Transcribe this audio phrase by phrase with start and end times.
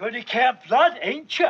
[0.00, 0.28] You're going to
[0.68, 1.46] Blood, ain't you?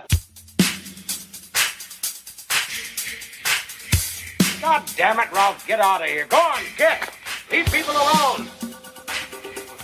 [4.60, 6.26] God damn it, Ralph, get out of here.
[6.26, 7.10] Go on, get.
[7.50, 8.48] Leave people alone.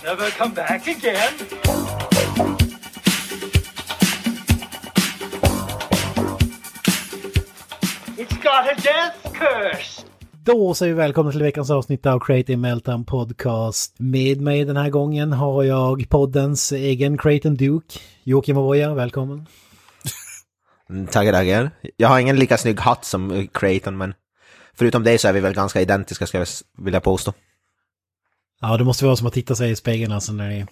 [0.03, 1.33] Never come back again.
[8.17, 10.05] It's got a death curse.
[10.43, 13.95] Då säger vi välkomna till veckans avsnitt av Creative Meltdown Podcast.
[13.99, 19.47] Med mig den här gången har jag poddens egen Creighton Duke, Joakim Avoya, välkommen.
[20.89, 21.71] Mm, Tackar, tackar.
[21.97, 24.13] Jag har ingen lika snygg hatt som Creighton, men
[24.73, 26.47] förutom det så är vi väl ganska identiska, ska jag
[26.77, 27.33] vilja påstå.
[28.61, 30.65] Ja, det måste vara som att titta sig i spegeln alltså när ni...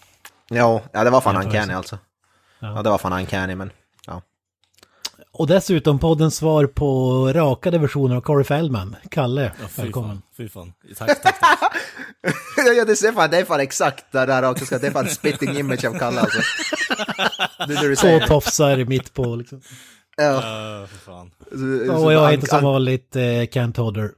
[0.49, 1.97] Ja, ja det var fan uncanny alltså.
[2.59, 2.75] Ja.
[2.75, 2.83] Ja.
[2.83, 3.72] det var fan uncanny, men.
[5.39, 6.89] Och dessutom poddens svar på
[7.34, 8.95] rakade versioner av Corey Feldman.
[9.11, 10.09] Kalle, Ja, fy välkommen.
[10.09, 10.21] fan.
[10.38, 10.73] Fy fan.
[10.97, 11.59] Tack, tack, tack.
[12.57, 15.09] ja, det är fan, det är fan exakt det där också, ska- det är fan
[15.09, 16.39] spitting image av Kalle alltså.
[17.67, 18.27] Det är det du Två säger.
[18.27, 19.61] tofsar mitt på liksom.
[20.17, 20.23] Ja.
[20.23, 21.31] Ja, för fan.
[21.88, 24.11] Så- Och jag heter som vanligt eh, Kent Hodder.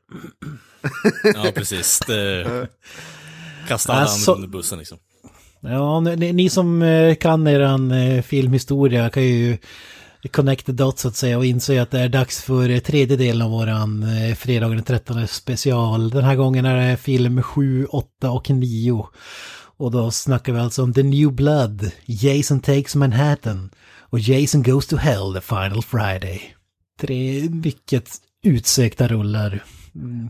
[1.23, 1.99] Ja, precis.
[2.07, 2.47] Det...
[3.67, 4.97] Kasta alla Alltså- under bussen liksom.
[5.63, 9.57] Ja, ni, ni som eh, kan eran eh, filmhistoria kan ju
[10.29, 13.41] connect the dots så att säga och inse att det är dags för tredje delen
[13.41, 16.09] av våran eh, fredagen den 13 special.
[16.09, 19.07] Den här gången är det film 7, 8 och 9.
[19.77, 24.87] Och då snackar vi alltså om The New Blood, Jason Takes Manhattan och Jason Goes
[24.87, 26.41] to Hell the Final Friday.
[26.99, 28.09] Tre mycket
[28.43, 29.63] utsökta rullar.
[29.95, 30.29] Mm.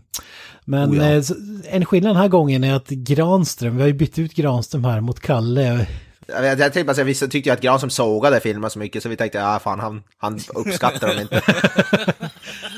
[0.64, 1.04] Men Oh ja.
[1.04, 1.22] eh,
[1.68, 5.00] en skillnad den här gången är att Granström, vi har ju bytt ut Granström här
[5.00, 5.86] mot Kalle.
[6.26, 9.08] Jag, jag tänkte bara säga, vissa tyckte ju att Granström sågade filmen så mycket så
[9.08, 11.42] vi tänkte, ja fan han, han uppskattar dem inte.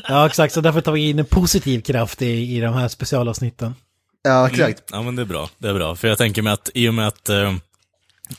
[0.09, 3.75] Ja exakt, så därför tar vi in en positiv kraft i, i de här specialavsnitten.
[4.23, 4.83] Ja, exakt.
[4.93, 5.49] Ja, men det är bra.
[5.59, 5.97] Det är bra.
[5.97, 7.55] För jag tänker mig att i och med att eh,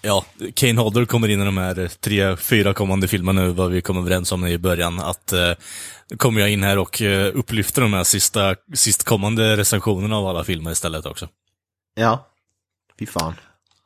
[0.02, 3.81] ja, Kane Hodder kommer in i de här tre, fyra kommande filmerna nu, vad vi
[3.81, 5.52] kom överens om i början, att eh,
[6.17, 10.44] kommer jag in här och eh, upplyfter de här sista, sist kommande recensionerna av alla
[10.44, 11.29] filmer istället också.
[11.96, 12.28] Ja.
[13.00, 13.34] Fy fan.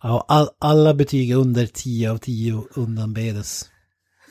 [0.03, 3.65] Ja, all, alla betyg under 10 av 10 undanbedes.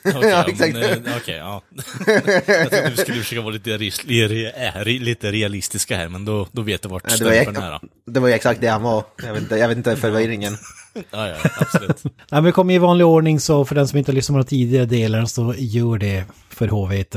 [0.05, 0.75] Okej, Ja, exakt.
[0.75, 1.63] men, eh, okej, ja.
[2.07, 2.25] jag
[2.71, 6.89] tänkte vi skulle försöka vara lite, eh, lite realistiska här, men då, då vet du
[6.89, 7.71] vart Ja, det, var ju, stämpeln är.
[7.71, 7.81] då.
[8.13, 9.05] det var ju exakt det han var.
[9.23, 10.57] Jag vet inte, jag vet inte förvirringen.
[11.11, 12.05] Ja, ja, absolut.
[12.05, 14.43] Nej, men vi kommer i vanlig ordning så för den som inte har lyssnat på
[14.43, 17.17] de tidigare delarna så gör det för HVT.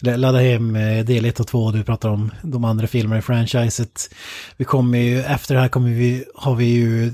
[0.00, 4.10] Ladda hem eh, del 1 och 2, du pratar om de andra filmerna i franchiset.
[4.56, 7.12] Vi kommer ju, efter det här kommer vi, har vi ju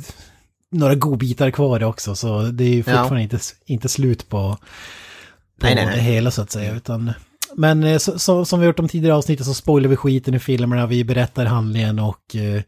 [0.72, 4.58] några godbitar kvar också så det är ju fortfarande inte, inte slut på,
[5.60, 5.96] på Nej, nej, nej.
[5.96, 6.74] det hela så att säga.
[6.74, 7.12] Utan,
[7.56, 10.38] men eh, så, så, som vi gjort de tidigare avsnitten så spoilar vi skiten i
[10.38, 12.62] filmerna, vi berättar handlingen och eh,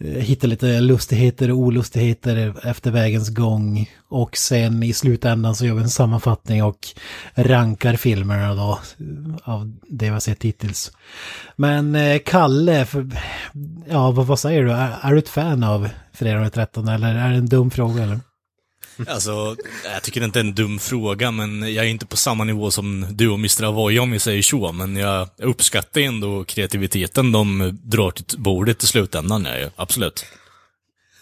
[0.00, 3.90] Eh, hitta hittar lite lustigheter och olustigheter efter vägens gång.
[4.08, 6.88] Och sen i slutändan så gör vi en sammanfattning och
[7.34, 10.92] rankar filmerna då eh, av det vi har sett hittills.
[11.56, 13.06] Men eh, Kalle, för,
[13.88, 14.72] ja vad, vad säger du?
[14.72, 18.02] Är, är du ett fan av Fredag den 13 eller är det en dum fråga
[18.02, 18.20] eller?
[19.08, 22.44] Alltså, jag tycker inte det är en dum fråga, men jag är inte på samma
[22.44, 23.64] nivå som du och Mr.
[23.64, 28.86] Avoy om vi säger så, men jag uppskattar ändå kreativiteten de drar till bordet i
[28.86, 30.26] slutändan, ja, absolut.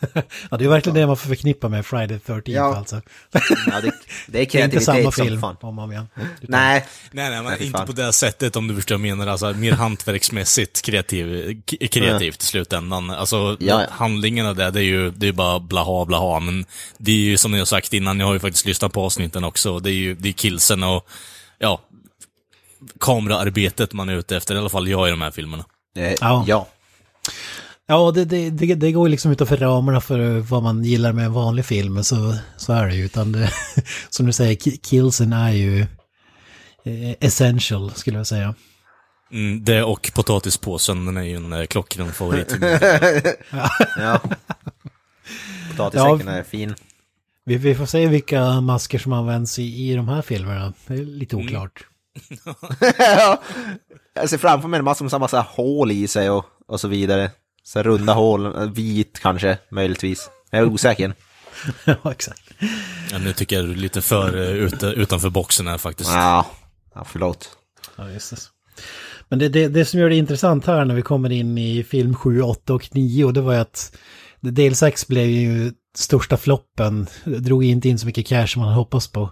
[0.50, 2.76] Ja, det är verkligen det man får förknippa med Friday 13 Ja.
[2.76, 3.00] alltså.
[3.32, 3.40] Ja,
[3.80, 3.92] det, det är
[4.26, 5.56] Det är inte kreativitet samma som film fan.
[5.60, 5.98] om man vill.
[5.98, 7.86] Utan- Nej, Nej, nej, men Nej, inte fan.
[7.86, 11.56] på det sättet om du förstår vad jag menar, alltså mer hantverksmässigt kreativ,
[11.90, 13.10] kreativt i slutändan.
[13.10, 13.86] Alltså, Ja, ja.
[13.90, 16.64] handlingen av det, det är ju, det är bara blaha blaha, men
[16.98, 19.78] det är ju som jag sagt innan, jag har ju faktiskt lyssnat på avsnitten också,
[19.80, 21.08] det är ju, det är killsen och,
[21.58, 21.80] ja,
[23.00, 25.64] kameraarbetet man är ute efter, i alla fall jag i de här filmerna.
[25.96, 26.44] eh, Ja.
[26.48, 26.68] ja.
[27.90, 31.24] Ja, det, det, det, det går ju liksom utanför ramarna för vad man gillar med
[31.24, 33.04] en vanlig film, så, så är det ju.
[33.04, 33.52] Utan det,
[34.10, 35.80] som du säger, ki- killsen är ju
[36.84, 38.54] eh, essential, skulle jag säga.
[39.32, 42.56] Mm, det och potatispåsen, den är ju en eh, klockren favorit.
[43.98, 44.20] ja.
[45.70, 46.74] Potatissäcken är fin.
[47.44, 50.72] Vi, vi får se vilka masker som används i, i de här filmerna.
[50.86, 51.86] Det är lite oklart.
[52.98, 53.42] ja.
[54.14, 57.30] Jag ser framför mig en massa med massa hål i sig och, och så vidare.
[57.68, 60.30] Så runda hål, vit kanske, möjligtvis.
[60.50, 61.14] Jag är osäker.
[61.84, 62.42] ja, exakt.
[63.10, 66.10] ja, nu tycker jag du är lite för eh, utanför boxen här faktiskt.
[66.10, 66.46] Ja,
[66.94, 67.50] ja förlåt.
[67.96, 68.36] Ja, just det.
[69.28, 72.14] Men det, det, det som gör det intressant här när vi kommer in i film
[72.14, 73.96] 7, 8 och 9, det var ju att
[74.40, 78.80] del 6 blev ju största floppen, drog inte in så mycket cash som man hade
[78.80, 79.30] hoppats på.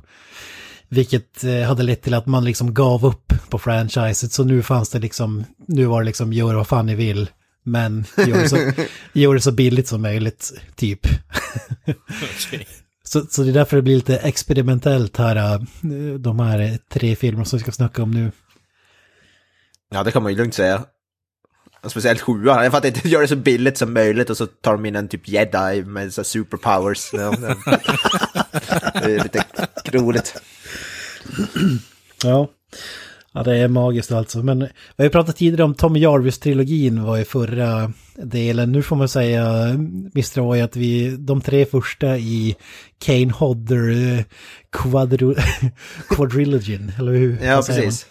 [0.88, 4.90] Vilket eh, hade lett till att man liksom gav upp på franchiset, så nu fanns
[4.90, 7.28] det liksom, nu var det liksom gör vad fan ni vill.
[7.68, 8.72] Men gör det så,
[9.12, 11.00] gör det så billigt som möjligt, typ.
[12.46, 12.66] Okej.
[13.04, 15.60] Så, så det är därför det blir lite experimentellt här, äh,
[16.18, 18.32] de här tre filmerna som vi ska snacka om nu.
[19.90, 20.84] Ja, det kan man ju lugnt säga.
[21.86, 24.86] Speciellt sjuan, jag fattar inte, gör det så billigt som möjligt och så tar de
[24.86, 27.10] in en typ jedi med så superpowers.
[28.94, 29.44] Det är lite
[29.92, 30.42] roligt.
[32.24, 32.48] Ja.
[33.36, 34.38] Ja, det är magiskt alltså.
[34.38, 38.72] Men vi har ju pratat tidigare om Tommy Jarvis-trilogin var i förra delen.
[38.72, 39.44] Nu får man säga,
[40.14, 40.36] Mr.
[40.36, 42.56] Roy, att vi, de tre första i
[42.98, 44.24] Kane Hodder eh,
[44.72, 45.34] quadru,
[46.08, 47.30] quadrilogin, eller hur?
[47.30, 47.62] Ja, säger man?
[47.62, 48.06] precis.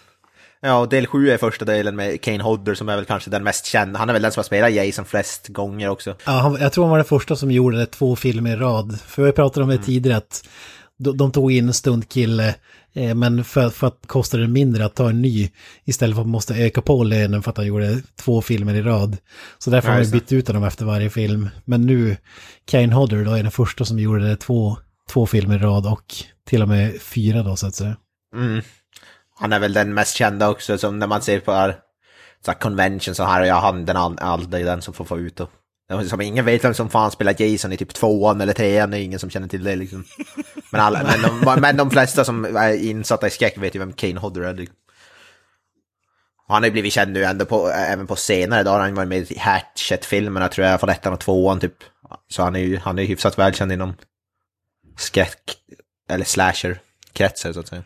[0.60, 3.44] Ja, och del sju är första delen med Kane Hodder som är väl kanske den
[3.44, 3.98] mest kända.
[3.98, 6.14] Han är väl den som har spelat Jason flest gånger också.
[6.24, 8.98] Ja, han, jag tror han var den första som gjorde det två filmer i rad.
[9.06, 10.48] För vi pratade om det tidigare att
[10.98, 12.54] de, de tog in en stuntkille,
[12.92, 15.50] eh, men för, för att kosta det mindre att ta en ny
[15.84, 18.82] istället för att man måste öka på lönen för att han gjorde två filmer i
[18.82, 19.16] rad.
[19.58, 20.10] Så därför Ja, har det.
[20.10, 21.48] bytt ut honom efter varje film.
[21.64, 22.16] Men nu,
[22.64, 24.76] Kane Hodder då är den första som gjorde det två,
[25.10, 26.14] två filmer i rad och
[26.48, 27.96] till och med fyra då så att säga.
[28.34, 28.62] Mm.
[29.38, 31.76] Han är väl den mest kända också, som när man ser på här,
[32.44, 35.50] så här convention så här, ja, han den aldrig den som får få ut och
[36.08, 39.02] som ingen vet vem som fan spelar Jason i typ tvåan eller trean, det är
[39.02, 40.04] ingen som känner till det liksom.
[40.70, 43.92] Men, alla, men, de, men de flesta som är insatta i skräck vet ju vem
[43.92, 44.54] Kane Hodder är.
[44.54, 44.76] liksom.
[46.48, 49.30] Han har ju blivit känd nu ändå på, även på senare dagar, han var med
[49.30, 51.74] i Hatchet-filmerna tror jag, från ettan och tvåan typ.
[52.28, 53.94] Så han är ju han är ju hyfsat välkänd inom
[54.96, 55.56] skräck,
[56.08, 57.82] eller slasher-kretsar så att säga.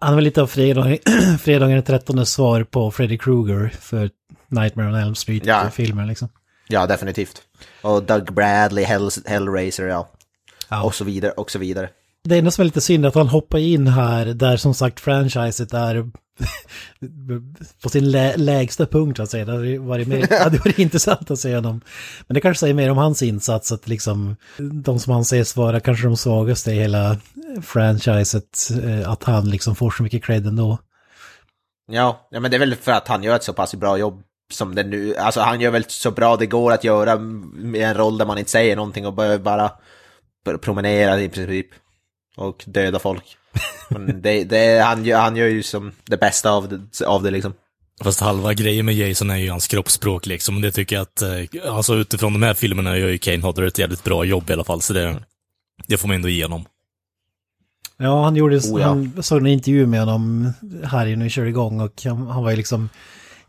[0.00, 0.96] Han var lite av fredag,
[1.40, 4.10] fredagen den 13 svar på Freddy Krueger för
[4.48, 5.14] Nightmare on Elm Ja.
[5.14, 6.28] Street-filmer liksom.
[6.70, 7.42] Ja, definitivt.
[7.82, 10.08] Och Doug Bradley, Hell, Hellraiser, ja.
[10.68, 10.82] Ja.
[10.82, 11.88] Och så vidare, och så vidare.
[12.24, 15.00] Det enda som är lite synd är att han hoppar in här där som sagt
[15.00, 16.10] franchiset är
[17.82, 19.44] på sin lä lägsta punkt så att säga.
[19.44, 21.80] Det hade varit, mer, det hade varit intressant att se honom.
[22.26, 24.36] Men det kanske säger mer om hans insats att liksom
[24.84, 27.16] de som anses vara kanske de svagaste i hela
[27.62, 30.78] franchiset, eh, att han liksom får så mycket cred ändå.
[31.92, 34.22] Ja, ja, men det är väl för att han gör ett så pass bra jobb
[34.52, 37.94] som det nu, alltså han gör väl så bra det går att göra med en
[37.94, 39.70] roll där man inte säger någonting och bara, bara
[40.60, 41.66] promenera i princip.
[42.36, 43.36] Och döda folk.
[43.88, 47.30] Men det, det, han, gör, han gör ju som det bästa av det, av det
[47.30, 47.52] liksom.
[48.02, 50.56] Fast halva grejen med Jason är ju hans kroppsspråk liksom.
[50.56, 53.62] Och det tycker jag att, eh, alltså utifrån de här filmerna gör ju Kane Hodder
[53.62, 54.82] ett jävligt bra jobb i alla fall.
[54.82, 55.22] Så det,
[55.86, 56.64] det får man ändå ge honom.
[57.96, 58.86] Ja, han gjorde, Oh, ja.
[58.86, 60.52] han såg en intervju med honom
[60.84, 62.88] här vi körde igång och han, han var ju liksom,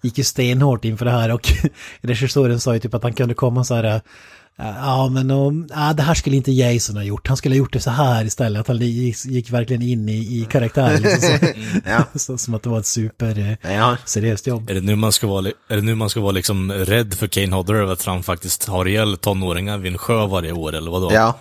[0.02, 1.54] gick ju stenhårt inför det här och
[2.02, 4.02] regissören sa ju typ att han kunde komma så här, äh,
[4.58, 7.74] ja men om, ja, det här skulle inte Jason ha gjort, han skulle ha gjort
[7.74, 11.46] det så här istället, att han gick, gick verkligen in i, i karaktär liksom, så,
[11.86, 12.04] Ja.
[12.20, 14.70] så, som att det var ett super eh, Ja, seriöst jobb.
[14.70, 17.28] Är det nu man ska vara, är det nu man ska vara liksom rädd för
[17.28, 20.92] Kane Hodder över att han faktiskt har ihjäl tonåringar vid en sjö varje år, eller
[20.92, 21.10] vadå?
[21.14, 21.40] ja.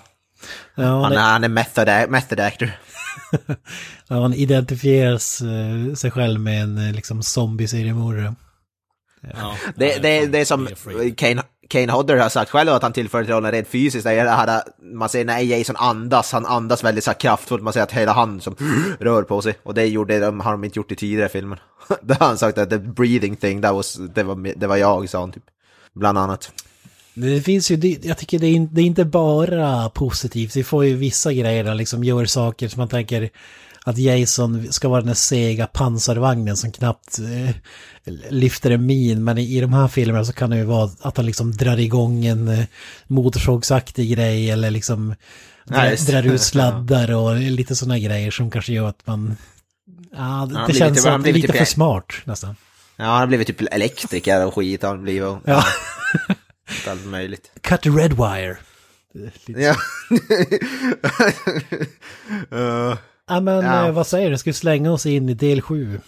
[0.74, 2.70] Ja, Han är, han är method, method actor.
[4.08, 8.34] ja, han identifieras eh, sig själv med en eh, liksom zombie-seriemördare.
[9.20, 9.56] Ja.
[9.76, 10.68] Det, det, det är som.
[11.16, 14.04] Kane, Kane Hodder har sagt själv att han tillför till rollen rent fysiskt.
[14.04, 14.62] Det är det här,
[14.94, 17.62] man ser när Jason andas, han andas väldigt så kraftfullt.
[17.62, 18.56] Man ser att hela han som
[19.00, 19.54] rör på sig.
[19.62, 21.62] Och det gjorde de, har de inte gjort i tidigare filmer.
[22.02, 25.08] Då har han sagt att the breathing thing, that was, det, var, det var jag,
[25.08, 25.44] sa han typ.
[25.94, 26.52] Bland annat.
[27.14, 30.56] Det finns ju, det- jag tycker det är, det är inte bara positivt.
[30.56, 33.30] Vi får ju vissa grejer där liksom gör saker som man tänker
[33.90, 37.54] att Jason ska vara den där sega pansarvagnen som knappt eh,
[38.30, 39.24] lyfter en min.
[39.24, 41.78] Men i, i de här filmerna så kan det ju vara att han liksom drar
[41.80, 42.64] igång en eh,
[43.06, 45.14] motorsågsaktig grej eller liksom
[45.68, 46.06] Ja, drar, det.
[46.12, 49.36] drar ut sladdar och lite sådana grejer som kanske gör att man...
[50.16, 52.56] Ja, det, det känns blir lite lite- för smart nästan.
[52.96, 55.22] Ja, han har blivit typ elektriker och skit han blivit.
[55.22, 55.64] Och, Ja.
[56.88, 57.50] Allt möjligt.
[57.60, 58.56] Cut the red wire.
[59.46, 59.74] Ja.
[62.52, 62.96] uh,
[63.30, 63.86] Ja men Ja.
[63.86, 66.00] eh, vad säger du, ska vi slänga oss in i del 7?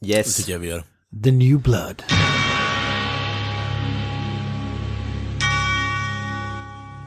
[0.00, 0.36] Det yes.
[0.36, 0.84] tycker jag vi gör.
[1.24, 2.02] The New Blood.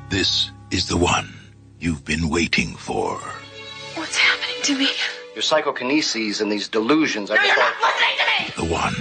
[0.09, 1.27] This is the one
[1.79, 3.19] you've been waiting for.
[3.95, 4.89] What's happening to me?
[5.35, 7.37] Your psychokineses and these delusions are
[8.55, 8.95] The one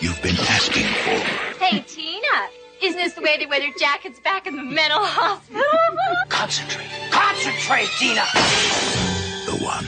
[0.00, 1.64] you've been asking for.
[1.64, 2.36] Hey, Tina.
[2.82, 5.62] Isn't this the way they wear their jackets back in the mental hospital?
[6.28, 6.88] Concentrate.
[7.10, 9.15] Concentrate, Tina.
[9.46, 9.86] The one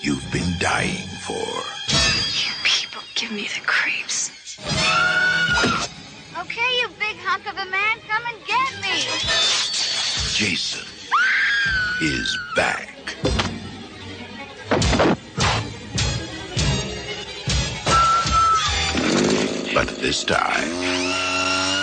[0.00, 1.46] you've been dying for.
[2.40, 4.30] you people give me the creeps.
[6.40, 9.04] Okay, you big hunk of a man, come and get me.
[10.32, 10.88] Jason
[12.00, 12.90] is back.
[19.74, 20.70] But this time,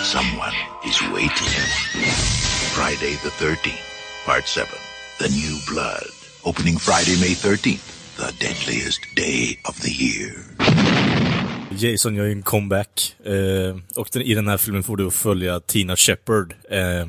[0.02, 1.54] someone is waiting.
[2.74, 4.68] Friday the 13th, Part 7.
[5.20, 6.21] The New Blood.
[6.44, 7.86] Opening Friday, May 13th.
[8.16, 10.34] The deadliest day of the year.
[11.70, 13.14] Jason gör ju en comeback.
[13.24, 16.54] Eh, och den, i den här filmen får du följa Tina Shepard.
[16.70, 17.08] Eh,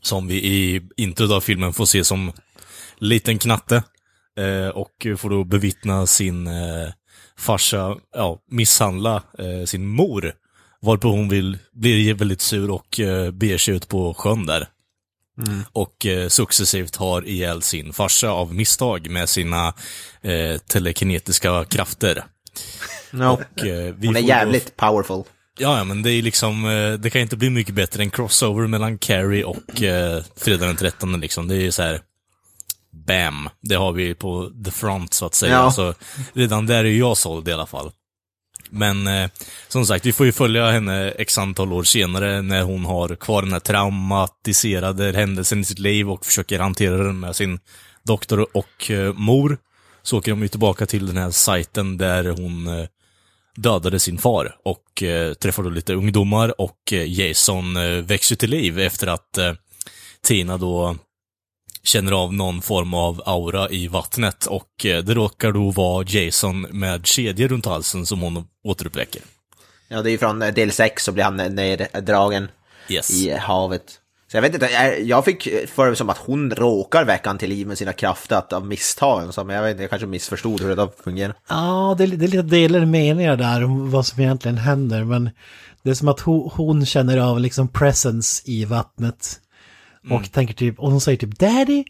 [0.00, 2.32] som vi i introt av filmen får se som
[2.98, 3.82] liten knatte.
[4.38, 6.88] Eh, och får då bevittna sin eh,
[7.38, 10.32] farsa ja, misshandla eh, sin mor.
[10.80, 14.68] Varpå hon vill, blir väldigt sur och eh, beger sig ut på sjön där.
[15.72, 19.74] Och eh, successivt har ihjäl sin farsa av misstag med sina
[20.22, 22.24] eh, telekinetiska krafter.
[23.10, 23.24] No.
[23.24, 25.22] Och, eh, vi Hon är får då- jävligt powerful.
[25.58, 28.98] Ja, men det är liksom, eh, det kan inte bli mycket bättre än crossover mellan
[28.98, 31.48] Carrie och eh, Fredag den 13 liksom.
[31.48, 32.00] Det är ju så här.
[33.06, 33.48] Bam!
[33.62, 35.52] Det har vi på the front så att säga.
[35.52, 35.70] Ja.
[35.72, 35.94] Så
[36.32, 37.90] redan där är ju jag såld i alla fall.
[38.70, 39.30] Men eh,
[39.68, 43.42] som sagt, vi får ju följa henne x antal år senare när hon har kvar
[43.42, 47.58] den här traumatiserade händelsen i sitt liv och försöker hantera den med sin
[48.02, 49.58] doktor och eh, mor.
[50.02, 52.86] Så åker de ju tillbaka till den här sajten där hon eh,
[53.56, 58.50] dödade sin far och eh, träffar då lite ungdomar och eh, Jason eh, växer till
[58.50, 59.52] liv efter att eh,
[60.22, 60.96] Tina då
[61.86, 66.60] känner av någon form av aura i vattnet och eh, det råkar då vara Jason
[66.62, 69.22] med kedjor runt halsen som hon återuppväcker.
[69.88, 72.48] Ja, det är ju från eh, del 6 så blir han eh, neddragen
[72.88, 73.10] Yes.
[73.10, 73.82] i havet.
[74.30, 74.66] Så jag vet inte,
[75.04, 78.36] jag- fick för mig som att hon råkar väcka han till liv med sina krafter
[78.36, 79.34] att, av misstag.
[79.34, 81.34] Så, men jag vet inte, jag kanske missförstod hur det där fungerar.
[81.48, 85.04] Ja, det, är- det är lite delade meningar där om vad som egentligen händer.
[85.04, 85.30] Men
[85.82, 89.40] det är som att hon, hon känner av liksom presence i vattnet.
[90.10, 91.84] Och tänker typ, och hon säger typ daddy.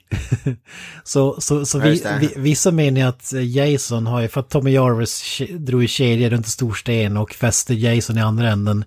[1.04, 5.42] så så, så vi, vi, vissa menar att Jason har ju, för att Tommy Jarvis
[5.58, 8.84] drog i kedjor runt en stor sten och fäste Jason i andra änden.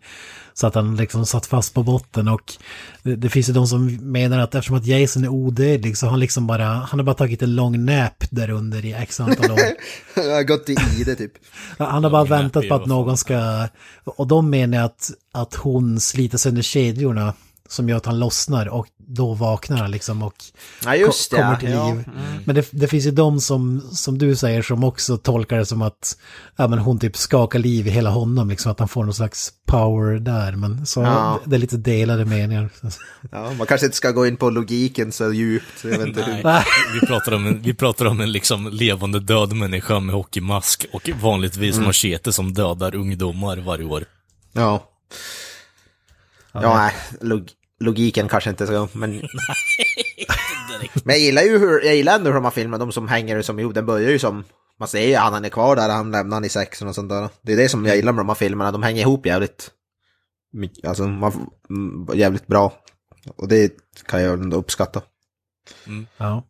[0.54, 2.54] Så att han liksom satt fast på botten och
[3.04, 6.12] det, det finns ju de som menar att eftersom att Jason är odödlig så har
[6.12, 9.52] han liksom bara, han har bara tagit en lång nap där under i x antal
[9.52, 9.60] år.
[10.16, 11.32] jag har gått i det typ.
[11.78, 13.68] Han har bara men väntat på att någon ska...
[14.04, 17.34] Och de menar att, att hon sliter sönder kedjorna
[17.68, 20.36] som gör att han lossnar och då vaknar han liksom och
[20.86, 21.30] Ja, det.
[21.30, 21.94] kommer till ja.
[21.94, 22.04] liv.
[22.46, 25.82] Men det, det finns ju de som, som du säger, som också tolkar det som
[25.82, 26.18] att
[26.56, 29.52] ja, men hon typ skakar liv i hela honom, liksom att han får någon slags
[29.68, 30.52] power där.
[30.56, 31.40] Men så Ja.
[31.46, 32.70] det är lite delade meningar.
[33.32, 35.84] Ja, man kanske inte ska gå in på logiken så djupt.
[35.84, 36.44] Jag vet inte hur.
[37.02, 41.10] Vi pratar om en, vi pratar om en liksom levande död människa med hockeymask och
[41.22, 44.06] vanligtvis machete som dödar ungdomar varje år.
[44.54, 44.84] Ja.
[46.54, 47.50] Ja, nej, log
[47.80, 49.12] logiken kanske inte ska, men...
[51.04, 53.42] men jag gillar ju hur, jag gillar ändå hur de har filmat, de som hänger
[53.42, 54.44] som ihop, den börjar ju som,
[54.80, 57.10] man ser ju att han är kvar där, han lämnar han i sexen och sånt
[57.10, 57.30] där.
[57.42, 59.72] Det är det som jag gillar med de här filmerna, de hänger ihop jävligt,
[60.54, 62.74] mycket, alltså man, mm, jävligt bra.
[63.36, 63.74] Och det
[64.06, 65.02] kan jag ändå uppskatta.
[66.18, 66.46] Ja.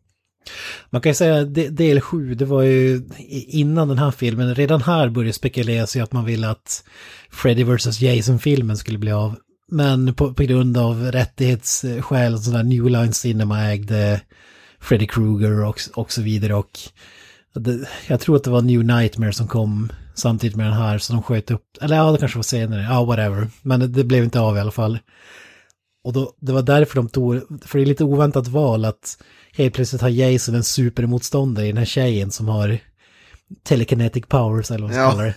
[0.90, 3.02] Man kan ju säga del 7, det var ju
[3.48, 6.84] innan den här filmen, redan här började spekuleras i att man ville att
[7.30, 8.00] Freddy vs.
[8.00, 9.36] Jason-filmen skulle bli av.
[9.70, 14.20] Men på, på grund av rättighetsskäl och sådär, New Line Cinema ägde
[14.80, 16.78] Freddy Krueger och, och så vidare och
[17.54, 21.12] det, jag tror att det var New Nightmare som kom samtidigt med den här så
[21.12, 23.48] de sköt upp, eller ja det kanske var senare, ja whatever.
[23.62, 24.98] Men det, det blev inte av i alla fall.
[26.04, 27.34] Och då, det var därför de tog,
[27.66, 29.18] för det är lite oväntat val att
[29.52, 32.78] helt plötsligt har Jason en supermotståndare i den här tjejen som har
[33.64, 35.10] telekinetic powers eller vad man Ja.
[35.10, 35.34] kalla det.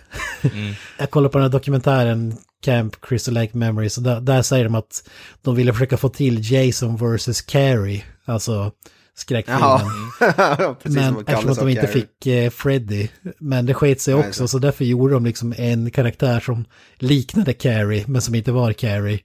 [0.99, 5.09] Jag kollar på den här dokumentären Camp Crystal Lake Memories där, där säger de att
[5.41, 7.41] de ville försöka få till Jason vs.
[7.41, 8.71] Carrie, alltså
[9.15, 9.79] skräckfilmen.
[10.83, 11.93] Precis Men eftersom att de inte Carrie.
[11.93, 13.07] fick eh, Freddy.
[13.39, 14.47] Men det sket sig Nej, också, så.
[14.47, 16.65] så därför gjorde de liksom en karaktär som
[16.97, 19.19] liknade Carrie, men som inte var Carrie.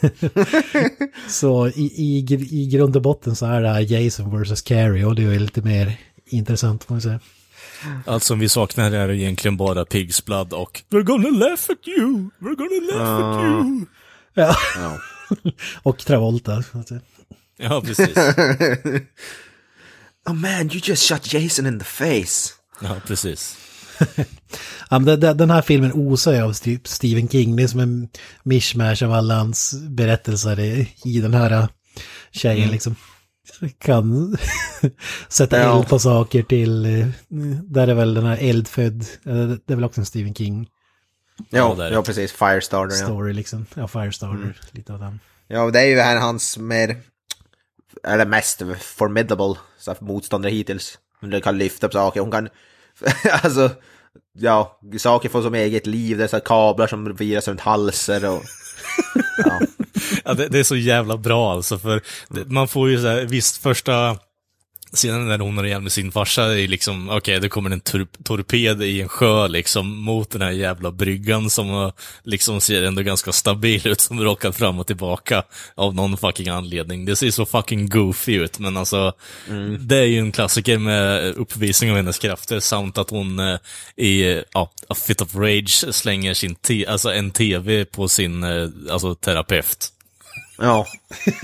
[1.28, 4.62] så i, i, i grund och botten så är det här Jason vs.
[4.62, 7.20] Carrie och det är lite mer intressant får man säga.
[8.06, 12.30] Allt som vi saknar är egentligen bara Pigs Blood och We're gonna laugh at you,
[12.38, 13.86] we're gonna laugh at you.
[14.34, 14.56] Ja.
[14.76, 14.98] Ja.
[15.82, 16.64] och Travolta.
[17.56, 18.16] Ja, precis.
[20.26, 22.52] Oh man, you just shot Jason in the face.
[22.80, 23.56] Ja, precis.
[24.90, 26.52] Ja, den här filmen osar ju av
[26.84, 27.56] Stephen King.
[27.56, 28.08] Det är som en
[28.42, 31.68] mishmash av alla hans berättelser i, den här äh,
[32.30, 32.96] tjejen liksom.
[33.78, 34.36] Kan
[35.28, 35.76] sätta Ja.
[35.78, 37.06] eld på saker till, eh,
[37.62, 39.34] där är väl den här eldfödd, eh,
[39.66, 40.68] det är väl också en Stephen King
[41.50, 42.32] Ja, Ja, ja, precis.
[42.32, 43.04] Firestarter, ja.
[43.06, 43.66] story liksom.
[43.74, 45.20] Ja, Firestarter, lite av den.
[45.48, 46.96] Ja, det är ju här hans mer,
[48.04, 50.98] eller mest formidable så här, motståndare hittills.
[51.20, 52.48] Hon kan lyfta upp saker, hon kan,
[53.42, 53.70] alltså,
[54.32, 58.30] ja, saker får som eget liv, det är så här kablar som viras runt halser
[58.30, 58.42] och...
[59.44, 59.60] Ja,
[60.24, 63.24] Ja, det, det är så jävla bra alltså, för det, man får ju så här,
[63.24, 64.18] visst första
[64.92, 68.06] Scenen när hon har ihjäl med sin farsa är liksom, okej, det kommer en tor
[68.24, 73.32] torped i en sjö liksom mot den här jävla bryggan som liksom ser ändå ganska
[73.32, 75.42] stabil ut, som rockar fram och tillbaka
[75.74, 77.04] av någon fucking anledning.
[77.04, 79.12] Det ser så fucking goofy ut, men alltså,
[79.78, 83.58] det är ju en klassiker med uppvisning av hennes krafter, samt att hon eh,
[83.96, 86.56] i, ja, a fit of rage slänger sin
[86.88, 89.92] alltså en tv på sin, eh, alltså terapeut.
[90.58, 90.86] Ja.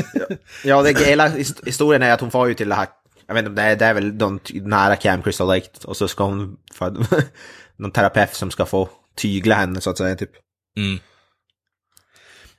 [0.65, 2.89] ja, det, hela his- historien är att hon får ju till det här,
[3.27, 5.97] jag vet inte om det är, det är väl de nära Camp Crystal Lake, och
[5.97, 6.97] så ska hon, för,
[7.77, 10.31] någon terapeut som ska få tygla henne så att säga, typ.
[10.77, 10.99] Mm.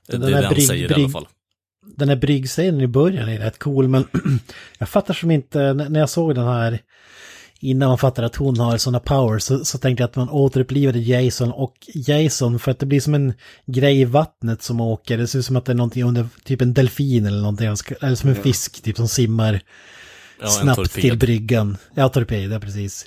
[0.06, 1.28] Det, Den det är det han säger i alla fall.
[1.96, 4.04] Den här bryggscenen i början är rätt cool, men
[4.78, 6.80] jag fattar som inte, när jag såg den här,
[7.66, 10.98] innan man fattar att hon har sådana powers, så, så tänkte jag att man återupplivade
[10.98, 13.34] Jason och Jason, för att det blir som en
[13.66, 16.62] grej i vattnet som åker, det ser ut som att det är någonting under, typ
[16.62, 17.66] en delfin eller någonting,
[18.00, 19.60] eller som en fisk typ som simmar
[20.40, 21.76] Ja, snabbt till bryggan.
[21.94, 23.06] Ja, torped, ja precis.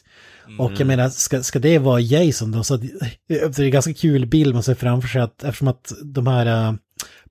[0.57, 2.63] Och jag menar, ska, ska det vara Jason då?
[2.63, 2.81] Så att,
[3.27, 6.45] det är en ganska kul bild man ser framför sig att eftersom att de här
[6.45, 6.73] äh,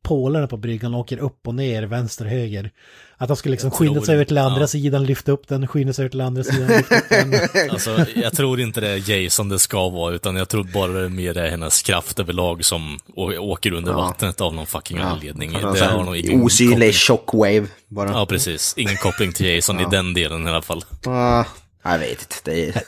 [0.02, 2.70] pålarna på bryggan åker upp och ner, vänster och höger.
[3.16, 4.66] Att de skulle liksom skynda sig över till det, andra ja.
[4.66, 7.34] sidan, lyfta upp den, skynda sig över till andra sidan, lyfta upp den.
[7.70, 11.04] Alltså, jag tror inte det är Jason det ska vara, utan jag tror bara det
[11.04, 12.98] är mer är hennes kraft överlag som
[13.38, 13.96] åker under Ja.
[13.98, 15.54] vattnet av någon fucking anledning.
[15.54, 16.92] Alltså, Det har här nog ingen Osynlig koppling.
[16.92, 18.10] shockwave bara.
[18.10, 18.74] Ja, precis.
[18.76, 20.84] Ingen koppling till Jason i den delen i alla fall.
[21.06, 21.44] Ah,
[21.82, 22.82] jag vet inte, det är...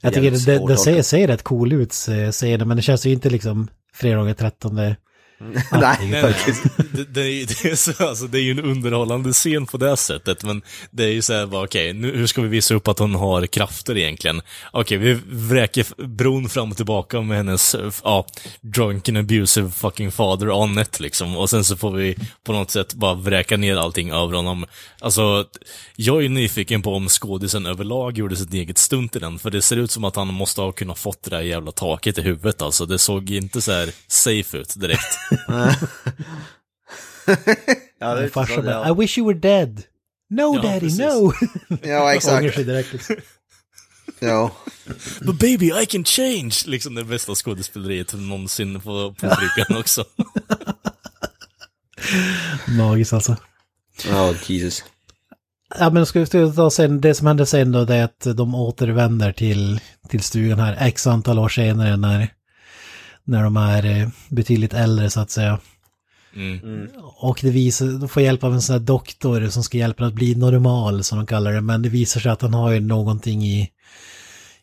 [0.00, 2.82] Jag tycker det, det, det ser, ser rätt cool ut, eh, ser det, men det
[2.82, 4.94] känns ju inte liksom fredagen 13.
[5.72, 6.62] Nej, Nej, faktiskt.
[6.92, 9.96] det, det, är, det, är så, alltså, det är ju en underhållande scen på det
[9.96, 12.98] sättet, men det är ju såhär, bara, okej, nu, hur ska vi visa upp att
[12.98, 14.42] hon har krafter egentligen?
[14.72, 18.26] Okej, vi vräker bron fram och tillbaka med hennes, ja,
[18.60, 22.94] drunken abusive fucking father on it liksom, och sen så får vi på något sätt
[22.94, 24.66] bara vräka ner allting över honom.
[25.00, 25.46] Alltså,
[25.96, 29.50] jag är ju nyfiken på om skådisen överlag gjorde sitt eget stunt i den, för
[29.50, 32.22] det ser ut som att han måste ha kunnat fått det där jävla taket i
[32.22, 32.86] huvudet alltså.
[32.86, 35.18] Det såg inte så här safe ut direkt.
[37.98, 39.82] Ja, det är Farsan så, bara, I wish you were dead.
[40.30, 40.98] No Ja, daddy, precis.
[40.98, 41.32] no!
[41.82, 42.54] ja, Ångrar exakt.
[42.54, 42.92] sig direkt.
[42.92, 43.16] liksom.
[44.20, 44.50] Ja.
[45.20, 46.54] But baby, I can change!
[46.66, 50.04] Liksom det bästa skådespeleriet någonsin på, på bryggan också.
[52.68, 53.36] Magiskt alltså.
[54.08, 54.84] Ja, Jesus.
[55.78, 58.54] Ja men ska vi ta sen, det som händer sen då det är att de
[58.54, 62.28] återvänder till, till stugan här x antal år senare när,
[63.24, 65.58] när de är eh, betydligt äldre så att säga.
[66.36, 66.88] Mm.
[67.16, 70.14] Och det visar, de får hjälp av en sån här doktor som ska hjälpa att
[70.14, 71.60] bli normal som de kallar det.
[71.60, 73.70] Men det visar sig att han har ju någonting i,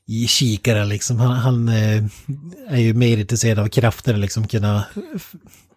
[0.08, 1.20] i kikaren liksom.
[1.20, 2.04] Han, han eh,
[2.70, 4.84] är ju mer intresserad av krafter liksom kunna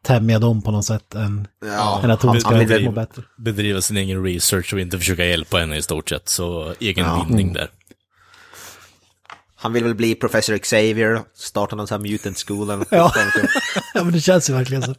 [0.02, 2.92] tämja dem på något sätt än, Ja, än att hon han- ska han vill må
[2.92, 3.22] bättre.
[3.38, 7.26] Bedriva sin egen research och inte försöka hjälpa henne i stort sett, så egen Ja.
[7.28, 7.68] vinning där.
[9.64, 12.88] Han vill väl bli professor Xavier, starta någon sån här mutant school eller något.
[12.90, 13.12] Ja.
[13.94, 14.94] ja men det känns ju verkligen så.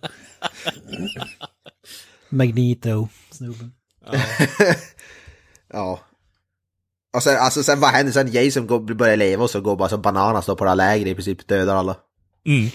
[2.29, 3.71] Magneto, snubben.
[5.73, 5.99] ja.
[7.15, 8.31] Och sen, alltså sen vad händer sen?
[8.31, 11.07] Jason går, börjar leva och så går bara som bananas då på det här lägret
[11.07, 11.95] i princip, dödar alla.
[12.47, 12.69] Mm.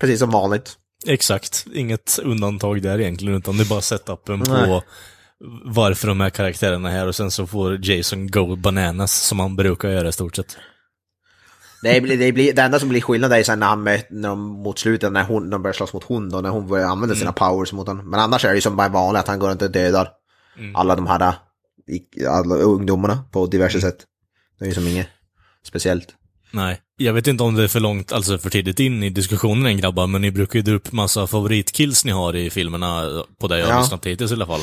[0.00, 0.78] Precis som vanligt.
[1.06, 1.66] Exakt.
[1.74, 4.66] Inget undantag där egentligen, utan det är bara setupen Nej.
[4.66, 4.82] på
[5.64, 9.56] varför de här karaktärerna är här och sen så får Jason go bananas som han
[9.56, 10.56] brukar göra i stort sett.
[11.82, 14.28] Det, blir, det, blir, det enda som blir skillnad är sen när han möter, när
[14.28, 17.14] de mot slutet, när hon, de börjar slåss mot hon då, när hon börjar använda
[17.14, 18.10] sina powers mot honom.
[18.10, 20.08] Men annars är det ju som bara vanligt att han går runt och dödar
[20.74, 21.34] alla de här
[22.28, 23.96] alla ungdomarna på diverse sätt.
[24.58, 25.08] Det är ju som inget
[25.66, 26.08] speciellt.
[26.52, 26.80] Nej.
[26.96, 29.76] Jag vet inte om det är för långt, alltså för tidigt in i diskussionen än
[29.76, 33.58] grabbar, men ni brukar ju dra upp massa favoritkills ni har i filmerna, på det
[33.58, 33.80] jag har Ja.
[33.80, 34.60] lyssnat hittills i alla fall.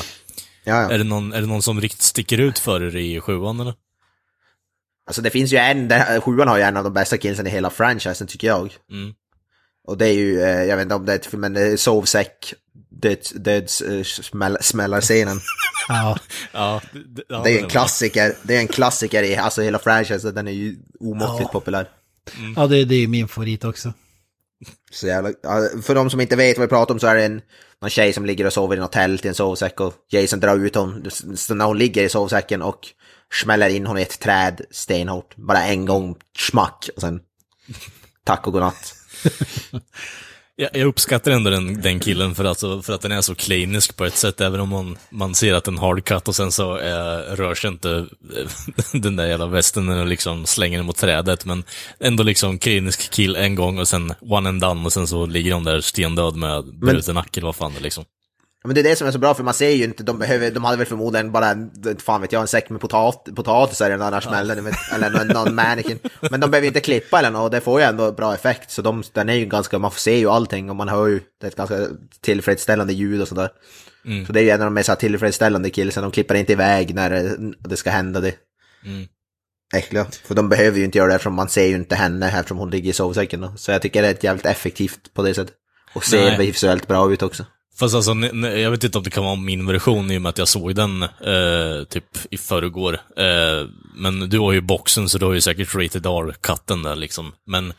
[0.64, 0.90] Ja, ja.
[0.90, 3.74] Är det, någon, är det någon som riktigt sticker ut för er i sjuan eller?
[5.08, 7.50] Alltså det finns ju en, den- sjuan har ju en av de bästa killsen i
[7.50, 8.76] hela franchisen tycker jag.
[8.90, 9.12] Mm.
[9.86, 12.54] Och det är ju, eh, jag vet inte om det är men det är sovsäck,
[12.90, 15.40] döds, döds eh, smäll, smällar-scenen.
[15.88, 16.18] Ja,
[16.52, 20.34] Ja, det, ja, Det är en klassiker, det är en klassiker i alltså hela franchisen,
[20.34, 21.52] den är ju omåttligt Ja.
[21.52, 21.88] populär.
[22.56, 23.92] ja det, det är ju min favorit också.
[24.90, 25.30] Så jävla,
[25.82, 27.40] för de som inte vet vad vi pratar om så är det en,
[27.80, 30.56] någon tjej som ligger och sover i något tält i en sovsäck och Jason drar
[30.56, 32.78] ut hon, så när hon ligger i sovsäcken och
[33.32, 35.36] smäller in hon i ett träd stenhårt.
[35.36, 37.20] Bara en gång, smack, och sen
[38.24, 38.94] tack och godnatt.
[40.60, 43.96] Jag, jag uppskattar ändå den, den killen för att, för att den är så klinisk
[43.96, 47.34] på ett sätt, även om man, man ser att den hardcut och sen så eh,
[47.36, 48.50] rör sig inte eh,
[49.00, 51.64] den där jävla västen när den liksom slänger den mot trädet, men
[52.00, 55.50] ändå liksom klinisk kill en gång och sen one and done och sen så ligger
[55.50, 58.04] de där stendöd med bruten nacke eller vad fan det liksom.
[58.64, 60.50] Men det är det som är så bra för man ser ju inte, de behöver,
[60.50, 64.04] de hade väl förmodligen bara en, fan vet jag, en säck med potat, potatisar eller
[64.04, 65.98] annars smäller det, eller någon, någon mannequin.
[66.30, 68.70] Men de behöver inte klippa eller något och det får ju ändå bra effekt.
[68.70, 71.46] Så de, den är ju ganska, man ser ju allting och man hör ju, det
[71.46, 71.86] är ett ganska
[72.20, 73.50] tillfredsställande ljud och sådär.
[74.04, 74.26] Mm.
[74.26, 77.10] Så det är ju en av de mest tillfredsställande killsen, de klipper inte iväg när
[77.10, 78.34] det, det ska hända det.
[78.84, 79.06] Mm.
[79.74, 80.06] Äckliga.
[80.24, 82.70] För de behöver ju inte göra det eftersom man ser ju inte henne eftersom hon
[82.70, 83.40] ligger i sovsäcken.
[83.40, 83.52] då.
[83.56, 85.54] Så jag tycker det är ett jävligt effektivt på det sättet.
[85.94, 86.46] Och ser Nej.
[86.46, 87.44] visuellt bra ut också.
[87.78, 88.14] Fast alltså,
[88.58, 90.74] jag vet inte om det kan vara min version i och med att jag såg
[90.74, 92.94] den eh, typ i förrgår.
[93.16, 97.32] Eh, men du har ju boxen så du har ju säkert rated R-katten där liksom.
[97.46, 97.72] Men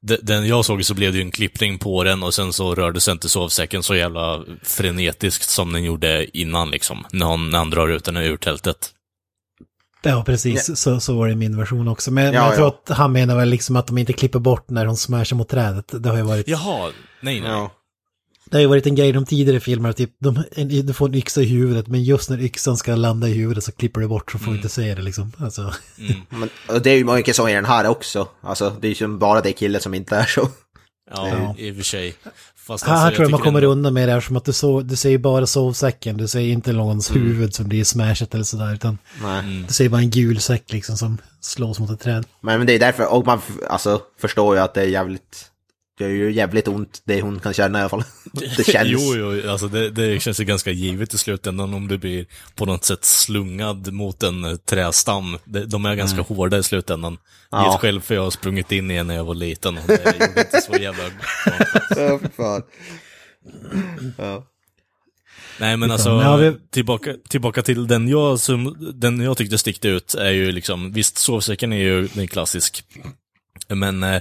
[0.00, 2.74] de- den jag såg så blev det ju en klippning på den och sen så
[2.74, 7.04] rörde sig inte sovsäcken så jävla frenetiskt som den gjorde innan liksom.
[7.12, 8.90] När han, när han drar ut den ur tältet.
[10.02, 10.78] Ja, precis.
[10.80, 12.10] Så, så var det i min version också.
[12.10, 12.80] Men, men Ja, jag tror ja.
[12.90, 16.02] att han menar väl liksom att de inte klipper bort när hon smashar mot trädet.
[16.02, 17.68] Det har ju varit, Jaha, nej nej.
[18.50, 18.52] Ja.
[18.52, 21.08] det har ju varit en grej i de tidigare filmerna, typ de, en, du får
[21.08, 24.08] en yxa i huvudet, men just när yxan ska landa i huvudet så klipper du
[24.08, 25.32] bort så får du inte se det liksom.
[25.38, 25.74] Alltså,
[26.28, 28.28] Men, och det är ju mycket så i den här också.
[28.40, 30.48] Alltså det är ju som bara det killen som inte är så.
[31.14, 32.14] Ja, i och för sig.
[32.66, 34.52] Fast här, alltså, tror jag man kommer ändå- undan med det här som att du,
[34.52, 38.44] så, du ser ju bara sovsäcken, du ser inte någons huvud som blir smashat eller
[38.44, 39.64] sådär, utan Nej.
[39.68, 42.24] du ser bara en gul säck liksom som slås mot ett träd.
[42.40, 45.46] Men, men det är därför, och man alltså, förstår ju att det är jävligt,
[46.00, 48.04] det är ju jävligt ont det hon kan känna i alla fall.
[48.56, 48.88] Det känns.
[48.88, 52.66] jo, jo, alltså det, det känns ju ganska givet i slutändan om du blir på
[52.66, 55.38] något sätt slungad mot en eh, trästam.
[55.44, 57.12] De, är ganska hårda i slutändan.
[57.12, 57.20] Mm.
[57.50, 57.72] Ja.
[57.72, 60.04] Vet själv för jag har sprungit in i en när jag var liten och det
[60.20, 61.04] gjorde inte så jävla
[61.90, 62.62] Ja, för fan.
[64.18, 64.46] Ja.
[65.58, 69.88] Nej men alltså, Ja, vi- tillbaka, tillbaka till den jag, som, den jag tyckte stickte
[69.88, 72.84] ut är ju liksom, visst sovsäcken är ju den klassisk.
[73.74, 74.20] Men eh, eh,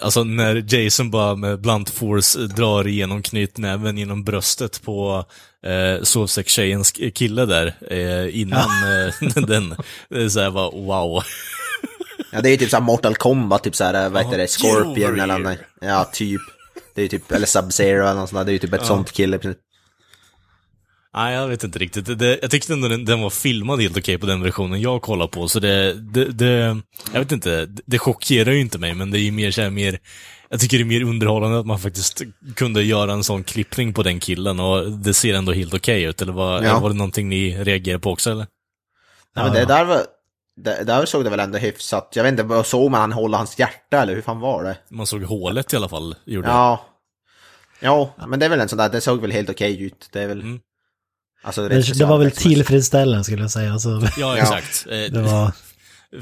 [0.00, 5.24] alltså när Jason bara med blunt force drar igenom knytnäven genom bröstet på
[5.66, 9.76] eh, sovsäckstjejens kille där eh, innan eh, den,
[10.08, 11.22] det är såhär bara wow.
[12.32, 15.20] ja, det är ju typ såhär Mortal Kombat, typ såhär, vad heter Ja, det, Scorpion
[15.20, 15.58] eller något.
[15.80, 16.40] Ja, typ.
[16.94, 18.44] Det är ju typ, eller Sub-Zero eller något sånt där.
[18.44, 19.38] Det är ju typ ett sånt kille.
[21.14, 22.06] Nej, jag vet inte riktigt.
[22.06, 25.02] Det, det, jag tyckte ändå den, den var filmad helt okej på den versionen jag
[25.02, 26.80] kollar på, så det, det, det,
[27.12, 29.62] jag vet inte, det, det chockerar ju inte mig, men det är ju mer så
[29.62, 29.98] här, mer,
[30.48, 32.22] jag tycker det är mer underhållande att man faktiskt
[32.56, 36.22] kunde göra en sån klippning på den killen och det ser ändå helt okej ut,
[36.22, 36.58] eller var, Ja.
[36.58, 38.46] eller var det någonting ni reagerade på också eller?
[39.36, 40.02] Nej, men det där var,
[40.56, 42.12] det, där såg det väl ändå hyfsat.
[42.14, 44.76] Jag vet inte, vad såg man han hålla hans hjärta eller hur fan var det?
[44.90, 46.86] Man såg hålet i alla fall, gjorde Ja.
[47.80, 50.08] Ja, men det är väl en sån där, det såg väl helt okej ut.
[50.12, 50.40] Det är väl...
[50.40, 50.60] Mm.
[51.42, 53.72] Alltså, Det, det var väl tillfredsställande skulle jag säga.
[53.72, 54.86] Alltså, Ja, exakt.
[54.90, 55.52] Eh, det var...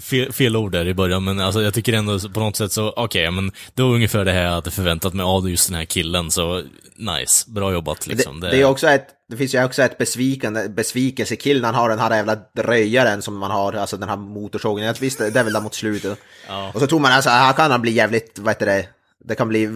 [0.01, 2.93] fel, fel ord där i början, men alltså, jag tycker ändå på något sätt så,
[2.97, 5.85] okej, men det var ungefär det här jag hade förväntat mig av just den här
[5.85, 6.63] killen, så
[6.97, 8.41] nice, bra jobbat liksom.
[8.41, 11.89] Det, det är också ett, det finns ju också ett besvikande, besvikelsekill när han har
[11.89, 14.87] den här jävla röjaren som man har, alltså den här motorsågen.
[14.87, 16.19] Jag visste, det är väl där mot slutet.
[16.49, 16.71] Ja.
[16.75, 18.87] Och så tror man alltså, här kan han bli jävligt, vad heter det,
[19.25, 19.71] det kan bli eh,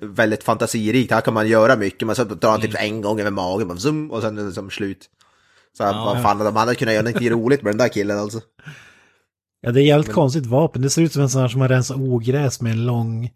[0.00, 3.30] väldigt fantasirikt, här kan man göra mycket, men så drar han typ en gång över
[3.30, 5.08] magen, bara, zoom, och sen är det som slut.
[5.76, 5.92] Så Ja.
[6.04, 8.40] vad fan, de hade kunnat göra något roligt med den där killen alltså.
[9.62, 10.82] Ja, det är jävligt konstigt vapen.
[10.82, 13.30] Det ser ut som en sån här som har rensat ogräs med en lång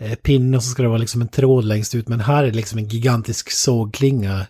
[0.00, 2.08] eh, pinne och så ska det vara liksom en tråd längst ut.
[2.08, 4.46] Men här är det liksom en gigantisk sågklinga.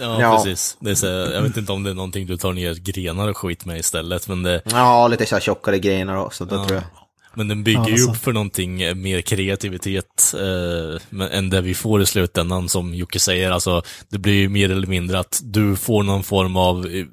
[0.00, 0.36] Ja, Ja.
[0.44, 0.76] precis.
[0.80, 3.36] Det är så, jag vet inte om det är någonting du tar ner grenar och
[3.36, 6.64] skit med istället, men det, Ja, lite så här tjockare grenar också, det Ja.
[6.66, 6.84] tror jag.
[7.36, 11.60] Men den bygger Ja, ju upp för någonting eh, mer kreativitet eh, men- än det
[11.60, 13.50] vi får i slutändan, som Jocke säger.
[13.50, 17.04] Alltså, det blir ju mer eller mindre att du får någon form av eh,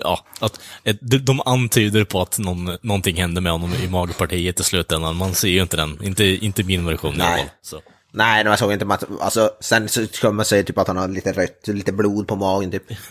[0.00, 4.60] Ja, att ett, de- de antyder på att någon, någonting händer med honom i magpartiet
[4.60, 5.16] i slutändan.
[5.16, 5.98] Man ser ju inte den.
[6.04, 7.38] Inte, inte min version i alla Nej.
[7.38, 7.48] fall.
[7.62, 7.80] Så.
[8.14, 11.08] Nej, jag såg inte att, alltså, sen så kan man säga typ att han har
[11.08, 12.82] lite rött, lite blod på magen typ.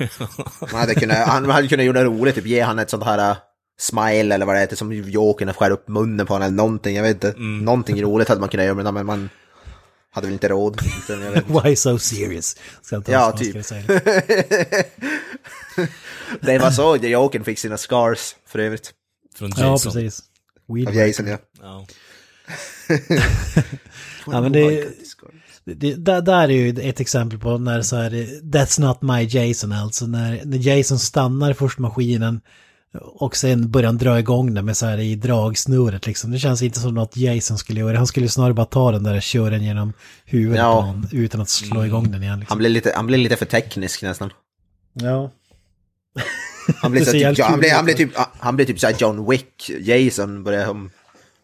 [0.71, 3.35] Man hade kunnat, han hade kunnat göra det roligt, typ ge han ett sånt här
[3.81, 7.03] smile eller vad det heter, som Jokern skär upp munnen på honom eller någonting, jag
[7.03, 7.29] vet inte.
[7.29, 7.65] Mm.
[7.65, 9.29] Någonting roligt hade man kunnat göra med det, men man
[10.11, 10.81] hade väl inte råd.
[11.63, 12.57] Why so serious?
[12.81, 13.55] Ska jag ta Ja, typ.
[16.41, 18.91] Det var så Jokern fick sina scars, för övrigt.
[19.35, 19.65] Från Jason.
[19.65, 20.23] Ja, precis.
[20.67, 21.37] Weed Av Jason, ja.
[21.61, 21.85] Ja.
[24.25, 24.87] Ja, men det,
[25.65, 28.09] det, där, där är ju ett exempel på när så här,
[28.41, 32.41] that's not my Jason alltså, när, när Jason stannar först maskinen
[32.99, 36.31] och sen börjar han dra igång den med så här i dragsnurret liksom.
[36.31, 37.97] Det känns inte som något Jason skulle göra.
[37.97, 39.93] Han skulle snarare bara ta den där och köra den genom
[40.25, 40.75] huvudet Ja.
[40.75, 42.31] på honom utan att slå igång den igen.
[42.31, 42.57] Han Liksom.
[42.57, 44.33] blir lite, han blir lite för teknisk nästan.
[44.93, 45.31] Ja.
[46.81, 49.29] Han blir, Det så, typ, han blir, han blir typ, han blir typ såhär John
[49.29, 50.65] Wick, Jason börjar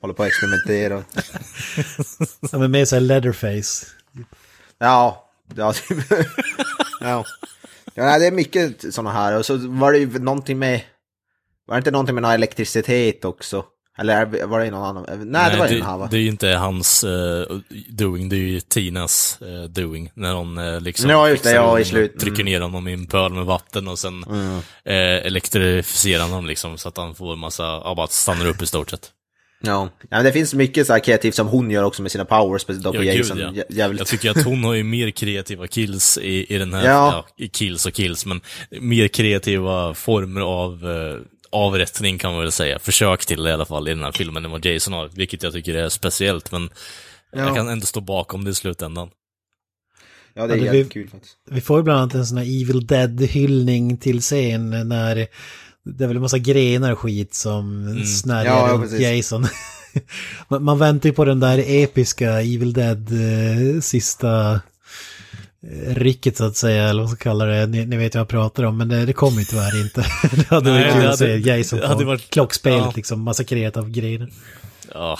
[0.01, 1.03] hålla på att experimentera.
[2.51, 3.86] ja men med så här leatherface.
[4.79, 5.97] Ja, ja typ.
[7.01, 7.25] Ja.
[7.93, 9.38] ja, det är mycket sådana här.
[9.38, 10.81] Och så var det ju någonting med...
[11.67, 13.65] Var det inte någonting med någon elektricitet också?
[13.99, 15.06] Eller var det någon annan?
[15.32, 16.08] Nej, det var den här va?
[16.12, 17.43] det är ju inte hans uh,
[17.89, 20.12] doing, det är ju Tinas uh, doing.
[20.13, 22.19] När hon uh, liksom Ja, just det, ja, i slut.
[22.19, 22.45] trycker Mm.
[22.53, 24.60] ner honom i en pöl med vatten och sen Mm.
[25.25, 29.12] elektrifierar honom liksom så att han får massa, ja bara stannar upp i stort sett.
[29.62, 29.89] Ja.
[30.01, 32.62] ja, men det finns mycket så här kreativt som hon gör också med sina powers,
[32.62, 33.39] speciellt på Ja, gud, Jason.
[33.39, 33.47] ja.
[33.51, 33.99] Jä- Jävligt.
[33.99, 37.25] Jag tycker att hon har ju mer kreativa kills i, i den här, Ja.
[37.38, 37.47] ja.
[37.53, 38.41] kills och kills, men
[38.82, 40.80] mer kreativa former av
[41.49, 42.79] avrättning kan man väl säga.
[42.79, 45.43] Försök till det i alla fall i den här filmen än vad Jason har, vilket
[45.43, 46.69] jag tycker är speciellt, men
[47.31, 47.39] Ja.
[47.39, 49.10] jag kan ändå stå bakom det i slutändan.
[50.33, 51.36] Ja, det är Ja, det jävligt vi- kul faktiskt.
[51.51, 55.15] Vi får ju bland annat en sån här Evil Dead-hyllning till scen när
[55.86, 58.99] det är väl en massa grenar och skit som snärjar Ja, ja, runt.
[58.99, 59.47] Jason.
[60.47, 64.62] man, man väntar ju på den där episka Evil Dead eh, sista
[65.63, 67.65] eh, rycket så att säga, eller vad man ska kalla det.
[67.67, 70.02] Ni, ni vet vad jag pratar om, men det, det kommer ju tyvär inte.
[70.36, 72.93] det hade Nej, varit kul att se hade- Jason på varit- klockspelet, ja.
[72.96, 74.30] liksom massakrerat av grejer.
[74.93, 75.20] Ja,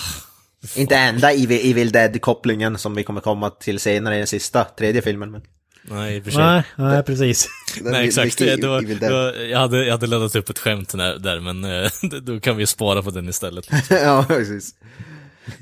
[0.76, 5.02] Inte enda Evil, Evil Dead-kopplingen som vi kommer komma till senare i den sista, tredje
[5.02, 5.32] filmen.
[5.32, 5.42] Men...
[5.84, 6.42] nej i och för sig.
[6.44, 7.48] Nej, nej, precis.
[7.82, 8.38] Nej, exakt.
[8.38, 11.64] Det var, det var, jag, hade, jag hade laddat upp ett skämt där, där men
[11.64, 11.90] eh,
[12.22, 13.68] då kan vi spara på den istället.
[13.90, 14.76] ja, precis.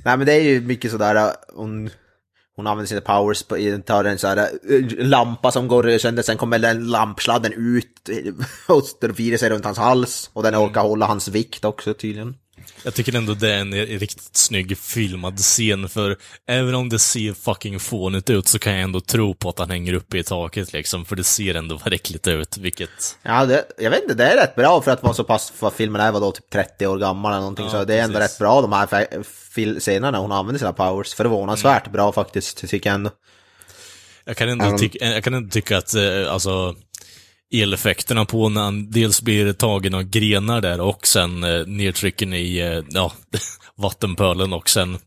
[0.03, 1.89] Nej, men det är ju mycket sådär, äh, hon,
[2.55, 6.37] hon använder sina powers, på, tar en så här eh, lampa som går sönder, sen
[6.37, 8.33] kommer den lampsladden ut eh,
[8.75, 10.29] och virar sig runt hans hals.
[10.33, 12.35] Och den orkar hålla hans vikt också tydligen.
[12.85, 16.17] Jag tycker ändå det är en riktigt snygg filmad scen, för
[16.47, 19.69] även om det ser fucking fånigt ut så kan jag ändå tro på att han
[19.69, 22.89] hänger uppe i taket liksom, för det ser ändå verkligt ut, vilket...
[23.23, 25.69] Ja, det, jag vet inte, det är rätt bra för att vara så pass, för
[25.69, 28.33] filmen är vadå, typ 30 år gammal eller någonting, Ja, så det är ändå precis.
[28.33, 31.13] rätt bra de här scenerna hon använder sina powers.
[31.13, 31.93] Förvånansvärt Mm.
[31.93, 33.09] bra faktiskt, tycker jag ändå.
[34.25, 36.75] Jag kan ändå, tycka, jag kan ändå tycka att, eh, alltså,
[37.61, 42.57] eleffekterna på när han dels blir tagen av grenar där och sen eh, nedtrycken i,
[42.57, 43.11] eh, ja,
[43.75, 44.97] vattenpölen och sen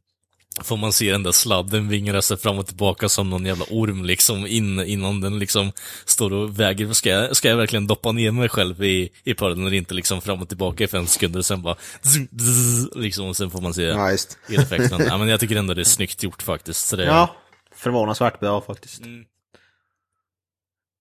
[0.63, 4.05] får man se den där sladden vingra sig fram och tillbaka som någon jävla orm
[4.05, 5.73] liksom in, innan den liksom
[6.05, 6.93] står och väger.
[6.93, 10.21] Ska jag, ska jag verkligen doppa ner mig själv i, i pölen eller inte liksom
[10.21, 13.61] fram och tillbaka i fem sekunder och sen bara zzz, zzz, liksom och sen får
[13.61, 14.39] man se Ja, just.
[14.49, 15.05] eleffekterna.
[15.05, 16.89] ja, men jag tycker ändå det är snyggt gjort faktiskt.
[16.89, 17.37] Så det, Ja,
[17.77, 19.01] förvånansvärt bra faktiskt.
[19.05, 19.25] Mm.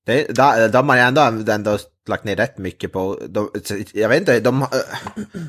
[0.08, 3.50] Det, där, där har man ju ändå, ändå lagt ner rätt mycket på, de,
[3.93, 4.65] jag vet inte, de,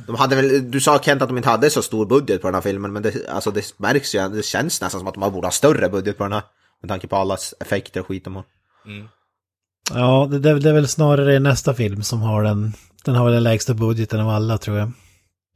[0.07, 2.55] de hade väl, du sa Kent att de inte hade så stor budget på den
[2.55, 5.47] här filmen, men det, alltså det märks ju, det känns nästan som att de borde
[5.47, 6.43] ha större budget på den här.
[6.83, 8.45] Med tanke på alla effekter och skit de har.
[9.95, 12.73] Ja, det, det, det är väl snarare nästa film som har den,
[13.05, 14.93] den har väl den lägsta budgeten av alla tror jag.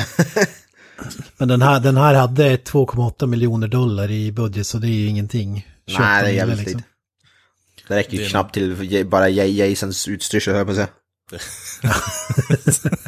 [1.39, 5.07] Men den här, den här hade 2,8 miljoner dollar i budget så det är ju
[5.07, 5.67] ingenting.
[5.87, 6.83] 28 Nej, det är jävligt liksom.
[7.89, 10.89] Det räcker ju Det knappt till bara Jasons utstyrsel, höll jag på att säga.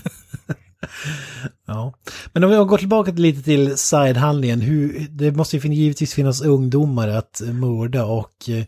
[1.67, 1.95] Ja.
[2.33, 7.09] Men om vi går tillbaka lite till sidehandlingen, hur, det måste ju givetvis finnas ungdomar
[7.09, 8.65] att mörda och eh,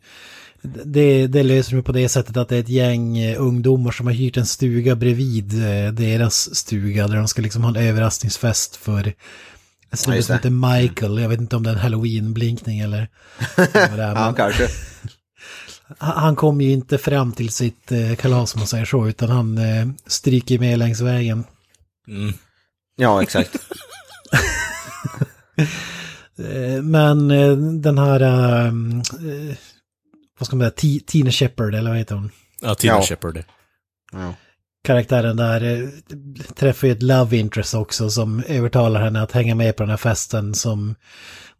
[0.85, 4.07] det, det löser de på det sättet att det är ett gäng eh, ungdomar som
[4.07, 8.77] har hyrt en stuga bredvid eh, deras stuga där de ska liksom ha en överraskningsfest
[8.77, 9.13] för
[9.91, 11.19] en snubbe som heter Michael.
[11.19, 13.09] Jag vet inte om det är en halloween-blinkning eller
[13.57, 14.15] vad det är.
[14.15, 14.69] Ja, kanske.
[15.99, 19.59] Han kommer ju inte fram till sitt eh, kalas om man säger så, utan han
[19.59, 21.45] eh, stryker med längs vägen.
[22.09, 22.33] Mm.
[22.97, 23.57] Ja, exakt.
[26.39, 27.29] Eh, Men
[27.83, 28.73] den här, eh,
[30.39, 32.31] vad ska man säga, Ti- Tina Shepard, eller vad heter hon?
[32.61, 33.03] Ja, Tina Ja.
[33.03, 33.45] Shepard.
[34.13, 34.35] Ja.
[34.85, 35.91] Karaktären där
[36.55, 39.97] träffar ju ett love interest också som övertalar henne att hänga med på den här
[39.97, 40.95] festen som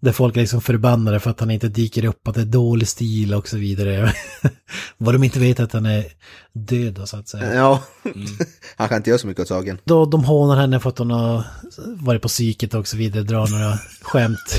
[0.01, 2.89] där folk är liksom förbannade för att han inte dyker upp, att det är dålig
[2.89, 4.15] stil och så vidare.
[4.99, 6.05] Vad de inte vet är att han är
[6.53, 7.55] död då, så att säga.
[7.55, 7.83] ja.
[8.77, 9.79] Han kan inte göra så mycket åt saken.
[9.85, 11.45] Då de hånar henne för att hon har
[11.87, 14.59] varit på psyket och så vidare, drar några skämt.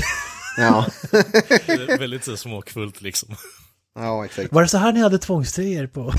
[0.56, 3.34] Ja, Det är väldigt så smakfullt liksom.
[3.98, 4.52] ja exakt.
[4.52, 6.14] Var det så här ni hade tvångströjor på?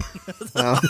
[0.54, 0.82] Ja.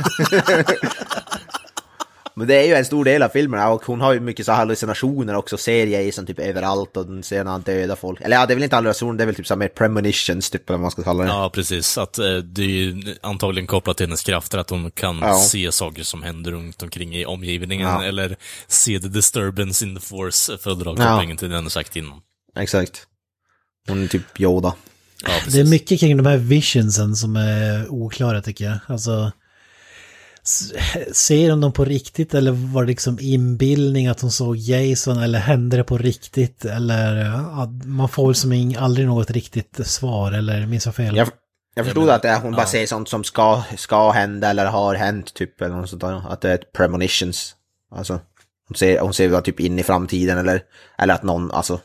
[2.35, 4.51] Men det är ju en stor del av filmen och hon har ju mycket så
[4.51, 8.21] här hallucinationer också, ser Jason typ överallt och den ser när han dödar folk.
[8.21, 10.69] Eller ja, det är väl inte hallucinationer, det är väl typ så mer premonitions typ
[10.69, 11.29] eller vad man ska kalla det.
[11.29, 11.97] Ja, precis.
[11.97, 15.39] Att eh, det är ju antagligen kopplat till hennes krafter, att hon kan Ja.
[15.39, 18.03] se saker som händer runt omkring i omgivningen, Ja.
[18.03, 18.35] eller
[18.67, 22.21] se the disturbance in the force, att dra kopplingen till den sagt innan.
[22.59, 23.07] Exakt.
[23.87, 24.73] Hon är typ Yoda.
[25.23, 25.29] Ja.
[25.51, 28.77] Det är mycket kring de här visionsen som är oklara tycker jag.
[28.87, 29.31] Alltså,
[31.13, 35.39] ser hon dem på riktigt eller var det liksom inbildning att hon såg Jason eller
[35.39, 36.65] hände det på riktigt?
[36.65, 41.15] Eller ja, man får väl som ing, aldrig något riktigt svar eller minns jag fel?
[41.15, 41.29] Jag,
[41.75, 42.67] Jag förstod menar, att det är, hon bara ja.
[42.67, 46.31] säger sånt som ska, ska hända eller har hänt typ eller något sånt där.
[46.31, 47.55] Att det är ett premonitions.
[47.95, 48.19] Alltså,
[48.67, 50.61] hon ser, hon ser vad typ in i framtiden eller,
[50.97, 51.79] eller att någon, alltså,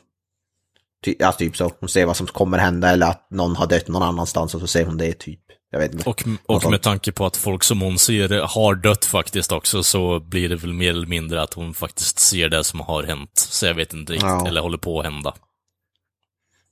[1.05, 1.73] ty, ja, typ så.
[1.81, 4.67] Hon ser vad som kommer hända eller att någon har dött någon annanstans och så
[4.67, 5.41] säger hon det typ.
[5.71, 6.11] Jag vet inte.
[6.11, 10.21] Och, och med tanke på att folk som hon ser har dött faktiskt också, så
[10.21, 13.31] blir det väl mer eller mindre att hon faktiskt ser det som har hänt.
[13.35, 14.49] Så jag vet inte riktigt, Ja.
[14.49, 15.35] eller håller på att hända.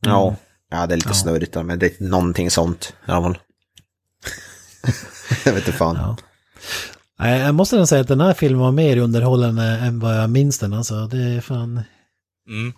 [0.01, 0.37] Ja.
[0.71, 1.15] Ja, det är lite Ja.
[1.15, 2.93] snurrigt men det är någonting sånt.
[3.07, 3.39] Ja, väl.
[5.45, 5.97] jag vet inte fan.
[5.97, 6.17] Ja.
[7.39, 10.59] Jag måste nog säga att den här filmen var mer underhållande än vad jag minns
[10.59, 10.73] den.
[10.73, 11.83] Alltså, det är fan...
[12.49, 12.73] Mm.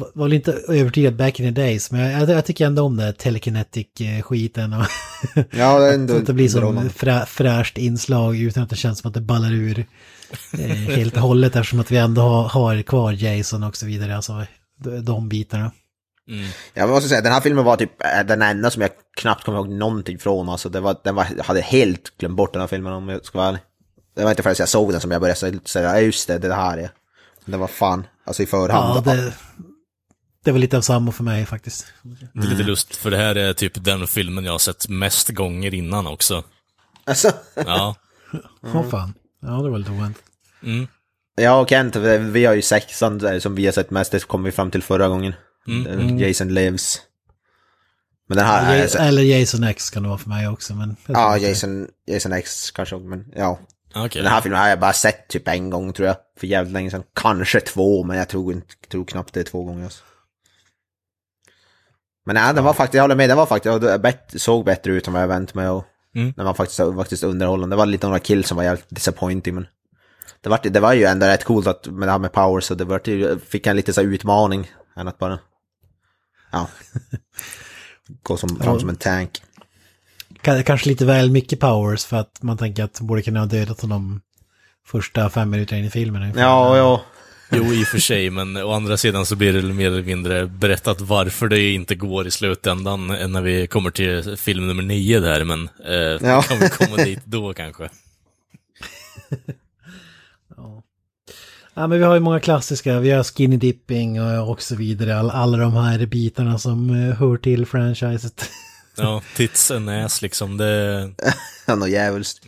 [0.00, 2.96] Var var väl inte övertygad back in the days, men jag, jag tycker ändå om
[2.96, 4.72] det telekinetic-skiten.
[4.72, 4.86] Och
[5.50, 8.98] Ja, det är ändå att det blir som frä, fräscht inslag utan att det känns
[8.98, 9.86] som att det ballar ur
[10.58, 14.16] eh, helt och hållet eftersom att vi ändå har, har kvar Jason och så vidare.
[14.16, 14.46] Alltså
[14.84, 15.72] de, de bitarna.
[16.28, 16.48] Mm.
[16.74, 19.58] Jag måste säga, den här filmen var typ eh, den enda som jag knappt kommer
[19.58, 20.48] ihåg någonting från.
[20.48, 23.24] Alltså, det var, den var, jag hade helt glömt bort den här filmen om jag
[23.24, 23.60] ska vara ärlig.
[24.16, 26.38] Det var inte förrän jag såg den som jag började säga, säga, ja just det,
[26.38, 26.90] det här är.
[27.44, 29.06] Det var fan, alltså i förhand.
[29.06, 29.32] Ja, det,
[30.44, 31.86] det var lite av samma för mig faktiskt.
[32.32, 35.28] Det är lite lust, för det här är typ den filmen jag har sett mest
[35.28, 36.44] gånger innan också.
[37.04, 37.96] Alltså, Ja.
[38.62, 39.14] Åh fan.
[39.42, 40.22] Ja, det var lite oväntat.
[40.62, 40.86] Mm.
[41.36, 44.42] jag och Kent, vi har ju sexan där som vi har sett mest, det kom
[44.42, 45.32] vi fram till förra gången.
[45.68, 45.86] Mm.
[45.98, 47.00] Eh, Jason Lives.
[48.28, 50.74] Men den här, Ja, alltså, Eller Jason X kan det vara för mig också.
[50.74, 53.58] Men ja, Jason, Jason X kanske, men ja.
[53.94, 54.22] Okej.
[54.22, 56.90] Den här filmen har jag bara sett typ en gång tror jag, för jävligt länge
[56.90, 57.02] sedan.
[57.14, 59.84] Kanske två, men jag tror, inte, tror knappt det är två gånger.
[59.84, 60.02] Alltså.
[62.26, 65.12] Men nej, den var faktiskt, jag håller med, den var faktiskt, såg bättre ut än
[65.12, 66.32] vad jag vänt mig och Mm.
[66.36, 67.76] den var faktiskt, faktiskt underhållande.
[67.76, 69.66] Det var lite några kills som var jävligt disappointing, men
[70.40, 72.74] det var, det var ju ändå rätt coolt att, med det här med power, så
[72.74, 75.38] det var, ju- fick en lite så utmaning, än att bara,
[76.52, 76.66] ja,
[78.22, 79.42] gå som, fram som en tank.
[80.42, 83.80] Ka- Kanske lite väl mycket powers för att man tänker att borde kunna ha dödat
[83.80, 84.20] honom
[84.86, 86.32] första fem minuterna in i filmen.
[86.36, 87.02] Ja, ja.
[87.52, 90.46] Jo, i och för sig, men å andra sidan så blir det mer eller mindre
[90.46, 95.44] berättat varför det inte går i slutändan när vi kommer till film nummer nio där,
[95.44, 96.42] men eh, Ja.
[96.42, 97.88] kan vi komma dit då kanske.
[101.74, 103.00] Ja, men vi har ju många klassiska.
[103.00, 105.18] Vi har skinny dipping och, och så vidare.
[105.18, 108.50] All, alla de här bitarna som eh, hör till franchiset.
[108.96, 111.10] Ja, tits and ass liksom, det...
[111.66, 112.44] Ja, något djävulskt.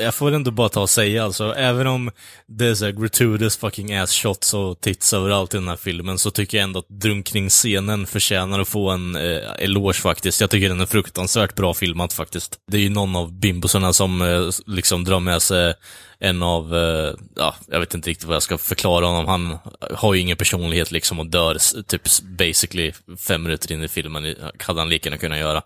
[0.00, 2.10] Jag får ändå bara ta och säga alltså, även om
[2.46, 6.30] det är såhär gratuitous fucking ass shots och tits överallt i den här filmen, så
[6.30, 10.40] tycker jag ändå att drunkningsscenen förtjänar att få en eh, eloge faktiskt.
[10.40, 12.58] Jag tycker den är fruktansvärt bra filmad faktiskt.
[12.70, 15.74] Det är ju någon av bimbosarna som eh, liksom drar med sig
[16.18, 19.26] en av, eh, ja, jag vet inte riktigt vad jag ska förklara honom.
[19.28, 19.58] Han
[19.98, 24.80] har ju ingen personlighet liksom och dör typ basically fem minuter in i filmen, hade
[24.80, 25.62] han lika gärna kunnat göra.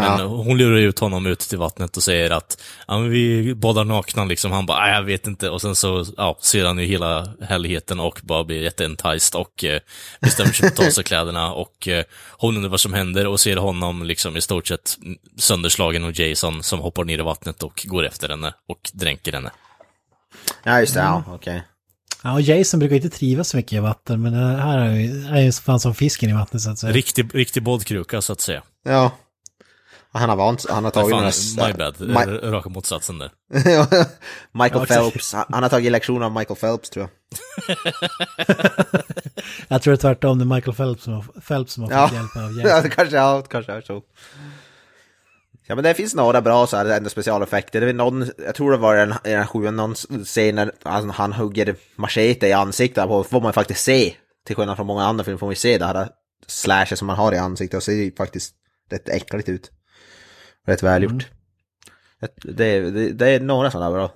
[0.00, 3.84] Men hon lurar ut honom ut till vattnet och säger att ja, men vi badar
[3.84, 4.52] nakna liksom.
[4.52, 5.50] Han bara, "Nej, jag vet inte.
[5.50, 9.80] Och sen så ja, ser han ju hela härligheten och bara blir jätteenticed och eh,
[10.20, 11.52] bestämmer sig för att ta sig kläderna.
[11.52, 12.04] Och eh,
[12.38, 14.96] hon undrar vad som händer och ser honom liksom i stort sett
[15.38, 19.50] sönderslagen och Jason som hoppar ner i vattnet och går efter henne och dränker henne.
[20.64, 21.62] Ja, just det, ja, okej.
[22.22, 25.26] Ja, och Jason brukar inte trivas så mycket i vatten, men det här är ju,
[25.26, 26.92] är ju fan som fisken i vattnet så att säga.
[26.92, 28.62] Riktig, riktig badkruka så att säga.
[28.84, 29.10] Ja.
[30.16, 31.22] Han har vant, han har tagit Fan,
[31.56, 31.66] några...
[31.68, 33.30] my bad, R- raka motsatsen där.
[34.52, 34.94] Michael Ja.
[35.10, 37.76] Phelps, han har tagit lektioner av Michael Phelps tror jag.
[39.68, 42.08] Jag tror det är tvärtom, det är Michael Phelps som har, Phelps som har Ja,
[42.08, 42.82] fått hjälp av ja Jason.
[42.82, 44.02] det kanske, ja, kanske är så.
[45.68, 47.80] Ja men det finns några bra så här, ändå specialeffekter.
[47.80, 51.10] Det är någon, jag tror det var en, i den sjuan, någon scen när alltså,
[51.10, 54.14] han hugger machete i ansiktet på, får man faktiskt se.
[54.46, 56.08] Till skillnad från många andra filmer får man ju se det här
[56.46, 58.54] slasher som man har i ansiktet och ser ju faktiskt
[58.90, 59.70] rätt äckligt ut.
[60.66, 61.26] Rätt välgjort.
[62.42, 64.12] Det, det, det är några sådana bra.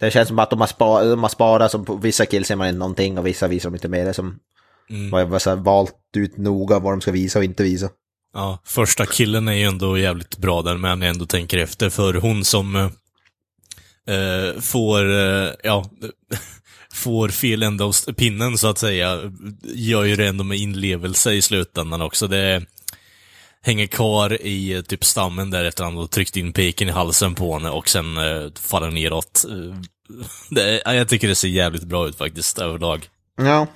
[0.00, 2.56] Det känns som att de har, spa, de har sparat, som på vissa kills ser
[2.56, 4.04] man inte någonting och vissa visar de inte mer.
[4.04, 4.38] Det som
[4.90, 5.12] Mm.
[5.12, 7.88] här, valt ut noga vad de ska visa och inte visa.
[8.34, 12.14] Ja, första killen är ju ändå jävligt bra där, men jag ändå tänker efter, för
[12.14, 12.84] hon som eh,
[14.16, 15.90] eh, får, eh, ja,
[16.92, 19.32] får fel ända av pinnen så att säga,
[19.62, 22.26] gör ju det ändå med inlevelse i slutändan också.
[22.26, 22.66] Det
[23.66, 26.92] hänger kvar i eh, typ stammen där efter att han har tryckt in piken i
[26.92, 29.44] halsen på henne och sen eh, faller neråt.
[29.50, 29.80] Eh,
[30.50, 33.08] Det, ja, jag tycker det ser jävligt bra ut faktiskt, överlag.
[33.36, 33.66] Ja.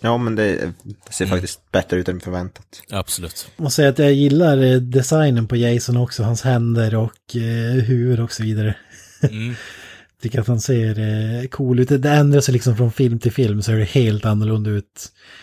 [0.00, 2.82] Ja, men det, det ser faktiskt bättre ut än förväntat.
[2.90, 3.46] Absolut.
[3.56, 7.82] Jag måste säga att jag gillar eh, designen på Jason också, hans händer och eh,
[7.84, 8.76] huvud och så vidare.
[9.22, 9.54] Mm.
[10.22, 11.88] Tycker att han ser eh, cool ut.
[11.88, 15.41] Det ändrar sig liksom från film till film så är det helt annorlunda ut eh,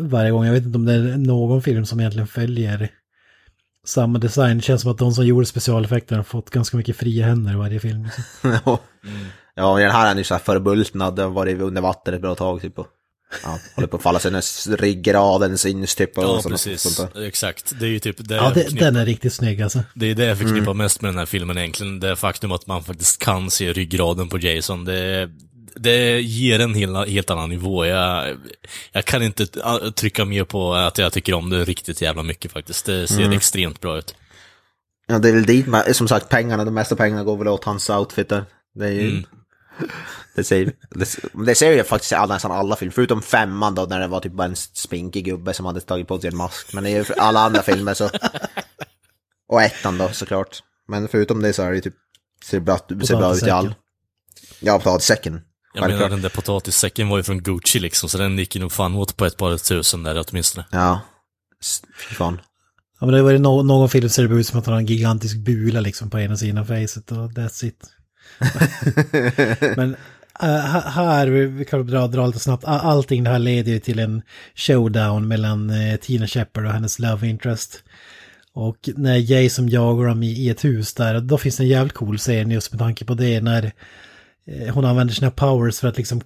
[0.00, 0.44] varje gång.
[0.46, 2.88] Jag vet inte om det är någon film som egentligen följer
[3.86, 4.56] samma design.
[4.56, 7.56] Det känns som att de som gjorde specialeffekterna har fått ganska mycket fria händer i
[7.56, 8.08] varje film.
[8.66, 8.80] Ja.
[9.56, 12.34] Ja, den här är ju så här förbultnad, den har varit under vatten ett bra
[12.34, 12.78] tag typ.
[12.78, 12.86] Och,
[13.44, 16.18] ja, håller på att falla sig när ryggraden syns typ.
[16.18, 16.80] Och Ja, sånt- precis.
[16.94, 17.22] sånt där.
[17.22, 17.72] Exakt.
[17.80, 19.82] Det är ju typ det Ja, jag det, den är riktigt snygg alltså.
[19.94, 20.76] Det är det jag förknippar Mm.
[20.76, 22.00] mest med den här filmen egentligen.
[22.00, 24.84] Det faktum att man faktiskt kan se ryggraden på Jason.
[24.84, 25.30] Det,
[25.74, 27.86] det ger en helt, helt annan nivå.
[27.86, 28.36] Jag,
[28.92, 32.52] jag kan inte äh, trycka mer på att jag tycker om det riktigt jävla mycket
[32.52, 32.86] faktiskt.
[32.86, 33.32] Det ser Mm.
[33.32, 34.14] extremt bra ut.
[35.06, 37.90] Ja, det är väl dit, som sagt pengarna, de mesta pengarna går väl åt hans
[37.90, 38.44] outfit där.
[38.74, 39.10] Det är ju...
[39.10, 39.24] Mm.
[40.36, 41.16] Det ser, det,
[41.46, 44.20] det ser ju faktiskt i alla, nästan alla filmer, förutom femman då när det var
[44.20, 46.72] typ bara en spinkig gubbe som hade tagit på sig en mask.
[46.72, 48.10] Men i alla andra filmer så...
[49.48, 50.62] Och ettan då såklart.
[50.88, 51.94] Men förutom det så är det ju typ,
[52.44, 53.74] ser bra, ser bra ut i all.
[54.60, 55.40] Ja, potatissäcken.
[55.74, 58.72] Jag menar den där potatissäcken var ju från Gucci liksom, så den gick ju nog
[58.72, 60.66] fan åt på ett par tusen där åtminstone.
[60.70, 61.00] Ja.
[62.08, 62.40] Fy fan.
[63.00, 64.80] Ja, men det var ju no någon film ser det ut som att han har
[64.80, 67.84] en gigantisk bula liksom på ena sidan av facet och that's it.
[69.76, 69.96] men
[70.40, 73.98] ha- här, vi vi kan dra, dra lite snabbt, allting det här leder ju till
[73.98, 74.22] en
[74.54, 77.82] showdown mellan eh, Tina Shepard och hennes love interest.
[78.52, 81.94] Och när Jason jagar dem i, i ett hus där, då finns det en jävligt
[81.94, 83.72] cool scen just med tanke på det när
[84.72, 86.20] hon använder sina powers för att liksom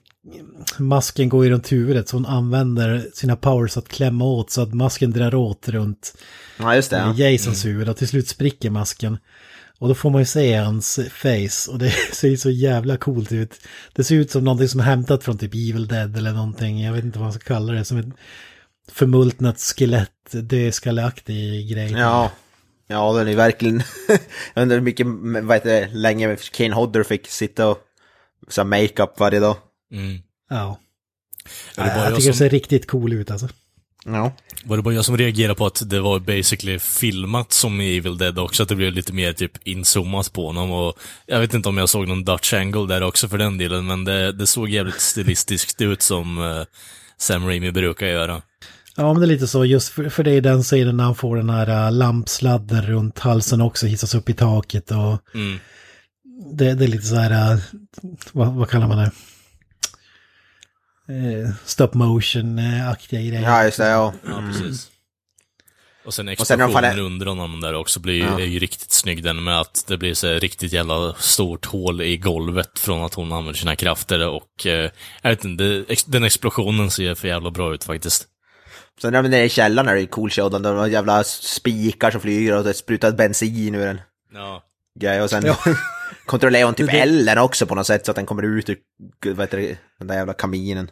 [0.79, 4.75] masken går ju runt huvudet så hon använder sina powers att klämma åt så att
[4.75, 6.15] masken drar åt runt
[6.59, 6.97] Ja, just det.
[6.97, 7.11] Ja.
[7.11, 9.19] eh, Jasons huvud och till slut spricker masken.
[9.79, 13.33] Och då får man ju se hans face och det ser ju så jävla coolt
[13.33, 13.61] ut.
[13.93, 16.93] Det ser ut som någonting som är hämtat från typ Evil Dead eller någonting, jag
[16.93, 18.07] vet inte vad man ska kalla det, som ett
[18.93, 21.93] förmultnat skelett, dödskalleaktig grej.
[21.93, 22.31] Ja.
[22.91, 23.83] Ja, den är verkligen...
[24.55, 25.07] jag undrar hur mycket,
[25.43, 27.79] vad heter det, länge Kane Hodder fick sitta och
[28.49, 29.57] så här makeup varje dag.
[29.93, 30.19] Mm.
[30.51, 30.79] Ja.
[31.75, 33.49] Det bara jag jag tycker som- det ser riktigt cool ut alltså.
[34.05, 34.33] Ja.
[34.65, 38.19] Var det bara jag som reagerade på att det var basically filmat som i Evil
[38.19, 41.69] Dead också, att det blev lite mer typ inzoomat på honom och jag vet inte
[41.69, 44.69] om jag såg någon Dutch angle där också för den delen, men det, det såg
[44.69, 46.63] jävligt stilistiskt ut som eh,
[47.19, 48.43] Sam Raimi brukar göra.
[48.97, 51.15] Ja, men det är lite så, just för, för det är den scenen när han
[51.15, 55.59] får den här äh, lampsladden runt halsen också, hissas upp i taket och Mm.
[56.53, 57.59] Det, det är lite så här, äh,
[58.33, 59.11] vad, vad kallar man det?
[61.09, 63.43] Eh, stop motion-aktiga grejer.
[63.43, 64.13] Ja, just det, ja.
[64.27, 64.91] Ja, precis.
[66.05, 68.41] Och sen explosionen faller- under honom där också blir Ja.
[68.41, 72.03] är ju riktigt snygg den med att det blir så här riktigt jävla stort hål
[72.03, 74.91] i golvet från att hon använder sina krafter och eh,
[75.23, 78.27] jag vet inte, den explosionen ser för jävla bra ut faktiskt.
[79.01, 82.11] Sen när de är nere i källaren är det cool show, de har jävla spikar
[82.11, 84.01] som flyger och det sprutar bensin ur en
[84.35, 84.63] Ja.
[85.01, 85.57] grej och sen Ja.
[86.27, 88.77] kontrollerar hon typ elden också på något sätt så att den kommer ut ur,
[89.27, 90.91] vad heter det, den där jävla kaminen.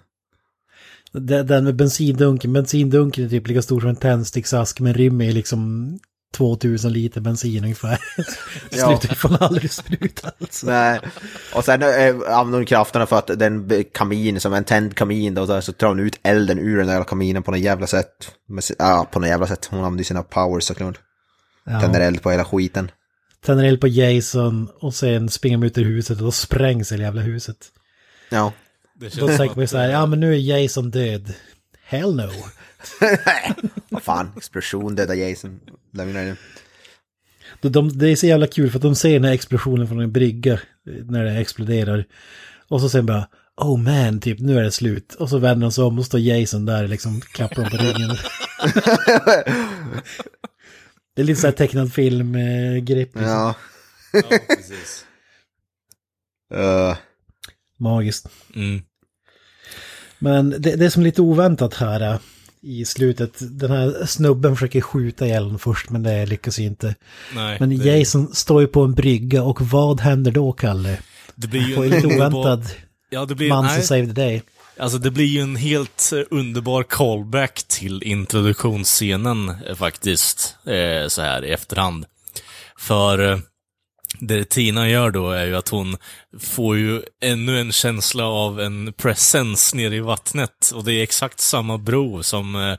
[1.13, 5.93] Den med bensindunken, bensindunken är typ lika stor som en tändsticksask men rymmer liksom
[6.37, 7.99] 2000 liter bensin ungefär.
[8.71, 8.99] Ja.
[8.99, 10.67] Slutar fan aldrig spruta alltså.
[10.67, 11.01] Nej.
[11.55, 15.47] Och sen äh, använder hon krafterna för att den kamin, som en tänd kamin då,
[15.47, 18.33] så- så tar hon ut elden ur den där kaminen på något jävla sätt.
[18.79, 19.67] Ja, på något jävla sätt.
[19.71, 20.99] Hon använder sina powers såklart.
[21.81, 22.07] Tänder Ja.
[22.07, 22.91] eld på hela skiten.
[23.47, 27.03] Tänder eld på Jason och sen springer de ut ur huset och då sprängs hela
[27.03, 27.57] jävla huset.
[28.31, 28.53] Ja.
[28.95, 31.35] Det Då känns tänker man så här, ja men nu är Jason död.
[31.85, 32.29] Hell no.
[33.89, 35.61] Vad fan, explosion, döda Jason.
[35.93, 36.37] Lämna det.
[37.61, 40.01] De, de, det är så jävla kul för att de ser den här explosionen från
[40.01, 40.59] en brygga eh,
[41.05, 42.05] när det exploderar.
[42.69, 45.15] Och så sen bara, oh man, typ nu är det slut.
[45.15, 48.11] Och så vänder de sig om och står Jason där liksom klappar dem på ryggen.
[51.17, 53.15] det är lite så här tecknad film-grepp.
[53.15, 53.23] liksom.
[53.23, 53.55] Ja.
[54.13, 55.05] Ja, precis.
[56.55, 56.97] Uh,
[57.79, 58.29] Magiskt.
[58.55, 58.83] Mm.
[60.19, 62.19] Men det, det som är lite oväntat här eh,
[62.61, 66.95] i slutet, den här snubben försöker skjuta ihjäl honom först men det lyckas ju inte.
[67.35, 70.99] Nej, Men det, Jason står ju på en brygga och vad händer då, Kalle?
[71.35, 72.67] det blir ju en lite oväntad
[73.11, 74.43] Ja, det blir, man som save the day.
[74.79, 81.23] Alltså det blir ju en helt eh, underbar callback till introduktionsscenen eh, faktiskt, eh, så
[81.23, 82.07] här i efterhand.
[82.79, 83.39] För eh,
[84.21, 85.97] det Tina gör då är ju att hon
[86.41, 90.71] får ju ännu en känsla av en presence nere i vattnet.
[90.75, 92.77] Och det är exakt samma bro som eh,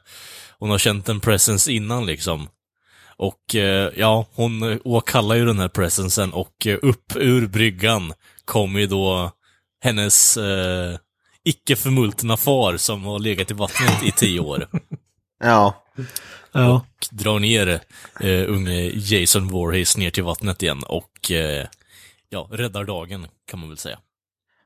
[0.59, 2.47] hon har känt en presence innan liksom.
[3.17, 8.13] Och eh, ja, hon eh, åkallar ju den här presensen och eh, upp ur bryggan
[8.45, 9.31] kommer ju då
[9.83, 10.97] hennes eh,
[11.47, 14.67] icke förmultna far som har legat i vattnet i tio år.
[15.43, 15.83] ja.
[16.51, 16.85] Ja.
[17.11, 17.67] Drar ner
[18.19, 21.67] eh, unge Jason Voorhees ner till vattnet igen och eh,
[22.29, 23.99] ja, räddar dagen kan man väl säga.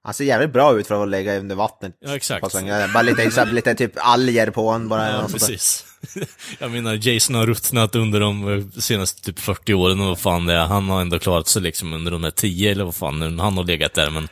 [0.03, 1.97] Han ser jävligt bra ut för att lägga under vattnet.
[1.99, 2.53] Ja, exakt.
[2.93, 5.09] Bara lite, extra, lite typ alger på honom bara.
[5.11, 5.85] Ja, och precis.
[6.59, 10.45] Jag menar, Jason har ruttnat under de eh, senaste typ 40 åren och vad fan
[10.45, 10.65] det är.
[10.65, 13.57] Han har ändå klarat sig liksom under de här 10 eller vad fan nu han
[13.57, 14.27] har legat där, men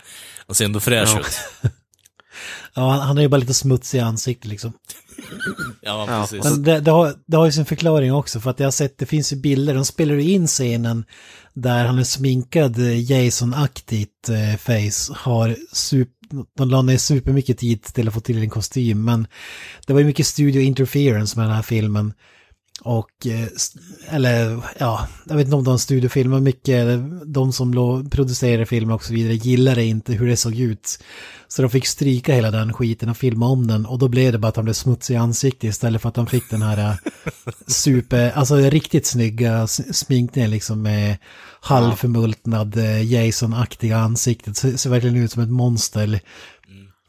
[0.47, 1.20] han ser ändå fräsch Ja.
[1.20, 1.72] ut.
[2.74, 4.74] Ja, han, han är ju bara lite smutsig i ansiktet liksom.
[5.82, 6.44] Ja, precis.
[6.44, 8.98] Men det, det, har, det har ju sin förklaring också för att jag har sett,
[8.98, 11.06] det finns ju bilder, de spelar ju in scenen
[11.54, 16.10] där han är sminkad eh, Jason-aktigt eh, face, har sup,
[16.58, 19.28] de la ner supermycket tid till att få till en kostym, men
[19.88, 22.14] det var ju mycket studio interference med den här filmen.
[22.82, 23.47] Och, eh,
[24.09, 26.88] eller ja, jag vet inte om det var en studiofilm, men mycket,
[27.25, 27.73] de som
[28.11, 30.99] producerade filmen och så vidare gillade inte hur det såg ut.
[31.47, 34.38] Så de fick stryka hela den skiten och filma om den och då blev det
[34.38, 36.95] bara att han blev smutsig i ansiktet istället för att han fick den här eh,
[37.67, 41.17] super, alltså riktigt snygga sminkningen liksom med
[41.61, 44.57] halvförmultnad eh, Jason-aktiga ansiktet.
[44.57, 46.19] Ser, ser verkligen ut som ett monster.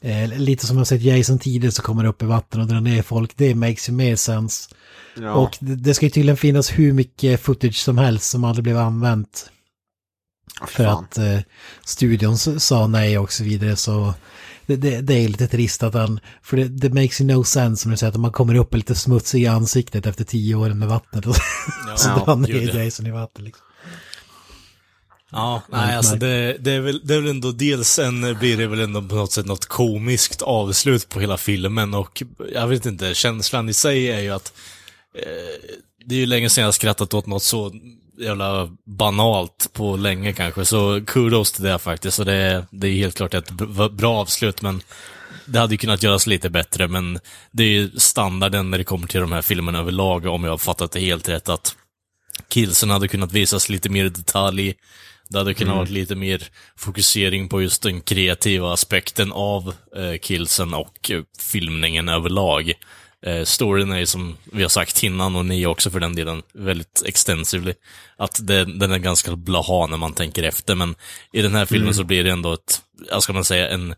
[0.02, 3.02] Eh, lite som jag sett Jason tidigare så kommer upp i vatten och drar ner
[3.02, 3.32] folk.
[3.36, 4.68] Det makes ju mer sens.
[5.14, 5.32] Ja.
[5.34, 8.78] Och det, det ska ju tydligen finnas hur mycket footage som helst som aldrig blev
[8.78, 9.50] använt.
[10.66, 11.04] För fan.
[11.04, 11.38] att eh,
[11.84, 14.14] studion sa nej och så vidare så
[14.66, 17.82] det, det, det är lite trist att han, för det, det makes you no sense
[17.82, 20.88] som du säger att man kommer upp lite smutsig i ansiktet efter tio år med
[20.88, 21.36] vattnet och
[21.96, 22.84] så Ja, drar han gud, ner ja.
[22.84, 23.66] Jason i vatten liksom.
[25.32, 28.66] Ja, nej alltså det, det, är väl, det är väl ändå dels en, blir det
[28.66, 33.14] väl ändå på något sätt något komiskt avslut på hela filmen och jag vet inte,
[33.14, 34.52] känslan i sig är ju att
[36.04, 37.72] det är ju länge sedan jag skrattat åt något så
[38.18, 42.18] jävla banalt på länge kanske, så kudos till det faktiskt.
[42.18, 43.50] Och det, är- det är helt klart ett
[43.92, 44.82] bra avslut, men
[45.46, 47.18] det hade ju kunnat göras lite bättre, men
[47.52, 50.58] det är ju standarden när det kommer till de här filmerna överlag, om jag har
[50.58, 51.76] fattat det helt rätt, att
[52.48, 54.74] killsen hade kunnat visas lite mer i detalj.
[55.28, 56.42] Det hade kunnat vara lite mer
[56.76, 62.72] fokusering på just den kreativa aspekten av eh, killsen och eh, filmningen överlag.
[63.26, 66.42] Eh, storyn är ju som vi har sagt innan, och ni också för den delen,
[66.54, 67.74] väldigt extensively.
[68.16, 70.94] Att det, den är ganska blaha när man tänker efter, men
[71.32, 72.80] i den här filmen så blir det ändå ett,
[73.12, 73.94] vad ska man säga, en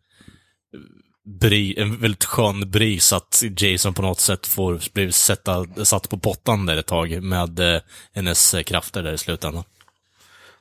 [1.40, 6.18] bri, en väldigt skön bris att Jason på något sätt får bli sätta, satt på
[6.18, 7.80] pottan där ett tag med eh,
[8.14, 9.64] hennes eh, krafter där i slutändan.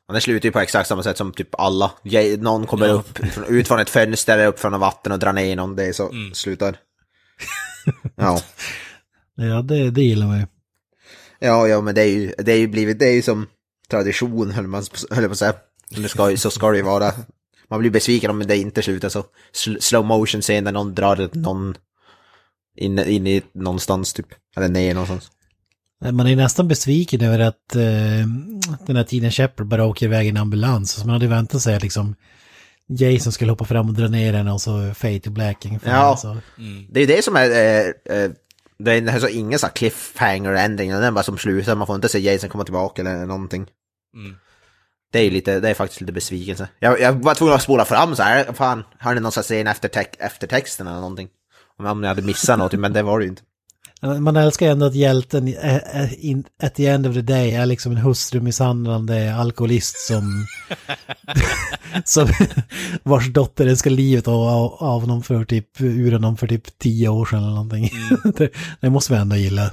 [0.08, 1.92] Och det slutar ju på exakt samma sätt som typ alla.
[2.38, 2.94] Någon kommer Ja.
[2.94, 5.76] upp, ut från ett fönster, upp från vatten och drar ner någon.
[5.76, 6.34] Det är så Mm.
[6.34, 6.76] slutar.
[8.16, 8.42] ja.
[9.36, 10.46] Ja, det, det gillar man ju.
[11.40, 13.48] ja, ja, men det är ju, det är ju blivit, det är ju som
[13.90, 15.54] tradition, höll man höll jag på att säga.
[15.90, 17.12] Det ska, så ska det ju vara.
[17.70, 19.26] Man blir besviken om det inte slutar så.
[19.54, 21.76] Sl- slow motion scen där någon drar någon
[22.78, 24.28] in, in i någonstans typ.
[24.58, 25.32] Eller ner någonstans.
[26.12, 28.28] Man är nästan besviken över att eh,
[28.86, 30.92] den här tiden Shepard bara åker iväg i en ambulans.
[30.92, 32.16] Så man hade väntat sig liksom
[33.00, 35.66] Jason skulle hoppa fram och dra ner den och så fade to black.
[35.66, 35.92] ungefär.
[35.92, 35.98] Ja.
[35.98, 36.38] Alltså,
[36.90, 38.32] Det är ju det som är, eh, eh,
[38.80, 42.20] det är så ingen så här cliffhanger-ändring, den bara som slutar, man får inte se
[42.20, 43.66] Jason komma tillbaka eller någonting.
[44.16, 44.36] Mm.
[45.12, 46.68] Det är ju lite, det är faktiskt lite besvikelse.
[46.80, 49.90] Jag, jag var tvungen att spola fram så här, fan, har ni någon scen efter,
[49.90, 51.30] tex- efter texten eller någonting?
[51.78, 53.42] Om om jag hade missat något, men det var det ju inte.
[54.02, 55.56] Man älskar ändå att hjälten
[56.64, 60.46] at the end of the day är liksom en hustrumisshandlande alkoholist som,
[62.06, 62.28] som
[63.04, 67.26] vars dotter ska livet av, av, honom för typ, ur honom för typ tio år
[67.26, 67.90] sedan eller någonting.
[68.38, 68.50] det,
[68.82, 69.72] det måste vi ändå gilla.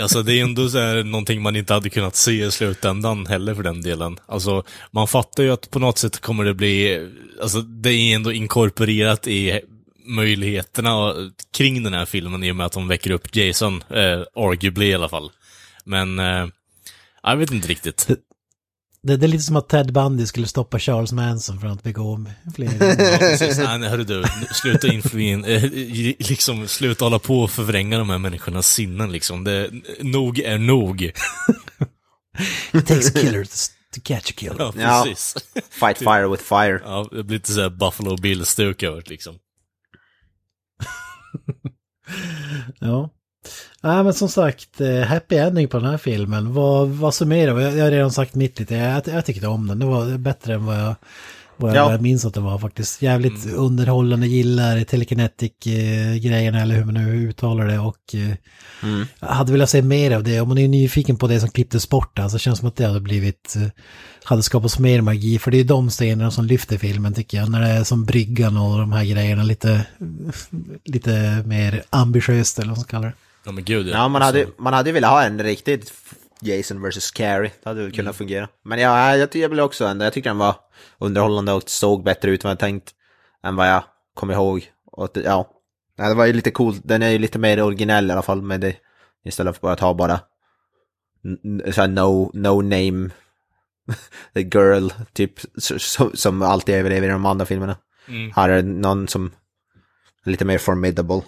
[0.00, 3.54] Alltså det är ändå så här någonting man inte hade kunnat se i slutändan heller
[3.54, 4.18] för den delen.
[4.26, 7.06] Alltså man fattar ju att på något sätt kommer det bli,
[7.42, 9.60] alltså det är ändå inkorporerat i
[10.06, 11.14] möjligheterna
[11.56, 14.94] kring den här filmen i och med att de väcker upp Jason, eh, arguably i
[14.94, 15.30] alla fall.
[15.84, 16.46] Men, eh,
[17.22, 18.08] jag vet inte riktigt.
[19.02, 22.26] Det, det är lite som att Ted Bundy skulle stoppa Charles Manson från att begå
[22.54, 22.68] fler.
[22.80, 23.58] Ja, precis.
[23.58, 25.62] Nej, hörru du, sluta influin, eh,
[26.18, 29.44] liksom sluta hålla på och förvränga de här människornas sinnen liksom.
[29.44, 31.02] Det, nog är nog.
[32.72, 33.44] It takes a killer
[33.94, 34.56] to, catch a killer.
[34.58, 35.02] Ja, Ja.
[35.06, 35.34] precis.
[35.70, 36.80] Fight fire with fire.
[36.84, 39.34] Ja, det blir lite såhär Buffalo Bill-stuk över liksom.
[42.78, 43.10] Ja.
[43.80, 46.54] Ja, men som sagt, eh, happy ending på den här filmen.
[46.54, 47.64] Vad, vad summerar vi?
[47.64, 48.74] Jag, jag har redan sagt mitt lite.
[48.74, 49.78] Jag, jag tyckte om den.
[49.78, 50.94] Det var bättre än vad jag,
[51.56, 51.98] vad jag, Ja.
[52.00, 53.02] minns att det var faktiskt.
[53.02, 57.78] Jävligt underhållande, gillar telekinetic-grejerna eller hur man nu uttalar det.
[57.78, 58.30] Och eh,
[59.20, 60.40] jag hade velat se mer av det.
[60.40, 63.00] Om man är nyfiken på det som klipptes bort, alltså, känns som att det hade
[63.00, 63.62] blivit, eh,
[64.24, 65.38] hade skapats mer magi.
[65.38, 67.50] För det är de scenerna som lyfter filmen tycker jag.
[67.50, 69.86] När det är som bryggan och de här grejerna lite,
[70.84, 73.12] lite mer ambitiöst eller vad man ska kalla det.
[73.44, 75.92] Ja men gud Ja, man hade, Så- man hade ju velat ha en riktigt
[76.40, 77.10] Jason vs.
[77.10, 77.52] Carrie.
[77.62, 78.48] Det hade väl kunnat fungera.
[78.64, 80.56] Men ja, jag tycker väl också ändå, jag tycker den var
[80.98, 82.94] underhållande och såg bättre ut än vad jag tänkt.
[83.42, 83.84] än vad jag
[84.14, 84.72] kommer ihåg.
[84.92, 85.50] Och ja,
[85.96, 86.80] det var ju lite coolt.
[86.84, 88.76] Den är ju lite mer originell i alla fall med det.
[89.24, 90.20] Istället för att ha bara
[91.72, 93.10] så no, no name
[94.34, 97.76] the girl, typ som, som alltid överlever i de andra filmerna.
[98.08, 98.32] Mm.
[98.36, 99.32] Här är någon som
[100.24, 101.22] är lite mer formidable.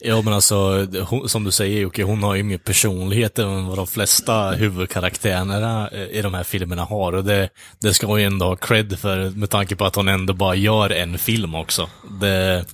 [0.00, 3.78] Ja men alltså, hon, som du säger Jocke, hon har ju mer personlighet än vad
[3.78, 7.12] de flesta huvudkaraktärerna eh, i de här filmerna har.
[7.12, 7.48] Och det,
[7.80, 10.54] det ska hon ju ändå ha cred för, med tanke på att hon ändå bara
[10.54, 11.90] gör en film också.
[12.20, 12.64] Det,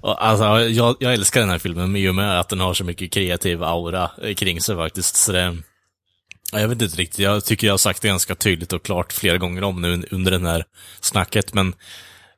[0.00, 3.12] alltså, jag, jag älskar den här filmen i och med att den har så mycket
[3.12, 5.16] kreativ aura eh, kring sig faktiskt.
[5.16, 5.56] Så det,
[6.52, 9.38] jag vet inte riktigt, jag tycker jag har sagt det ganska tydligt och klart flera
[9.38, 10.64] gånger om nu under den här
[11.00, 11.74] snacket, men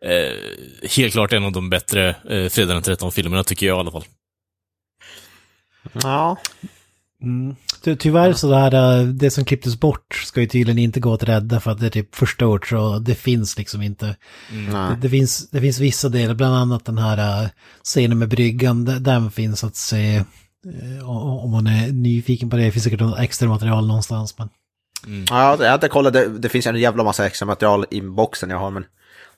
[0.06, 3.90] Eh, helt klart en av de bättre eh, Fredag den 13-filmerna tycker jag i alla
[3.90, 4.04] fall.
[5.92, 6.36] Ja.
[7.22, 7.56] Mm.
[7.82, 11.22] Ty tyvärr så där, eh, det som klipptes bort ska ju tydligen inte gå att
[11.22, 14.16] rädda för att det är typ förstört så det finns liksom inte.
[14.50, 17.48] Det, det, finns, det finns vissa delar, bland annat den här eh,
[17.84, 22.62] scenen med bryggan, den finns att se eh, om man är nyfiken på det.
[22.62, 24.38] Det finns säkert något extra material någonstans.
[24.38, 24.48] Men...
[25.30, 28.58] Ja, jag inte kollat, det, det finns en jävla massa extra material i boxen jag
[28.58, 28.88] har, men det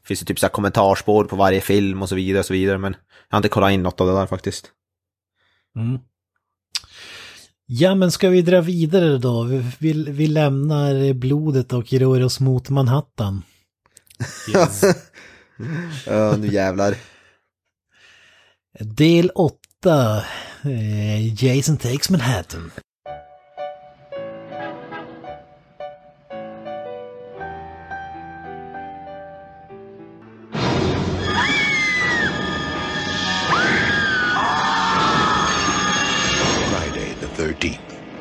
[0.09, 2.79] finns ju typ så här kommentarspår på varje film och så vidare och så vidare,
[2.79, 2.93] men
[3.29, 4.71] jag har inte kollat in något av det där faktiskt.
[5.77, 5.99] Mm.
[7.67, 9.43] Ja, men ska vi dra vidare då?
[9.43, 13.43] Vi, vi, vi lämnar blodet och rör oss mot Manhattan.
[16.07, 16.95] Ja, nu jävlar.
[18.81, 20.25] Del 8.
[20.63, 22.71] Eh, Jason takes Manhattan.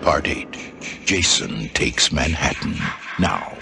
[0.08, 0.48] Part 8.
[1.06, 2.76] Jason takes Manhattan.
[3.20, 3.58] Now,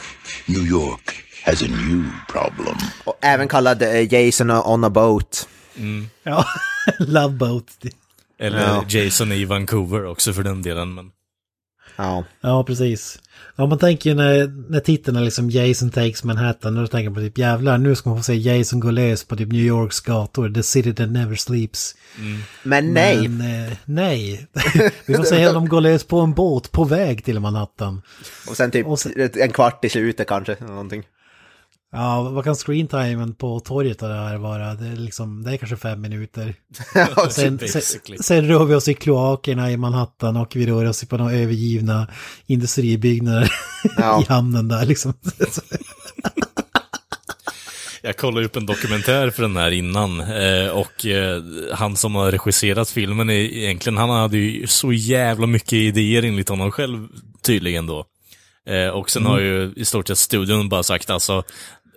[0.47, 2.77] New York has a new problem.
[3.03, 5.47] Och även kallad eh, Jason on a boat.
[6.23, 6.45] Ja,
[6.99, 7.65] Love Boat.
[8.39, 8.85] Eller Ja.
[8.87, 10.93] Jason i Vancouver också för den delen.
[10.93, 11.11] Men...
[11.95, 12.23] Ja.
[12.41, 13.19] Ja, precis.
[13.55, 17.15] Ja, man tänker ju när, när titeln är liksom Jason takes Manhattan, då tänker man
[17.15, 19.99] på typ jävlar, nu ska man få se Jason gå lös på typ New Yorks
[19.99, 21.95] gator, the city that never sleeps.
[22.63, 24.47] Men nej, Men eh, nej,
[25.05, 28.01] vi får se honom gå lös på en båt på väg till Manhattan.
[28.49, 31.03] och sen typ Och sen- en kvart i slutet kanske, eller någonting.
[31.95, 34.73] Ja, vad kan screentimen på torget och det här vara?
[34.73, 36.55] Det är, liksom, det är kanske fem minuter.
[37.29, 38.17] Sen, sen, basically.
[38.17, 42.07] sen rör vi oss i kloakerna i Manhattan och vi rör oss på några övergivna
[42.45, 43.51] industribyggnader
[43.97, 44.21] Ja.
[44.21, 45.13] i hamnen där liksom.
[48.01, 51.43] Jag kollade upp en dokumentär för den här innan eh, och eh,
[51.73, 56.49] han som har regisserat filmen är egentligen, han hade ju så jävla mycket idéer enligt
[56.49, 57.07] honom själv
[57.41, 58.05] tydligen då.
[58.67, 61.43] Eh, och sen har ju i stort sett studion bara sagt alltså,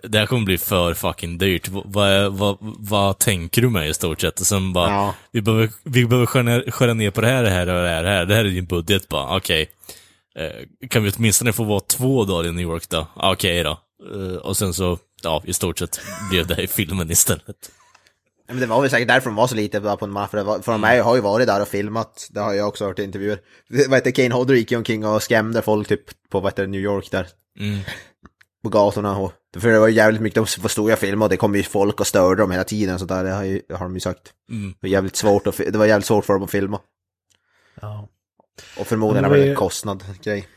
[0.03, 1.67] det här kommer bli för fucking dyrt.
[1.67, 4.39] Vad, vad, vad tänker du med i stort sett?
[4.39, 5.15] Och sen bara, Ja.
[5.31, 7.89] vi behöver, vi behöver skära, ner, skära ner på det här, det här och det
[7.89, 8.25] här, det här.
[8.25, 9.69] Det här är din budget bara, okej.
[10.35, 13.07] Eh, kan vi åtminstone få vara två dagar i New York då?
[13.15, 13.79] Okej då.
[14.13, 17.71] Eh, och sen så, ja, i stort sett blev det i filmen istället.
[18.47, 20.59] Men det var väl säkert därför de var så lite på en match, för, var,
[20.59, 23.03] för de är, har ju varit där och filmat, det har jag också hört i
[23.03, 23.39] intervjuer.
[23.87, 26.81] Vad heter Kane Hodder gick ju omkring och skrämde folk typ på vad heter New
[26.81, 27.27] York där.
[27.59, 27.79] Mm.
[28.63, 31.37] På gatorna och, för det var ju jävligt mycket, de förstod jag filma och det
[31.37, 33.85] kom ju folk och störde dem hela tiden och sådär, det har, ju, det har
[33.85, 34.21] de ju sagt.
[34.51, 34.69] Mm.
[34.71, 36.79] Det var jävligt svårt, att, det var jävligt svårt för dem att filma.
[37.81, 38.07] Ja.
[38.79, 40.47] Och förmodligen Men var det det var en ju- kostnad grej.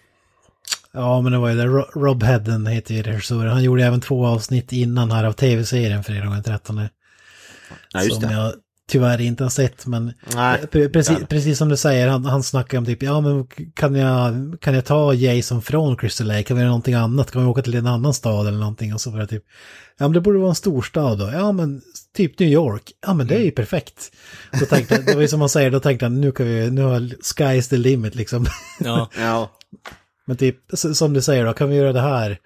[0.93, 1.65] Ja, men det var ju det.
[1.67, 3.53] Ro- Rob Hedden heter ju regissören.
[3.53, 6.89] Han gjorde även två avsnitt innan här av tv-serien Fredagen den 13.
[7.93, 8.33] Ja, just som det.
[8.35, 8.53] jag
[8.89, 12.87] tyvärr inte har sett, men Nej, precis, precis som du säger, han, han snackar om
[12.87, 16.71] typ, ja men kan jag, kan jag ta Jason från Crystal Lake, kan vi göra
[16.71, 18.95] någonting annat, kan vi åka till en annan stad eller någonting?
[18.95, 19.45] Och så var det typ,
[19.99, 21.83] ja men det borde vara en storstad då, ja men
[22.17, 24.13] typ New York, ja men det är ju perfekt.
[24.61, 26.83] Då tänkte det var ju som man säger, då tänkte han, nu kan vi, nu
[26.83, 28.47] har sky's the limit liksom.
[28.81, 29.51] Ja, Ja,
[30.25, 32.39] Men typ, som du säger då, kan vi göra det här?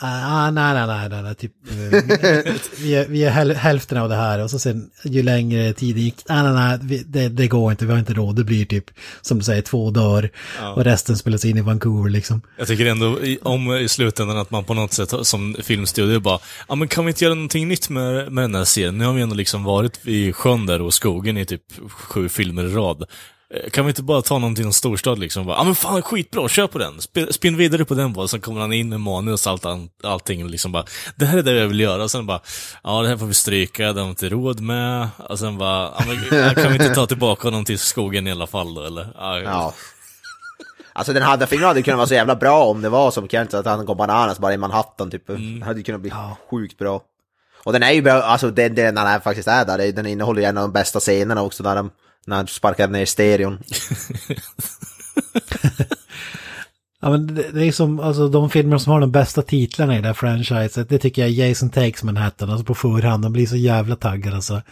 [0.00, 4.08] Ah, nej, nej, nej, nej, nej, typ, eh, vi, är, vi är häl, hälften av
[4.08, 7.70] det här och så sen ju längre tid gick, nej, nej, nej, det, det går
[7.70, 8.84] inte, vi har inte råd, det blir typ,
[9.22, 10.30] som du säger, två dagar
[10.76, 12.42] och resten spelas in i Vancouver liksom.
[12.58, 16.38] jag tycker ändå om i slutändan att man på något sätt som filmstudio bara,
[16.68, 18.98] ja men kan vi inte göra någonting nytt med, med den här serien?
[18.98, 22.64] Nu har vi ändå liksom varit i sjön där och skogen i typ sju filmer
[22.64, 23.04] i rad.
[23.54, 25.48] Eh, Kan vi inte bara ta någonting i en storstad liksom?
[25.48, 26.94] Ja men fan skitbra, kör på den!
[26.98, 29.64] Sp- Spinn vidare på den bara, sen kommer han in med manus och allt,
[30.02, 30.84] allting liksom bara,
[31.16, 32.40] det här är det jag vill göra, sen bara,
[32.82, 35.92] ja det här får vi stryka, det har vi inte råd med, och sen bara,
[35.98, 38.82] ja, men, ja, kan vi inte ta tillbaka honom till skogen i alla fall då
[38.84, 39.08] eller?
[39.18, 39.74] Ja, ja.
[40.92, 43.54] Alltså den hade filmen hade kunnat vara så jävla bra om det var som Kent,
[43.54, 45.26] att han går bananas bara i Manhattan typ.
[45.26, 46.12] Det hade kunnat bli
[46.50, 47.02] sjukt bra.
[47.64, 50.58] Och den är ju bra, alltså den den faktiskt är där, den innehåller ju en
[50.58, 51.90] av de bästa scenerna också där de,
[52.26, 53.58] när de sparkar ner stereon.
[57.04, 60.00] Ja, men det, det är som, alltså de filmer som har de bästa titlarna i
[60.00, 63.46] det här franchiset, det tycker jag är Jason Takes Manhattan, alltså på förhand, man blir
[63.46, 64.62] så jävla taggad alltså.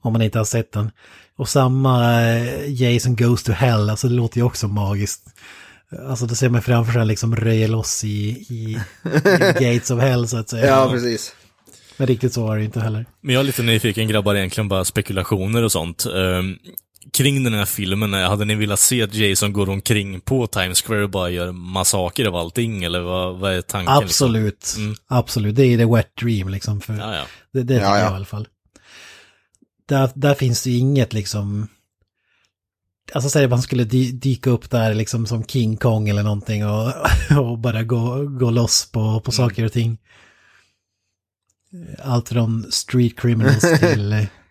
[0.00, 0.90] Om man inte har sett den.
[1.36, 5.22] Och samma eh, Jason Goes to Hell, alltså det låter ju också magiskt.
[6.08, 8.78] Alltså det ser man framför sig liksom röja loss i, i, i
[9.38, 10.66] Gates of Hell så att säga.
[10.66, 11.34] Ja, precis.
[11.96, 13.06] Men riktigt så var det inte heller.
[13.20, 16.06] Men jag är lite nyfiken grabbar, egentligen bara spekulationer och sånt.
[17.12, 20.82] Kring den här filmen, eh, hade ni velat se att Jason går omkring på Times
[20.82, 23.94] Square och bara gör massaker av allting, eller vad, vad är tanken?
[23.94, 24.82] Absolut, Liksom?
[24.82, 24.96] Mm.
[25.06, 25.56] absolut.
[25.56, 26.80] Det är det wet dream liksom.
[26.80, 27.24] För Ja, ja.
[27.52, 28.04] Det, det tycker Ja, ja.
[28.04, 28.48] jag i alla fall.
[29.88, 31.68] Där, där finns det ju inget liksom...
[33.12, 36.66] Alltså säg att man skulle dy, dyka upp där liksom som King Kong eller någonting
[36.66, 36.92] och,
[37.38, 39.98] och bara gå, gå loss på, på saker och ting.
[42.02, 44.26] Allt från street criminals till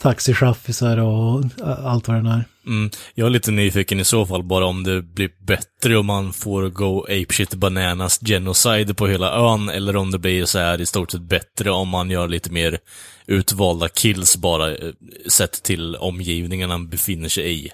[0.00, 1.44] taxichaffisar och
[1.84, 2.44] allt vad det är.
[2.66, 2.90] Mm.
[3.14, 6.68] Jag är lite nyfiken i så fall bara om det blir bättre om man får
[6.68, 11.10] go apeshit bananas genocide på hela ön, eller om det blir så här i stort
[11.10, 12.78] sett bättre om man gör lite mer
[13.26, 14.92] utvalda kills bara, eh,
[15.28, 17.70] sett till omgivningen man befinner sig i.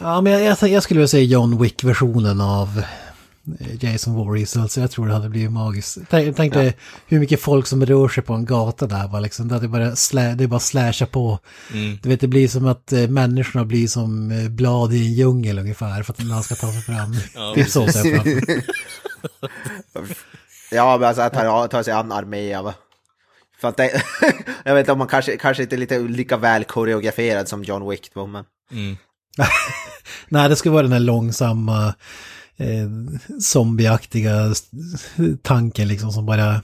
[0.00, 2.82] Ja, men jag, jag, jag skulle vilja säga John Wick-versionen av
[3.80, 5.98] Jason Voorhees, alltså jag tror det hade blivit magiskt.
[6.10, 6.76] Tänk, tänk dig
[7.06, 10.34] hur mycket folk som rör sig på en gata där, bara liksom, det, bara slä,
[10.34, 11.38] det bara slasha på.
[11.72, 11.98] Mm.
[12.02, 15.58] Du vet, det blir som att eh, människorna blir som eh, blad i en djungel
[15.58, 17.14] ungefär, för att man ska ta sig fram.
[17.34, 18.22] Ja, det är så ser jag
[19.92, 20.16] framför.
[20.70, 22.72] Ja, men alltså att han tar sig an armé av...
[23.60, 24.02] För att det,
[24.64, 27.88] jag vet inte om man kanske, kanske inte är lite lika väl koreograferad som John
[27.88, 28.44] Wick men...
[28.72, 28.96] Mm.
[30.28, 31.94] Nej, det skulle vara den här långsamma,
[32.62, 32.88] eh,
[33.40, 34.54] zombieaktiga
[35.42, 36.62] tanken liksom som bara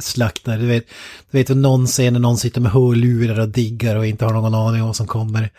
[0.00, 0.58] slaktar.
[0.58, 0.84] Du vet,
[1.30, 4.54] du vet någon scen när någon sitter med hörlurar och diggar och inte har någon
[4.54, 5.50] aning om vad som kommer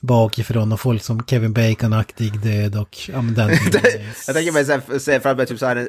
[0.00, 3.50] bakifrån och folk som Kevin Bacon-aktig död och ja men den.
[4.26, 5.88] Jag tänker mig se fram emot typ så här,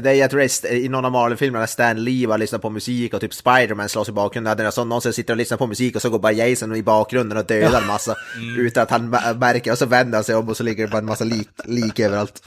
[0.00, 2.58] det är, jag tror det är st- i någon av Marvel-filmerna Stan Lee var lyssnar
[2.58, 4.56] på musik och typ Spider-Man slåss i bakgrunden.
[4.56, 6.82] Där så någon som sitter och lyssnar på musik och så går bara Jason i
[6.82, 8.14] bakgrunden och dödar en massa
[8.58, 9.72] utan att han mä- märker.
[9.72, 12.00] Och så vänder han sig om och så ligger det bara en massa lik, lik
[12.00, 12.42] överallt.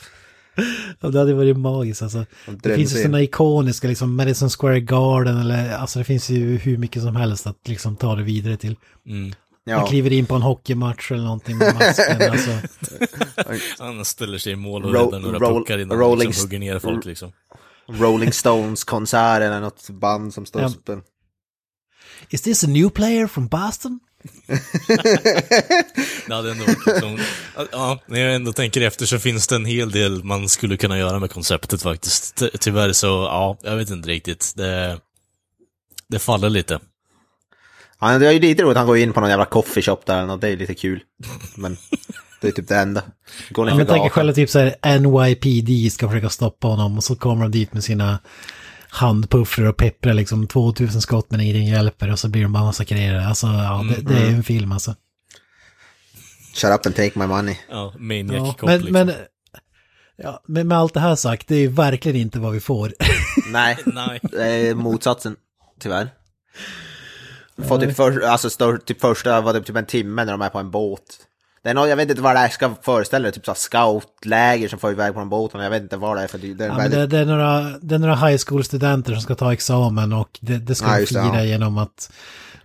[0.99, 2.25] Det hade varit magiskt alltså.
[2.63, 6.77] Det finns ju sådana ikoniska, liksom Madison Square Garden eller, alltså det finns ju hur
[6.77, 8.75] mycket som helst att liksom ta det vidare till.
[9.05, 9.33] Mm.
[9.63, 12.51] Ja, kliver in på en hockeymatch eller någonting med masken, alltså.
[13.79, 16.59] Han ställer sig i mål och räddar några roll- puckar innan rolling han liksom hugger
[16.59, 17.31] ner folk liksom.
[17.87, 21.01] Rolling Stones-konsert eller något band som står Ja.
[22.29, 23.99] Is this a new player from Boston?
[26.27, 27.19] Det hade ändå varit liksom,
[27.71, 30.97] ja, när jag ändå tänker efter så finns det en hel del man skulle kunna
[30.97, 32.35] göra med konceptet faktiskt.
[32.35, 34.53] Ty- Tyvärr så, ja, jag vet inte riktigt.
[34.55, 34.99] Det,
[36.09, 36.79] det faller lite.
[38.01, 40.41] Ja, det är ju lite roligt, han går in på någon jävla coffeeshop där något,
[40.41, 40.99] det är lite kul.
[41.55, 41.77] Men
[42.41, 43.03] det är typ det enda.
[43.49, 44.09] Går ner Ja, men tänk er gatan.
[44.09, 47.83] själva typ så här NYPD ska försöka stoppa honom och så kommer de dit med
[47.83, 48.19] sina
[48.89, 53.27] handpuffrar och pepprar liksom 2000 skott men ingenting hjälper och så blir de bara massakrerade.
[53.27, 54.29] Alltså ja, det, det är Mm.
[54.29, 54.95] ju en film alltså.
[56.55, 57.55] Shut up and take my money.
[57.69, 58.93] Ja, Ja, maniac-kopp men, liksom.
[58.93, 59.11] men,
[60.17, 62.93] ja, men med allt det här sagt, det är ju verkligen inte vad vi får.
[63.51, 64.19] Nej, Nej.
[64.21, 65.35] det är motsatsen,
[65.79, 66.09] tyvärr.
[67.67, 70.49] Får typ, för, alltså, står, typ första var det typ en timme när de är
[70.49, 71.01] på en båt.
[71.63, 74.79] Det är något, jag vet inte vad det här ska föreställa, typ så scoutläger som
[74.79, 75.63] får iväg på de båtarna.
[75.63, 77.09] Jag vet inte vad det är för det, det är Ja, men väldigt...
[77.09, 80.57] det, det, är några, det är några high school-studenter som ska ta examen och det,
[80.57, 81.43] det ska Ja, de det, fira ja.
[81.43, 82.11] genom att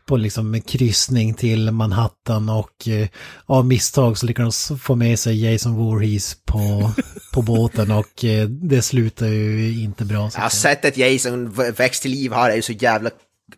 [0.06, 3.08] på liksom kryssning till Manhattan och eh,
[3.46, 6.90] av misstag så lyckas de få med sig Jason Voorhees på,
[7.32, 10.30] på båten och eh, det slutar ju inte bra.
[10.30, 13.10] Så Ja, sättet Jason v- väcks till liv här är ju så jävla...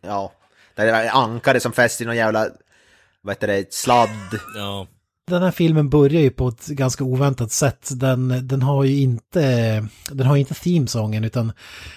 [0.02, 0.32] Ja.
[0.76, 2.46] Det är ankare som fäst i någon jävla...
[3.22, 3.74] Vad heter det?
[3.74, 4.08] Sladd.
[4.56, 4.86] Ja.
[5.30, 7.88] Den här filmen börjar ju på ett ganska oväntat sätt.
[7.90, 11.52] Den, den har ju inte, den har inte themesången utan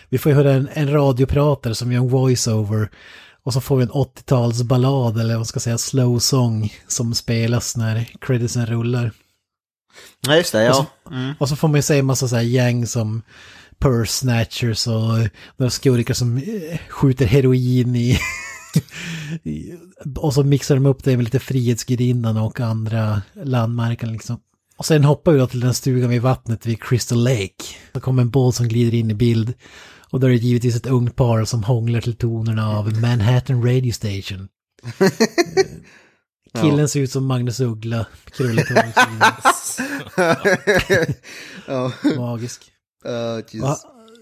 [0.09, 2.89] vi får ju höra en, en radiopratare som gör en voiceover
[3.43, 7.77] och så får vi en 80-talsballad eller vad ska jag säga slow song som spelas
[7.77, 9.11] när creditsen rullar.
[10.27, 10.85] Ja, just det, ja.
[11.39, 13.21] Och så får man ju se en massa så här gäng som
[13.79, 18.19] purse snatchers och några skurkar som eh, skjuter heroin i...
[20.17, 24.39] och så mixar de upp det med lite Frihetsgudinnan och andra landmärken liksom.
[24.77, 27.63] Och sen hoppar vi då till den stugan vid vattnet vid Crystal Lake.
[27.93, 29.53] Så kommer en båt som glider in i bild.
[30.09, 33.91] Och då är det givetvis ett ungt par som hånglar till tonerna av Manhattan Radio
[33.91, 34.47] Station.
[36.61, 38.83] Killen ser ut som Magnus Uggla, krulligt hår
[41.67, 41.91] ja.
[42.17, 42.71] Magisk.
[43.05, 43.75] Uh?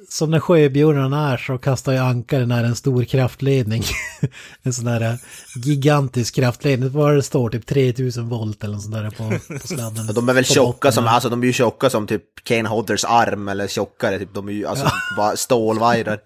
[0.09, 3.83] Som när sjöbjörnen är så kastar ju ankare när en stor kraftledning.
[4.63, 5.15] en sån där eh,
[5.55, 6.89] gigantisk kraftledning.
[6.89, 10.07] Vad det står, typ 3000 volt eller sånt där på, på sladden.
[10.13, 13.47] De är väl tjocka som, alltså de är ju tjocka som typ Kane Hodders arm
[13.47, 16.19] eller tjockare, typ, de är ju alltså bara stålvajrar.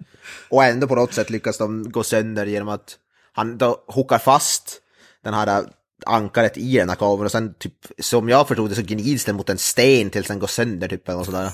[0.50, 2.98] Och ändå på något sätt lyckas de gå sönder genom att
[3.34, 4.78] han då hookar fast
[5.24, 5.64] den här
[6.06, 9.36] ankaret i den här kabeln och sen typ, som jag förstod det så gnids den
[9.36, 11.52] mot en sten tills den går sönder typ eller sådär.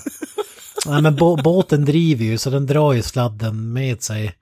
[0.88, 4.34] Nej men bå- båten driver ju så den drar ju sladden med sig.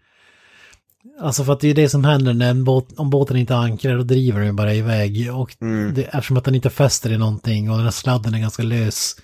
[1.20, 3.96] Alltså för att det är det som händer när en båt, om båten inte ankrar
[3.96, 5.30] då driver den bara iväg.
[5.34, 5.56] Och
[5.94, 9.16] det, eftersom att den inte fäster i någonting och den här sladden är ganska lös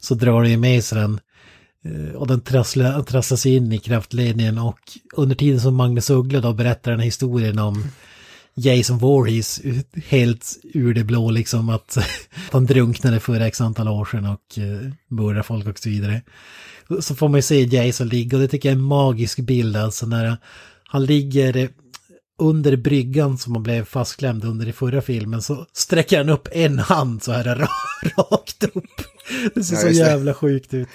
[0.00, 1.20] så drar det ju med sig den.
[1.84, 4.78] Eh, Och den trasslar, trasslar sig in i kraftledningen och
[5.16, 7.84] under tiden som Magnus Uggla då berättar den här historien om
[8.58, 9.60] Jason Voorhees
[10.08, 11.98] helt ur det blå liksom att
[12.50, 16.22] han drunknade för x antal år sedan och eh, mördade folk och så vidare.
[17.00, 19.76] Så får man ju se Jason ligga och det tycker jag är en magisk bild
[19.76, 20.36] alltså när
[20.84, 21.68] han ligger eh,
[22.40, 26.78] under bryggan som han blev fastklämd under i förra filmen så sträcker han upp en
[26.78, 27.68] hand så här ra-
[28.16, 28.84] rakt upp.
[29.54, 30.88] Det ser Ja, så jävla sjukt ut.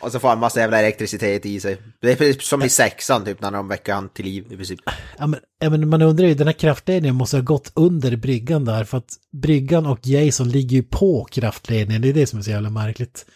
[0.00, 1.78] Och så får han massa jävla elektricitet i sig.
[2.00, 4.80] Det är som i sexan typ när de väcker han till liv i princip.
[5.18, 8.64] Ja men, ja, men man undrar ju, den här kraftledningen måste ha gått under bryggan
[8.64, 12.42] där för att bryggan och Jason ligger ju på kraftledningen, det är det som är
[12.42, 13.26] så jävla märkligt.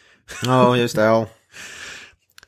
[0.44, 1.26] Ja, just det, ja.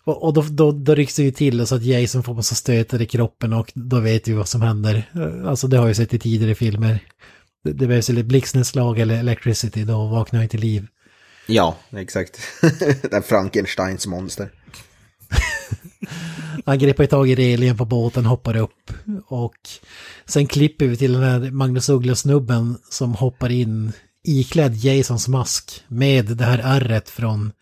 [0.04, 3.02] Och, och då, då, då rycks det ju till så att Jason får massa stötar
[3.02, 5.10] i kroppen och då vet vi vad som händer.
[5.46, 6.98] Alltså det har jag sett i tidigare filmer.
[7.64, 10.86] Det, det behövs ett blixtnedslag eller electricity, då vaknar han till liv.
[11.46, 12.40] Ja, exakt.
[13.10, 14.52] Den Frankensteins monster.
[16.64, 18.92] Han greppar tag i relingen på båten, hoppar upp
[19.26, 19.56] och
[20.26, 23.92] sen klipper vi till den här Magnus Uggla-snubben som hoppar in
[24.24, 27.52] iklädd Jasons mask med det här ärret från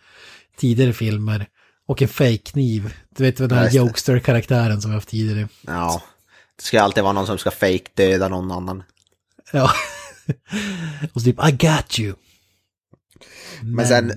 [0.56, 1.46] tidigare filmer
[1.86, 2.94] och en fake-kniv.
[3.16, 3.70] Du vet den här.
[3.70, 5.48] Jokester-karaktären som vi haft tidigare.
[5.66, 6.02] Ja.
[6.56, 8.82] Det ska alltid vara någon som ska fake döda någon annan.
[9.52, 9.70] Ja.
[11.12, 12.14] och så typ I got you.
[13.62, 14.12] Men sen,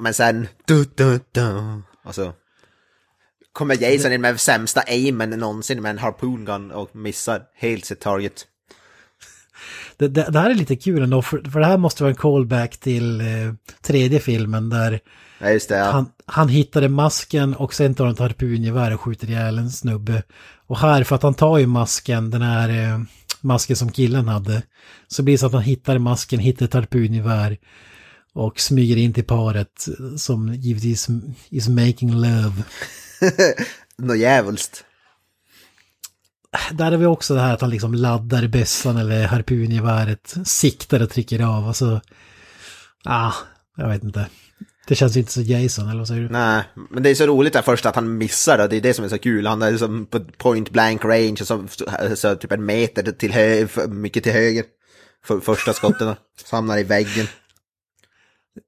[0.00, 2.34] men sen, du, du, du, alltså,
[3.52, 8.00] kommer Jason in med sämsta aimen någonsin med en harpoon gun och missar helt sitt
[8.00, 8.46] target.
[9.96, 12.16] Det, det, det här är lite kul ändå, för, för det här måste vara en
[12.16, 13.26] callback till eh,
[13.82, 15.00] tredje filmen där
[15.40, 15.76] det.
[15.76, 15.84] Ja.
[15.84, 20.22] han, han hittade masken och sen tar han ett harpungevär och skjuter ihjäl en snubbe.
[20.66, 23.00] Och här, för att han tar ju masken, den här eh,
[23.40, 24.62] masken som killen hade,
[25.08, 27.58] så blir det så att han hittar masken, hittar ett harpungevär
[28.34, 31.08] och smyger in till paret som givetvis
[31.48, 32.52] is making love.
[33.98, 34.84] Något djävulskt.
[36.72, 41.10] Där har vi också det här att han liksom laddar bössan eller harpungeväret, siktar och
[41.10, 41.68] trycker av.
[41.68, 42.00] Alltså,
[43.04, 43.32] ah,
[43.76, 44.26] jag vet inte.
[44.86, 46.28] Det känns inte så Jason, eller vad säger du?
[46.28, 48.94] Nej, men det är så roligt där först att han missar det, det är det
[48.94, 49.46] som är så kul.
[49.46, 51.66] Han är som på point blank range, och så,
[52.14, 54.64] så typ en meter till höger, mycket till höger.
[55.24, 56.14] För första skotten,
[56.44, 57.26] så hamnar i väggen.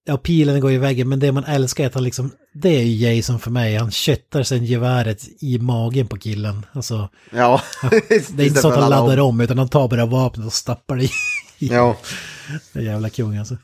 [0.05, 2.83] Ja, pilen går i väggen, men det man älskar är att han liksom, det är
[2.83, 3.76] ju Jason för mig.
[3.76, 6.66] Han köttar sen geväret i magen på killen.
[6.72, 7.62] Alltså, Ja.
[7.91, 10.97] det är inte så att han laddar om, utan han tar bara vapnet och stappar
[10.97, 11.11] det i.
[11.59, 11.97] Ja.
[12.72, 13.57] Det är jävla kung alltså.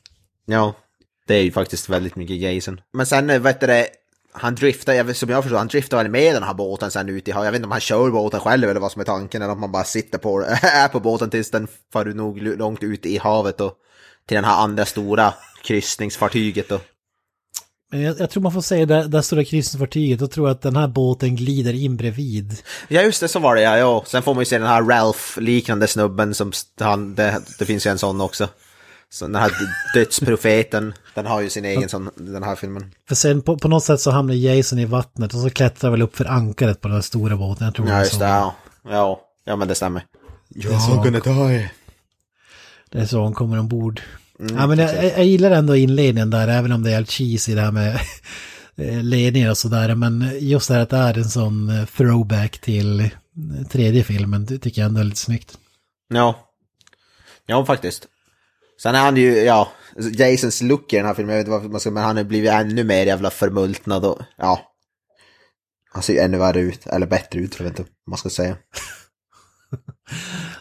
[0.47, 0.75] Ja,
[1.27, 2.81] det är ju faktiskt väldigt mycket Jason.
[2.93, 3.87] Men sen, eh, vet du det,
[4.33, 7.31] han driftar, som jag förstår, han driftar väl med den här båten sen ut i
[7.31, 7.47] havet.
[7.47, 9.61] Jag vet inte om han kör båten själv eller vad som är tanken, eller om
[9.61, 13.61] man bara sitter på, är på båten tills den far nog långt ut i havet
[13.61, 13.75] och
[14.29, 15.35] till den här andra stora
[15.69, 16.81] kryssningsfartyget då.
[17.91, 20.77] Men jag, jag tror man får säga det, det stora kryssningsfartyget, och tror att den
[20.77, 22.63] här båten glider in bredvid.
[22.89, 23.79] Ja just det, så var det ja.
[23.79, 24.05] ja.
[24.07, 27.91] Sen får man ju se den här Ralph-liknande snubben som, han, det, det finns ju
[27.91, 28.49] en sån också.
[29.11, 29.53] Så den här
[29.95, 32.95] dödsprofeten, den har ju sin egen sån, den här filmen.
[33.09, 36.03] För sen på, på något sätt så hamnar Jason i vattnet och så klättrar väl
[36.03, 37.65] upp för ankaret på den här stora båten.
[37.65, 38.55] Jag tror Ja just det, ja.
[38.89, 40.05] Ja, ja men det stämmer.
[40.55, 41.71] You're gonna die.
[42.91, 44.01] Det är så hon kommer ombord.
[44.41, 47.55] Mm, ja, men jag, jag gillar ändå inledningen där, även om det är helt cheesy
[47.55, 48.01] det här med
[48.77, 49.95] eh, ledningar och sådär.
[49.95, 53.07] Men just det här att det är en sån eh, throwback till eh,
[53.71, 55.59] tredje filmen, det tycker jag ändå är lite snyggt.
[56.09, 56.55] Ja.
[57.47, 58.07] Ja, faktiskt.
[58.83, 59.69] Sen är han ju, ja,
[60.19, 62.25] Jasons look i den här filmen, jag vet inte varför man ska, men han har
[62.25, 64.61] blivit ännu mer jävla förmultnad och, ja.
[65.93, 68.31] Han ser ju ännu värre ut, eller bättre ut, jag vet inte vad man ska
[68.31, 68.57] säga.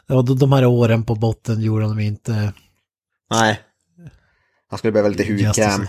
[0.09, 2.53] Ja, de, de här åren på botten gjorde de inte
[3.29, 3.59] Nej.
[4.69, 5.87] Han skulle behöva lite hudkräm.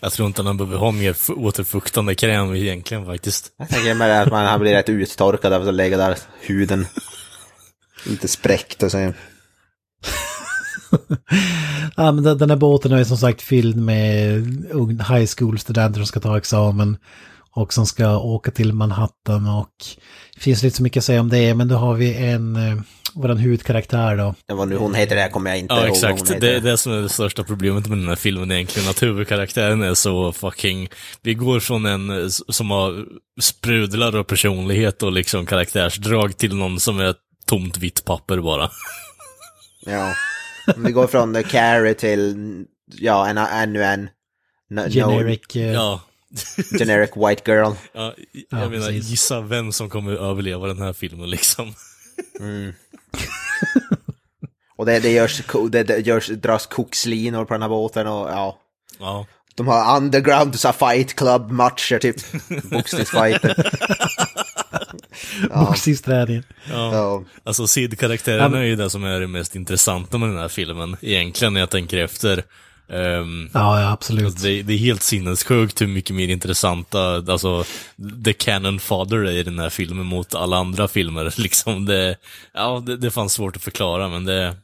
[0.00, 3.52] Jag tror inte han behöver ha mer återfuktande kräm egentligen faktiskt.
[3.56, 6.86] Jag tänker mig att man, han blir rätt uttorkad av att lägga där huden.
[8.06, 8.98] Lite spräckt och så.
[11.96, 14.36] Ja, men den, den här båten är som sagt fylld med
[14.72, 16.96] ung- high school-studenter som ska ta examen.
[17.54, 19.70] Och som ska åka till Manhattan och
[20.34, 22.76] det finns inte så mycket att säga om det, men då har vi en, eh,
[23.14, 24.34] våran huvudkaraktär då.
[24.46, 26.18] Det var nu hon heter det, kommer jag inte Ja, ihåg vad exakt.
[26.20, 26.40] hon heter.
[26.40, 29.82] Det är det som är det största problemet med den här filmen egentligen, att huvudkaraktären
[29.82, 30.88] är så fucking...
[31.22, 33.04] Vi går från en eh, som har
[33.40, 37.14] sprudlar och personlighet och liksom karaktärsdrag till någon som är
[37.46, 38.70] tomt vitt papper bara.
[39.86, 40.12] Ja.
[40.76, 42.36] Vi går från The Carrie till,
[42.86, 44.08] ja, en, ännu en.
[44.70, 45.56] No, Generic.
[45.56, 46.00] eh, Ja.
[46.78, 47.72] Generic white girl.
[47.92, 49.08] ja jag Ja, menar, precis.
[49.08, 51.74] gissa vem som kommer överleva den här filmen liksom.
[54.76, 58.58] Och det, det, görs, det, det görs, dras kokslinor på den här båten och ja.
[58.98, 59.26] Ja.
[59.54, 62.16] De har underground så här fight club matcher typ.
[62.70, 63.70] Boxningsfighter.
[65.66, 66.44] Boxningsträningen.
[66.70, 67.24] Ja.
[67.44, 71.52] Alltså Sid-karaktären är ju det som är det mest intressanta med den här filmen, egentligen
[71.54, 72.44] när jag tänker efter.
[72.92, 74.42] Ehm, Ja, ja, absolut.
[74.42, 77.64] det, det är helt sinnessjukt hur mycket mer intressanta, alltså,
[78.24, 81.34] the canon father är i den här filmen mot alla andra filmer.
[81.40, 82.16] Liksom det,
[82.54, 84.56] ja, det, det fanns svårt att förklara, men det,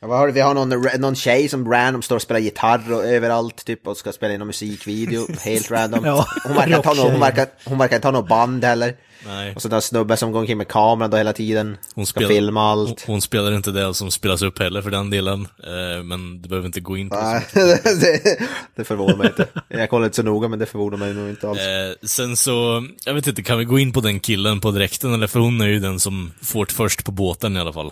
[0.00, 0.32] Ja, vad har du?
[0.32, 0.68] Vi har någon,
[0.98, 4.40] någon tjej som random står och spelar gitarr och överallt typ och ska spela in
[4.40, 6.04] en musikvideo, helt random.
[6.04, 8.96] Ja, hon, verkar ha någon, hon, verkar, hon verkar inte ha något band heller.
[9.26, 9.52] nej.
[9.54, 11.76] Och så den snubbe som går omkring med kameran då hela tiden.
[11.94, 13.04] Hon, ska spelar- filma hon, allt.
[13.06, 16.66] hon spelar inte det som spelas upp heller för den delen, eh, men det behöver
[16.66, 17.42] inte gå in på det.
[18.00, 18.38] det,
[18.76, 19.46] det förvånar mig inte.
[19.68, 21.60] Jag kollar inte så noga men det förvånar mig nog inte alls.
[21.60, 25.14] Eh, sen så, jag vet inte, kan vi gå in på den killen på direkten
[25.14, 25.26] eller?
[25.26, 27.90] För hon är ju den som får det först på båten i alla fall.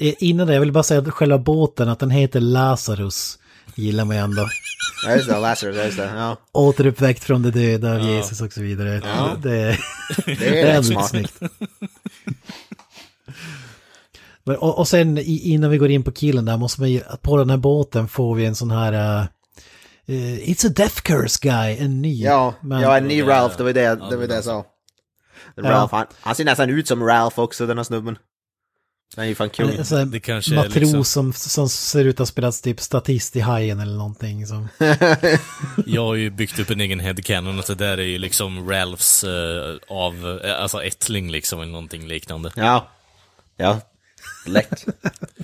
[0.00, 3.38] Eh, Innan det, jag vill bara säga att själva båten, att den heter Lazarus,
[3.74, 4.46] gillar man ju ändå.
[5.06, 6.10] Ja just det, Lazarus, ja, just det.
[6.16, 6.36] Ja.
[6.52, 9.02] Återuppväckt från de döda av Jesus och så vidare.
[9.04, 9.36] Ja.
[9.42, 9.78] Det,
[10.26, 11.08] Det det är ändå smart.
[11.08, 11.34] snyggt.
[14.44, 17.22] Men, och, och sen innan vi går in på killen där måste man ju, att
[17.22, 18.92] på den här båten får vi en sån här...
[20.06, 22.22] eh, it's a death curse guy, en ny.
[22.22, 24.34] Ja, Men- ja, en ny det- Ralph, det var det, ja, det det var det
[24.34, 24.64] jag sa.
[25.54, 25.62] Ja.
[25.62, 28.18] Ralph, han, han ser nästan ut som Ralph också, den här snubben.
[29.16, 29.84] Han är ju fan kung.
[29.84, 33.36] Sån här Det kanske är matros liksom- som, som ser ut att spela typ statist
[33.36, 34.46] i Hajen eller någonting.
[34.46, 34.68] Som.
[35.86, 39.24] Jag har ju byggt upp en egen headcanon att det där är ju liksom Ralphs
[39.24, 42.52] eh, av, eh, alltså ättling liksom, eller någonting liknande.
[42.56, 42.88] Ja.
[43.56, 43.80] Ja.
[44.46, 44.86] Lätt.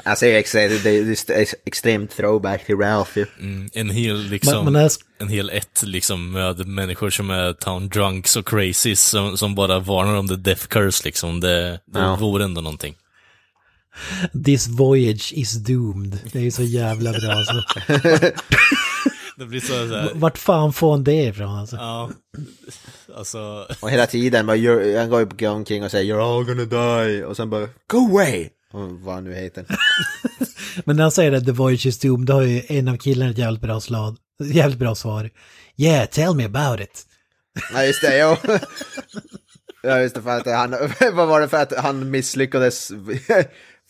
[0.05, 3.27] Jag extremt, det är det är extremt throwback till Ralph ju.
[3.41, 7.53] Mm, en hel liksom, Men, men här, en hel ett liksom med människor som är
[7.53, 11.41] town drunks och crazies som, som bara varnar om the death curse liksom.
[11.41, 12.17] Det, det Ja.
[12.17, 12.95] vore ändå någonting.
[14.45, 16.19] This voyage is doomed.
[16.33, 17.33] Det är ju så jävla bra.
[17.33, 17.63] Alltså.
[19.39, 21.77] Det blir så, så här, Vart fan får han det ifrån alltså?
[21.77, 22.11] ja,
[23.17, 24.57] alltså, Och hela tiden bara,
[24.99, 27.25] han går ju omkring och säger you're all gonna die.
[27.25, 28.49] Och sen bara, go away!
[28.73, 29.67] Och vad nu heter.
[30.85, 33.31] Men när han säger att the voyage is doomed, då har ju en av killarna
[33.31, 35.31] ett jävligt bra, slag, jävligt bra svar.
[35.77, 37.07] Yeah, tell me about it.
[37.73, 38.37] Ja just det, jo.
[39.83, 40.71] Ja just det, för att han,
[41.17, 42.93] vad var det för att han misslyckades?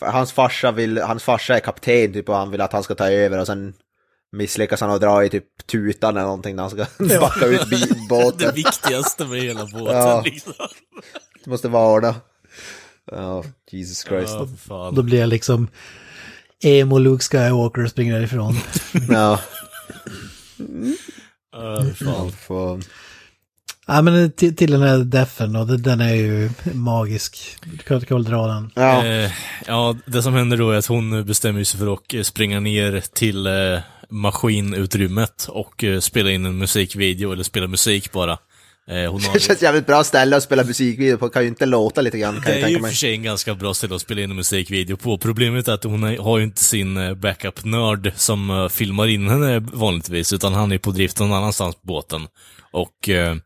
[0.00, 3.08] Hans farsa vill, hans farsa är kapten typ och han vill att han ska ta
[3.10, 3.74] över och sen
[4.32, 6.86] misslyckas han att dra i typ tutan eller någonting när han ska
[7.20, 8.54] backa ut bi- det båten.
[8.54, 10.22] viktigaste med hela båten Ja.
[10.24, 10.52] liksom.
[11.44, 12.14] Det måste vara
[13.12, 14.34] Ja, Jesus Christ.
[14.68, 14.94] Fan.
[14.94, 15.68] Då blir jag liksom
[16.64, 18.54] emo Luke Skywalker och springer därifrån.
[19.10, 19.40] Ja,
[21.52, 22.32] Ja, för fan.
[22.32, 22.80] för,
[23.86, 27.58] ja men till, till den här defen och den är ju magisk.
[27.64, 28.70] Du kan, du kan väl dra den.
[28.74, 29.06] ja.
[29.06, 29.30] Eh,
[29.66, 33.02] ja, det som händer då är att hon bestämmer sig för att eh, springa ner
[33.14, 33.52] till eh,
[34.10, 38.38] maskinutrymmet och eh, spela in en musikvideo, eller spela musik bara.
[38.88, 41.66] Eh, hon har, Det känns jävligt bra ställe att spela musikvideo på, kan ju inte
[41.66, 44.20] låta lite grann kan det är ju för sig en ganska bra ställe att spela
[44.20, 45.18] in en musikvideo på.
[45.18, 50.32] Problemet är att hon har ju inte sin eh, backup-nörd som filmar in henne vanligtvis,
[50.32, 52.26] utan han är på drift någon annanstans på båten.
[52.72, 53.36] Och eh,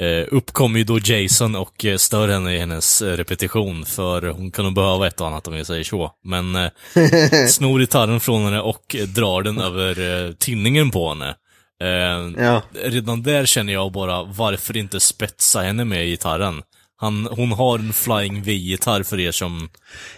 [0.00, 4.50] eh, uppkommer ju då Jason och eh, stör henne i hennes eh, repetition, för hon
[4.50, 6.12] kan nog behöva ett och annat om jag säger så.
[6.24, 6.70] Men eh,
[7.48, 11.28] snor gitarren från henne och drar den över eh, tinningen på henne.
[11.82, 12.62] Eh, Ja.
[12.84, 16.62] Redan där känner jag bara, varför inte spetsa henne med gitarren?
[17.00, 19.68] Han, hon har en Flying V-gitarr för er som...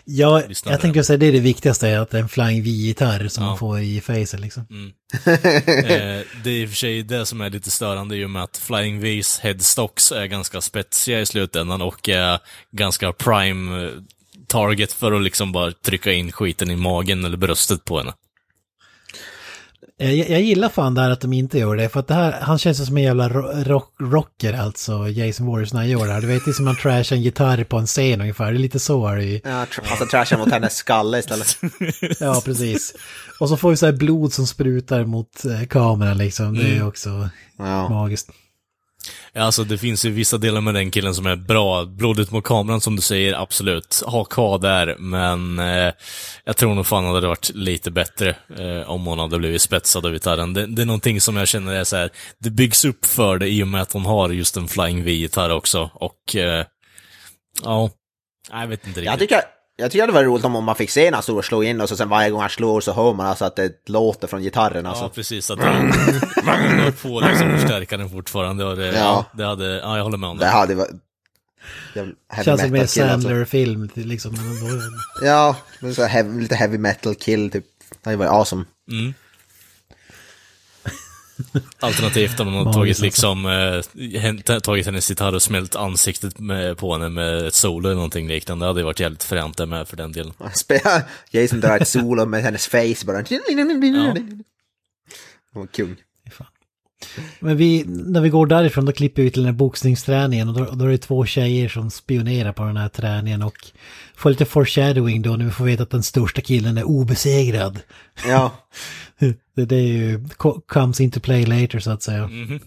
[0.04, 3.28] Ja, jag tänker säga det är det viktigaste, är att det är en Flying V-gitarr
[3.28, 3.48] som Ja.
[3.50, 4.66] man får i facet liksom.
[5.26, 8.42] Eh, det är i och för sig det som är lite störande i och med
[8.42, 12.38] att Flying V's headstocks är ganska spetsiga i slutändan och är
[12.72, 13.90] ganska prime eh,
[14.48, 18.12] target för att liksom bara trycka in skiten i magen eller bröstet på henne.
[20.02, 22.32] Eh, Jag, jag gillar fan där att de inte gör det, för att det här,
[22.40, 26.12] han känns som en jävla ro- rock, rocker alltså, Jason Warriors när han gör det
[26.12, 26.20] här.
[26.20, 28.58] Du vet, det är som att man trashar en gitarr på en scen ungefär, det
[28.58, 29.40] är lite så är det ju.
[29.44, 31.56] Ja, han trashar mot hennes skalle istället.
[32.20, 32.94] Ja, precis.
[33.40, 36.72] Och så får vi så här blod som sprutar mot eh, kameran liksom, det är
[36.76, 36.88] Mm.
[36.88, 37.28] också
[37.58, 37.88] Ja.
[37.88, 38.30] magiskt.
[39.34, 41.84] Alltså det finns ju vissa delar med den killen som är bra.
[41.84, 44.02] Blodet mot kameran som du säger, absolut.
[44.06, 45.92] Ha kvar där, men eh,
[46.44, 49.62] jag tror nog fan att det hade varit lite bättre eh, om hon hade blivit
[49.62, 50.54] spetsad av gitarren.
[50.54, 53.48] Det, det är någonting som jag känner är så här, det byggs upp för det
[53.48, 55.90] i och med att hon har just en Flying V-gitarr också.
[55.94, 56.66] Och eh,
[57.62, 57.90] ja,
[58.50, 59.04] jag vet inte riktigt.
[59.04, 59.40] Jag tycker,
[59.76, 61.80] jag tycker det var roligt om man fick se när han stod och slog in
[61.80, 64.42] och så sen varje gång han slår så hör man alltså att det låter från
[64.42, 64.86] gitarren.
[64.86, 65.04] Alltså.
[65.04, 65.50] Ja, precis.
[65.50, 65.74] Att han
[66.44, 68.64] har på liksom förstärkaren fortfarande.
[68.64, 68.92] Och det, ja.
[68.92, 69.24] Ja.
[69.32, 70.50] det hade, ja, jag håller med om Det det.
[70.50, 70.90] hade varit...
[72.44, 73.00] Känns som kill, alltså.
[73.00, 74.36] Sandler-film till liksom.
[75.22, 75.56] Ja,
[75.96, 77.64] så heavy, lite heavy metal kill typ.
[78.02, 78.64] Det hade varit awesome.
[78.90, 79.14] Mm.
[81.80, 83.04] Alternativt om de har tagit alltså.
[83.04, 83.46] liksom,
[84.44, 88.28] eh, tagit hennes gitarr och smält ansiktet med, på henne med ett solo eller någonting
[88.28, 88.64] liknande.
[88.64, 90.32] Det hade ju varit jävligt fränt det med för den delen.
[91.30, 93.24] Jason drar ett solo med hennes face bara.
[93.28, 94.16] Ja.
[95.54, 95.96] Hon kung.
[97.40, 100.64] Men vi, när vi går därifrån då klipper vi till den här boxningsträningen och då,
[100.64, 103.66] då är det två tjejer som spionerar på den här träningen och
[104.22, 107.78] får lite foreshadowing då när vi får veta att den största killen är obesegrad.
[108.26, 108.52] Ja,
[109.56, 112.26] Det, det är ju, co- comes into play later så att säga.
[112.26, 112.60] Mhm.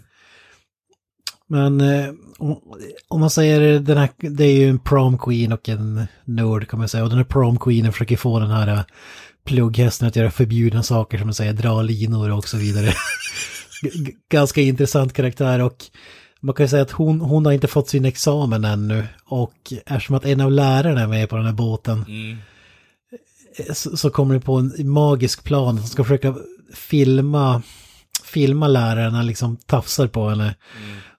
[1.47, 2.61] Men eh, om,
[3.07, 6.79] om man säger den här, det är ju en prom queen och en nörd kan
[6.79, 7.03] man säga.
[7.03, 8.81] Och den här prom queenen försöker få den här eh,
[9.45, 12.93] plugghästen att göra förbjudna saker som man säger, dra linor och så vidare.
[14.31, 15.77] Ganska intressant karaktär och
[16.45, 19.03] man kan ju säga att hon, hon har inte fått sin examen ännu.
[19.25, 22.37] Och eftersom att en av lärarna är med på den här båten Mm.
[23.73, 26.35] så, så kommer det på en magisk plan som ska försöka
[26.73, 27.61] filma,
[28.23, 30.55] filma läraren när han liksom tafsar på henne.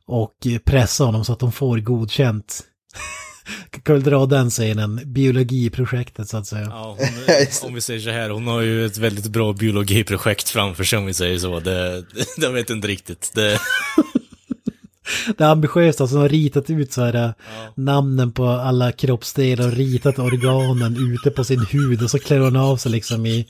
[0.07, 2.63] Och pressa honom så att de får godkänt.
[3.85, 6.67] kan väl dra den scenen, biologiprojektet så att säga.
[6.71, 7.09] Ja, hon,
[7.69, 11.07] om vi säger så här, hon har ju ett väldigt bra biologiprojekt framför sig om
[11.07, 11.61] vi säger så.
[11.61, 12.05] Det,
[12.37, 13.33] det vet jag inte riktigt.
[13.35, 13.59] Det,
[15.39, 17.35] Det är alltså de har ritat ut så här
[17.75, 22.57] namnen på alla kroppsdelar och ritat organen ute på sin hud och så klär hon
[22.57, 23.47] av sig liksom i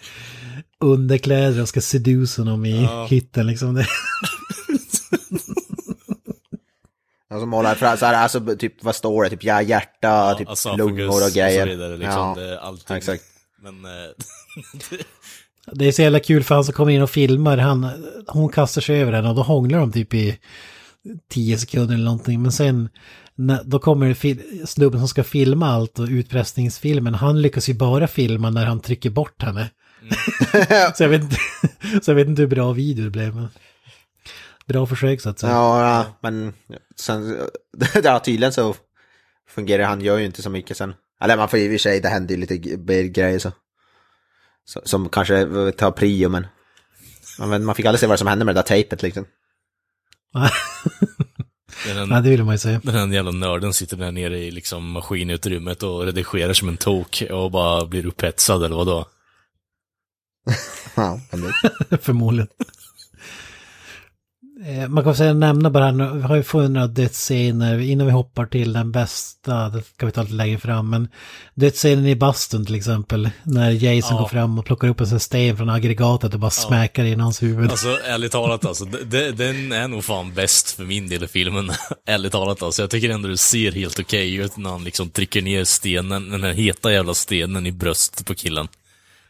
[0.80, 3.06] underkläder och ska seduce honom i Ja.
[3.06, 3.74] hytten liksom.
[3.74, 3.86] Det,
[7.30, 10.78] alltså målar fram, så här, alltså typ vad står det, typ ja, hjärta, typ esophagus
[10.78, 11.66] lungor och grejer.
[11.66, 12.12] Och så vidare, liksom.
[12.20, 12.96] ja, det, allting.
[12.96, 13.22] exakt.
[13.62, 14.10] Men, eh,
[15.72, 17.90] det är så jävla kul för han som kommer in och filmar, han,
[18.26, 20.38] hon kastar sig över den och då hånglar de typ i
[21.28, 22.42] tio sekunder eller någonting.
[22.42, 22.88] Men sen,
[23.34, 28.50] när, då kommer snubben som ska filma allt och utpressningsfilmen, han lyckas ju bara filma
[28.50, 29.70] när han trycker bort henne.
[30.94, 31.36] så, jag vet inte,
[32.02, 33.34] så jag vet inte hur bra video det blev.
[33.34, 33.48] Men
[34.66, 35.52] bra försök så att säga.
[35.52, 36.52] Ja, ja, men
[36.96, 37.36] sen,
[38.04, 38.74] ja, tydligen så
[39.48, 40.94] fungerar han, gör ju inte så mycket sen.
[41.20, 42.56] Eller man får i och för sig, det händer ju lite
[43.08, 43.52] grejer så.
[44.64, 46.46] som kanske tar prio, men
[47.38, 49.26] man fick aldrig se vad som hände med det där tejpet liksom.
[51.94, 52.80] Den, Nej, det vill man ju säga.
[52.84, 57.22] den här jävla nörden sitter där nere i liksom maskinutrymmet och redigerar som en tok
[57.30, 59.06] och bara blir upphetsad eller vadå?
[60.96, 61.20] Ja,
[62.00, 62.48] Förmodligen.
[64.64, 68.12] Eh, Man kan säga nämna bara här, vi har ju fått några dödsscener innan vi
[68.12, 71.08] hoppar till den bästa, det ska vi ta lite längre fram, men
[71.54, 74.20] dödsscenen i bastun till exempel, när Jason Ja.
[74.22, 77.42] går fram och plockar upp en sån sten från aggregatet och bara smäckar in hans
[77.42, 77.70] huvud.
[77.70, 81.28] Alltså ärligt talat alltså, de- de- den är nog fan bäst för min del i
[81.28, 81.70] filmen.
[82.06, 85.42] ärligt talat alltså, jag tycker ändå det ser helt okej ut när han liksom trycker
[85.42, 88.68] ner stenen, den här heta jävla stenen i bröstet på killen.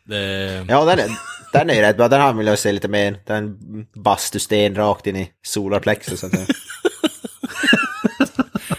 [0.06, 1.10] Det, ja, den är,
[1.52, 3.18] den är rätt bra, den här vill jag se lite mer.
[3.26, 3.56] Den
[3.94, 6.20] bastusten rakt in i solarplexus.
[6.20, 6.46] Så att säga.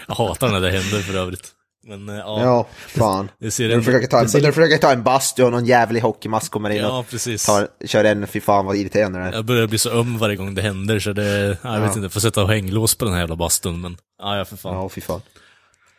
[0.08, 1.48] jag hatar när det händer för övrigt.
[1.86, 3.30] Men eh, ja, Ja, fan.
[3.38, 6.76] du försöker ta en, du försöker ta en bastu och någon jävlig hockeymask kommer in
[6.76, 7.46] Ja, och precis.
[7.46, 9.32] tar, kör en, fy fan vad irriterande det är.
[9.32, 12.00] Jag börjar bli så öm varje gång det händer så det, ja, jag vet inte,
[12.00, 14.74] jag får sätta hänglås på den här jävla bastun men, ja, ja för fan.
[14.74, 15.20] Ja, fy fan.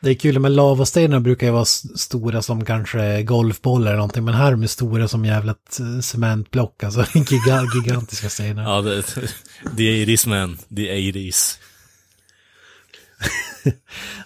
[0.01, 4.33] Det är kul med lavastenar brukar ju vara stora som kanske golfbollar eller någonting, men
[4.33, 8.63] här är de stora som jävla t- cementblock, alltså giga, gigantiska stenar.
[8.63, 9.01] Ja, det,
[9.77, 11.57] the 80s man, the 80s.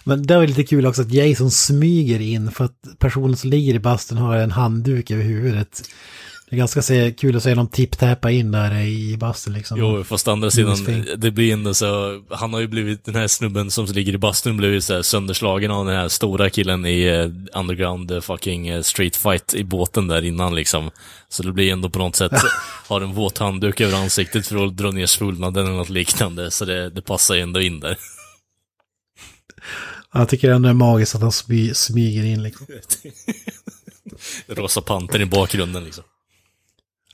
[0.04, 3.74] Men det var lite kul också att Jason smyger in för att personen som ligger
[3.74, 5.82] i bastun har en handduk över huvudet.
[6.50, 9.78] Det är ganska se, kul att se dem tipptäppa in där i bastun liksom.
[9.78, 13.70] Jo, fast andra sidan, det blir ändå så, han har ju blivit, den här snubben
[13.70, 17.58] som ligger i bastun blivit så här sönderslagen av den här stora killen i eh,
[17.60, 20.90] underground eh, fucking eh, street fight i båten där innan liksom.
[21.28, 22.32] Så det blir ändå på något sätt,
[22.88, 26.64] har en våt handduk över ansiktet för att dra ner svullnaden eller något liknande, så
[26.64, 27.98] det, det passar ju ändå in där.
[30.12, 32.66] Jag tycker ändå det är magiskt att han smy, smyger in liksom.
[34.46, 36.04] Rosa panter i bakgrunden liksom.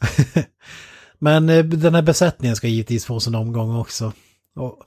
[1.19, 4.13] Men eh, den här besättningen ska givetvis få sin omgång också.
[4.57, 4.79] Och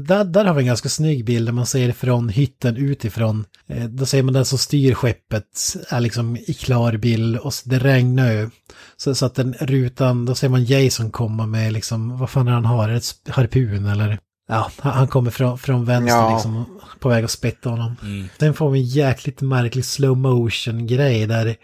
[0.00, 3.44] där, där har vi en ganska snygg bild där man ser från hytten utifrån.
[3.68, 7.78] Eh, Då ser man den som styr skeppet är liksom i klar bild och det
[7.78, 8.50] regnar ju.
[8.96, 12.52] Så, så att den rutan, då ser man Jason komma med liksom, vad fan är
[12.52, 14.18] han har, ett harpun eller?
[14.48, 16.34] Ja, han han kommer från, från vänster Ja.
[16.34, 17.96] liksom, på väg att spetta honom.
[18.02, 18.28] Mm.
[18.38, 21.56] Sen får vi en jäkligt märklig slow motion grej där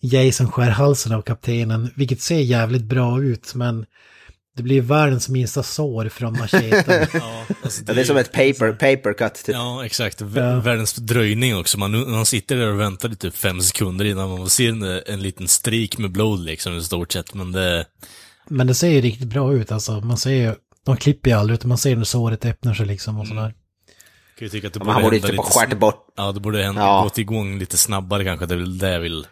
[0.00, 3.86] Jason skär halsen av kaptenen, vilket ser jävligt bra ut, men
[4.56, 7.06] det blir världens minsta sår från macheten.
[7.20, 9.54] Ja, alltså, Det är som ett paper, paper cut typ.
[9.54, 10.20] Ja, exakt.
[10.20, 10.60] V- Ja.
[10.60, 11.78] Världens dröjning också.
[11.78, 15.20] Man, man sitter där och väntar i typ fem sekunder innan man ser en, en
[15.22, 17.34] liten strik med blod liksom i stort sett.
[17.34, 17.86] Men det...
[18.48, 20.00] Men det ser ju riktigt bra ut alltså.
[20.00, 20.54] Man ser ju,
[20.86, 23.54] de klipper ju aldrig utan man ser när såret öppnar sig liksom och sådär.
[24.38, 26.06] Kan ju tycka att det Men han borde typ ha skärt bort.
[26.16, 27.02] Ja, det borde hända, Ja.
[27.02, 28.46] gått igång lite snabbare kanske.
[28.46, 29.26] Det är väl det jag vill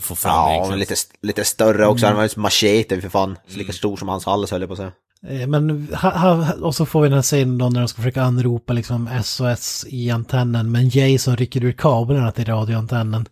[0.00, 0.78] få fram Ja, egentligen.
[0.78, 2.06] lite, lite större också.
[2.06, 3.36] Han var ju machete för fan.
[3.48, 4.92] Så lika stor som hans hals höll jag på att säga.
[5.40, 7.96] Eh, Men, ha, ha, och så får vi den här scenen då när de ska
[8.02, 10.72] försöka anropa liksom SOS i antennen.
[10.72, 13.26] Men Jason rycker ur kablarna till radioantennen.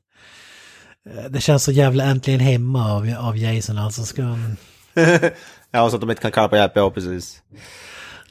[1.16, 4.02] Eh, Det känns så jävla äntligen hemma av, av Jason alltså.
[4.02, 4.56] Ska han...
[5.70, 7.42] Ja, så att de inte kan kalla på hjälp, ja precis.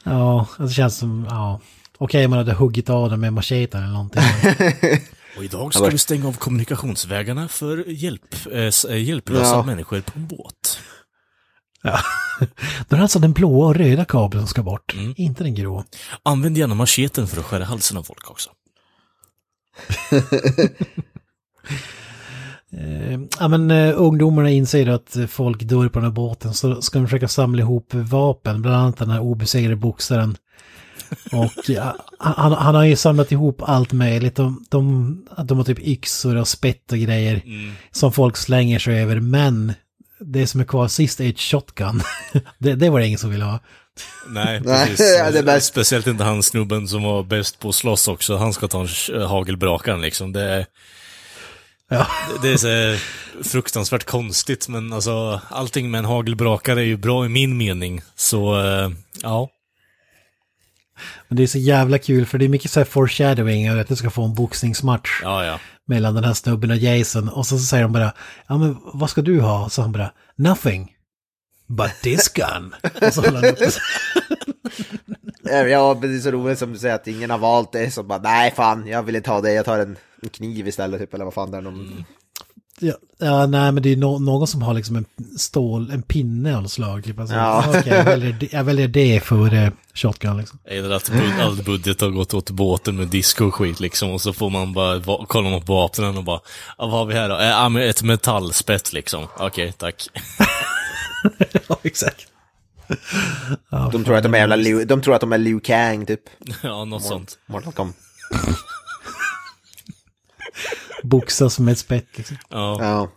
[0.04, 1.60] Ja, det känns som, ja.
[1.98, 4.24] Okej, man hade huggit av den med macheten eller någonting.
[5.38, 9.64] Och idag ska vi stänga av kommunikationsvägarna för hjälp, eh, eh, hjälplösa Ja.
[9.64, 10.80] människor på en båt.
[11.84, 11.99] Ja.
[12.88, 15.14] Då är det alltså den blåa och röda kabeln som ska bort, Mm.
[15.18, 15.84] inte den grå.
[16.24, 18.49] Använd gärna macheten för att skära halsen av folk också.
[22.72, 26.82] Eh, ja men uh, ungdomarna inser att eh, folk dör på den här båten så
[26.82, 30.36] ska de försöka samla ihop vapen, bland annat den här obesegrade boxaren.
[31.32, 34.36] Och ja, han, han har ju samlat ihop allt möjligt.
[34.36, 37.42] De, de, de har typ yxor och spett och grejer
[37.92, 39.20] som folk slänger sig över.
[39.20, 39.74] Men
[40.20, 42.02] det som är kvar sist är ett shotgun.
[42.58, 43.60] det, det var det ingen som ville ha.
[44.28, 45.16] Nej, Nej, precis.
[45.20, 45.68] ja, det är bäst.
[45.68, 48.38] Speciellt inte han snubben som var bäst på att slåss också.
[48.38, 50.34] Han ska ta en hagelbrakaren liksom.
[50.34, 50.66] Det är,
[51.90, 52.08] Ja.
[52.42, 53.00] det är så
[53.50, 58.02] fruktansvärt konstigt, men alltså allting med en hagelbrakare är ju bra i min mening.
[58.16, 58.90] Så, eh,
[59.24, 59.50] ja.
[61.28, 63.88] Men det är så jävla kul för det är mycket så här foreshadowing av att
[63.88, 65.19] du ska få en boxningsmatch.
[65.24, 65.60] Ja, ja.
[65.88, 67.30] mellan den här snubben och Jason.
[67.30, 68.14] Och så säger de bara,
[68.48, 69.69] ja men vad ska du ha?
[69.69, 70.94] Så han bara, nothing.
[71.68, 72.76] But this gun.
[73.07, 73.72] och så håller han upp det.
[75.69, 77.91] Ja, men det är så roligt som du säger att ingen har valt det.
[77.91, 79.53] Så bara, nej fan, jag vill inte ha det.
[79.53, 81.61] Jag tar en, en kniv istället typ, eller vad fan det är.
[81.61, 82.06] Någon...
[82.80, 85.06] ja, ja, nej men det är no någon som har liksom en
[85.38, 87.04] stål, en pinne av slag.
[87.04, 87.20] Typ.
[87.20, 87.64] Alltså, Ja.
[87.70, 90.60] Okej, jag, väljer det, jag väljer det för eh, shotgun liksom.
[90.66, 94.10] Eller att bud- all budget har gått åt båten med disco och skit liksom.
[94.12, 96.40] Och så får man bara va- kolla man på vapnen och bara,
[96.78, 97.36] ja, vad har vi här då?
[97.38, 99.28] Eh, Ja, men ett metallspett liksom.
[99.38, 100.08] Okej, tack.
[101.68, 102.28] ja, exakt.
[103.70, 106.06] Ja, De tror att de är jävla Liu, de tror att de är Liu Kang
[106.06, 106.22] typ.
[106.64, 107.38] ja, något sånt.
[107.48, 107.95] Mortal Kombat.
[111.03, 112.38] Boxas med ett spett liksom.
[112.49, 112.78] Ja.
[112.82, 113.11] Ja.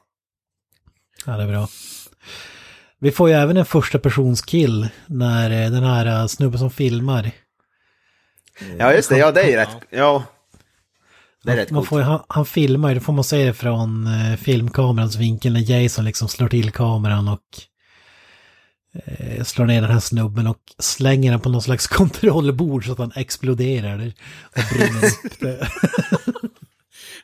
[1.27, 1.69] Ja, det är bra.
[2.99, 6.71] Vi får ju även en första persons kill när eh, den här eh, snubben som
[6.71, 7.31] filmar
[8.79, 9.19] ja, just det.
[9.19, 9.77] Ja, det är ju rätt.
[9.91, 10.25] Ja.
[11.45, 13.55] Det är rätt Man får, ju- han, han filmar ju, det får man se det
[13.55, 17.41] från eh, filmkamerans vinkel när Jason liksom slår till kameran och
[19.05, 22.99] eh, slår ner den här snubben och slänger den på någon slags kontrollbord så att
[22.99, 24.13] han exploderar
[24.43, 25.69] och brinner upp det.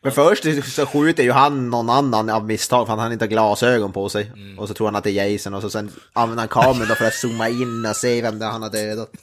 [0.02, 0.44] Men först
[0.74, 4.09] så skjuter ju han någon annan av misstag för att han inte har glasögon på
[4.09, 4.32] sig.
[4.36, 4.59] Mm.
[4.59, 6.94] Och så tror han att det är Jason och så sen använder han kameran då
[6.94, 9.10] för att zooma in och se vem det är han har dödat.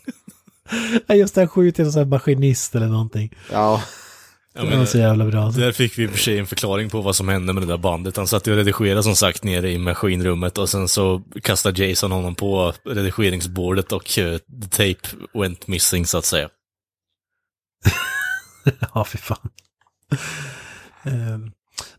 [1.08, 3.36] Ja, Just det, han skjuter en sån här maskinist eller någonting.
[3.52, 3.84] Ja.
[4.56, 5.50] Ja, Det men, var så jävla bra.
[5.50, 7.68] Där fick vi i och för sig en förklaring på vad som hände med det
[7.68, 8.18] där bandet.
[8.18, 12.12] Han satt ju och redigerade som sagt nere i maskinrummet och sen så kastade Jason
[12.12, 16.50] honom på redigeringsbordet och uh, the tape went missing så att säga.
[18.94, 19.50] Ja, fy fan.
[21.04, 21.52] Ehm,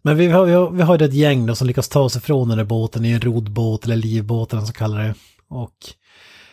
[0.02, 2.48] Men vi har, vi har, vi har ett gäng då som lyckas ta sig från
[2.48, 5.14] den där båten i en rodbåt eller livbåt eller vad man ska kalla det.
[5.48, 5.76] Och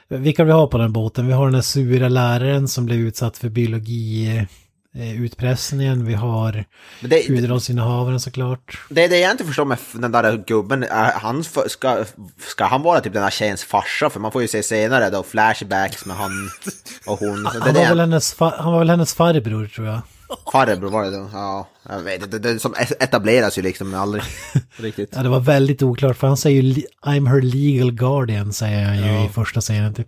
[0.07, 1.27] vilka vi har på den båten?
[1.27, 4.43] Vi har den där sura läraren som blev utsatt för biologi eh.
[4.93, 6.65] Vi har
[7.27, 8.79] huvudrollsinnehavaren såklart.
[8.89, 10.85] det är det jag inte förstår med den där gubben.
[11.15, 12.05] Han ska,
[12.39, 14.09] ska han vara typ den här tjejens farsa?
[14.09, 16.31] För man får ju se senare då flashbacks med han
[17.05, 17.37] och hon.
[17.53, 20.01] Så Han var, väl hennes han var väl hennes farbror tror jag.
[20.51, 21.29] Farbror var det då?
[21.33, 22.39] Ja, jag vet inte.
[22.39, 24.23] Det, som etableras ju liksom aldrig
[24.77, 25.09] riktigt.
[25.15, 28.97] Ja, det var väldigt oklart för han säger ju I'm her legal guardian säger han
[28.97, 29.25] ju Ja.
[29.25, 30.07] i första scenen typ.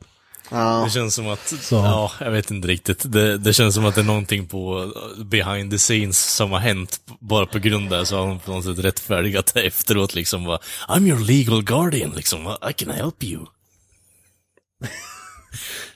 [0.51, 0.81] Ja.
[0.85, 1.75] Det känns som att, Så.
[1.75, 3.11] ja, jag vet inte riktigt.
[3.11, 4.91] Det, det känns som att det är någonting på
[5.25, 8.05] behind the scenes som har hänt bara på grund av det.
[8.05, 10.43] Så har de på något sätt rättfärdigat det efteråt liksom.
[10.45, 12.57] Bara, I'm your legal guardian liksom.
[12.69, 13.45] I can help you.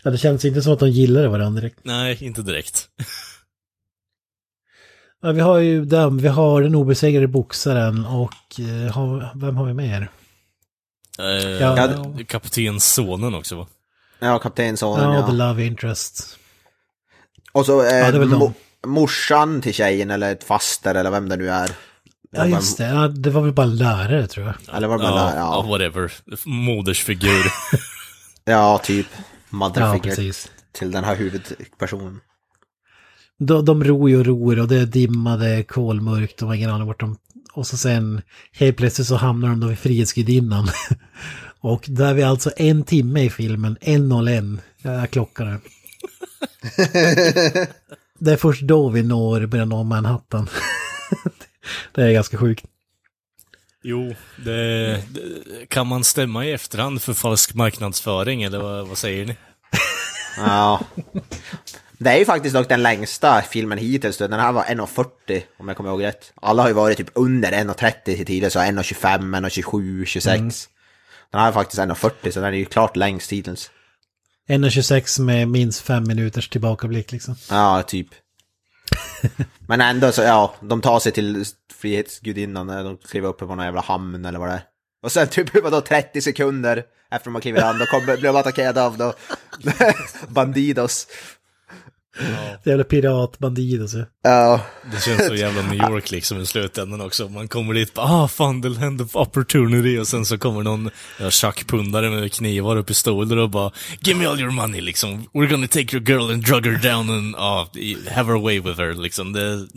[0.03, 1.79] Ja, det känns inte som att de gillade varandra direkt.
[1.83, 2.87] Nej, inte direkt.
[5.21, 9.65] Ja, vi har ju dem, vi har den obesegrade boxaren och eh, har, vem har
[9.65, 10.09] vi mer?
[11.19, 13.67] Eh, Ja, Kapten Sonen också va?
[14.19, 15.25] Ja, kaptensonen Ja, ja.
[15.27, 16.37] The Love Interest.
[17.51, 18.53] Och så eh, Ja, mo-
[18.85, 21.71] morsan till tjejen eller ett faster eller vem det nu är.
[22.31, 22.85] Ja, just det.
[22.85, 24.75] Ja, det var väl bara lärare tror jag.
[24.75, 26.11] Eller var det bara, Ja, ja, ja, whatever.
[26.45, 27.45] Modersfigur.
[28.45, 29.07] ja, typ.
[29.15, 30.51] Ja, Motherfigure precis.
[30.71, 32.19] till den här huvudpersonen.
[33.39, 36.69] De, de ror och ror och det är dimma, det är kolmörkt, de har ingen
[36.69, 37.17] aning vart de...
[37.53, 40.67] Och så sen helt plötsligt så hamnar de då vid Frihetsgudinnan.
[41.59, 45.59] och där är vi alltså en timme i filmen, 1.01, ja, klockan är.
[48.19, 50.49] det är först då vi når, börjar nå Manhattan.
[51.93, 52.65] det är ganska sjukt.
[53.83, 54.15] Jo,
[54.45, 59.35] det, det, kan man stämma i efterhand för falsk marknadsföring eller vad, vad säger ni?
[60.37, 60.81] Ja.
[61.97, 64.17] Det är ju faktiskt dock den längsta filmen hittills.
[64.17, 66.33] Den här var 1.40 om jag kommer ihåg rätt.
[66.35, 70.69] Alla har ju varit typ under 1.30 till tidigare, så 1.25, 1.27, 26.
[71.31, 73.71] Den här är faktiskt 1.40 så den är ju klart längst hittills.
[74.49, 77.35] 1.26 med minst fem minuters tillbakablick liksom.
[77.49, 78.07] Ja, typ.
[79.67, 83.81] Men ändå så, ja, de tar sig till Frihetsgudinnan de kliver upp på någon jävla
[83.81, 84.61] hamn eller vad det är.
[85.03, 88.83] Och sen typ vadå 30 sekunder efter man kliver an, då kommer, blir de attackerade
[88.83, 89.13] av då
[90.27, 91.07] Bandidos.
[92.63, 92.83] Det jävla
[93.81, 94.03] och så.
[94.23, 94.61] Ja,
[94.91, 97.29] Det känns så jävla New York liksom i slutändan också.
[97.29, 99.97] Man kommer dit bara, ah fan, land of opportunity.
[99.97, 100.89] Och sen så kommer någon
[101.19, 103.71] ja, tjackpundare med knivar och pistoler och bara,
[104.01, 105.25] give me all your money liksom.
[105.33, 107.67] We're gonna take your girl and drug her down and ah,
[108.11, 109.33] have her way with her liksom.
[109.33, 109.67] Det,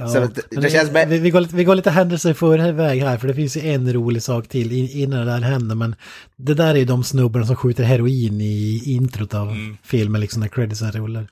[0.00, 3.00] Ja, Så det- men det känns vi, vi, går lite, vi går lite händelser förväg
[3.02, 5.94] här, för det finns ju en rolig sak till innan det där händer, men
[6.36, 10.48] det där är ju de snubbarna som skjuter heroin i introt av filmen, liksom när
[10.48, 11.28] creditsen rullar.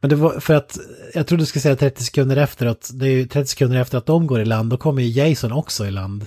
[0.00, 0.78] Men det var för att,
[1.14, 3.98] jag trodde du skulle säga 30 sekunder efter att, det är ju 30 sekunder efter
[3.98, 6.24] att de går i land, då kommer ju Jason också i land.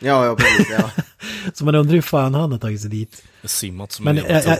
[0.00, 0.66] ja, ja precis.
[0.78, 0.90] Ja.
[1.54, 3.22] Så man undrar hur fan han har tagit sig dit.
[3.44, 4.58] simmat som Men en jävla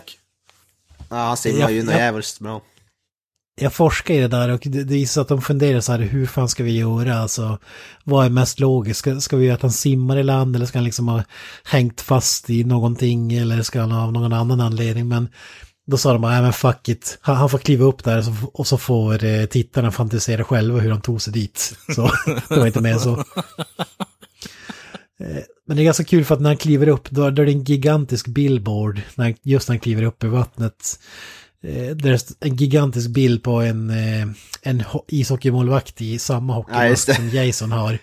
[1.08, 2.62] ja han simmar ju något jävligt bra
[3.60, 5.98] jag forskar i det där och det, det är så att de funderar så här,
[5.98, 7.18] hur fan ska vi göra?
[7.18, 7.58] Alltså,
[8.04, 9.00] vad är mest logiskt?
[9.00, 11.22] Ska, ska vi göra att han simmar i land eller ska han liksom ha
[11.64, 15.08] hängt fast i någonting eller ska han av någon annan anledning?
[15.08, 15.28] Men
[15.86, 18.24] då sa de bara, nej men fuck it, han, han får kliva upp där och
[18.24, 21.76] så, och så får eh, tittarna fantisera själva hur han tog sig dit.
[21.94, 22.02] Så
[22.48, 23.24] det var inte mer så.
[25.20, 27.46] Eh, men det är ganska kul för att när han kliver upp, då, då är
[27.46, 30.98] det en gigantisk billboard, när, just när han kliver upp i vattnet.
[31.64, 34.22] Eh, Det är en gigantisk bild på en, eh,
[34.62, 37.14] en ho- ishockeymålvakt i samma Ja, hockeymask det.
[37.14, 37.98] som Jason har.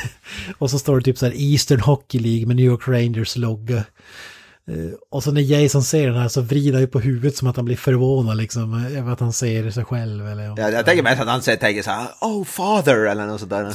[0.58, 3.76] och så står det typ så här Eastern Hockey League med New York Rangers logga.
[3.76, 7.48] Eh, Och så när Jason ser den här så vrider han ju på huvudet som
[7.48, 10.26] att han blir förvånad liksom över att han ser sig själv.
[10.28, 13.40] Eller, Ja, jag tänker mest att han säger- tänker så här, oh father eller något
[13.40, 13.72] sånt där.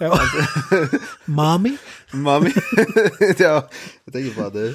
[0.00, 0.20] Ja.
[1.24, 1.76] Mami?
[2.12, 2.50] Mami.
[3.38, 3.68] ja,
[4.04, 4.74] jag tänker bara det.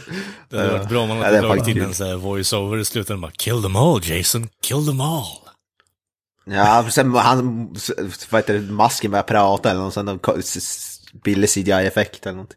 [0.49, 3.21] Det hade varit bra om man hade dragit in en sån här voice-over i slutändan
[3.21, 5.25] bara Kill them all Jason, kill them all.
[6.45, 7.67] Ja, sen han,
[8.31, 12.25] vad heter det, masken börjar prata eller något sånt, och ko- s- s- billig CGI-effekt
[12.25, 12.55] eller något.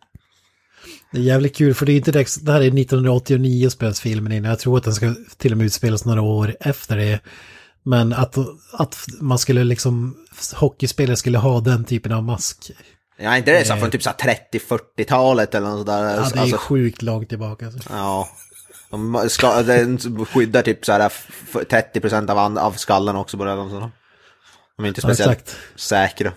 [1.12, 4.32] Det är jävligt kul för det är inte direkt, det här är 1989 spelas filmen
[4.32, 4.44] in.
[4.44, 7.20] Jag tror att den ska till och med utspelas några år efter det.
[7.84, 8.38] Men att,
[8.72, 10.16] att man skulle liksom,
[10.54, 12.70] hockeyspelare skulle ha den typen av mask.
[13.18, 16.04] Ja, inte det så här från typ så här 30-40-talet eller något sånt där.
[16.04, 17.66] Ja, det är Alltså, sjukt långt tillbaka.
[17.66, 17.80] Alltså.
[17.92, 18.28] ja.
[18.90, 23.94] De ska, den skyddar typ så här f- 30% av, av skallen också något sånt.
[24.76, 25.56] De är inte Ja, speciellt exakt.
[25.76, 26.32] säkra.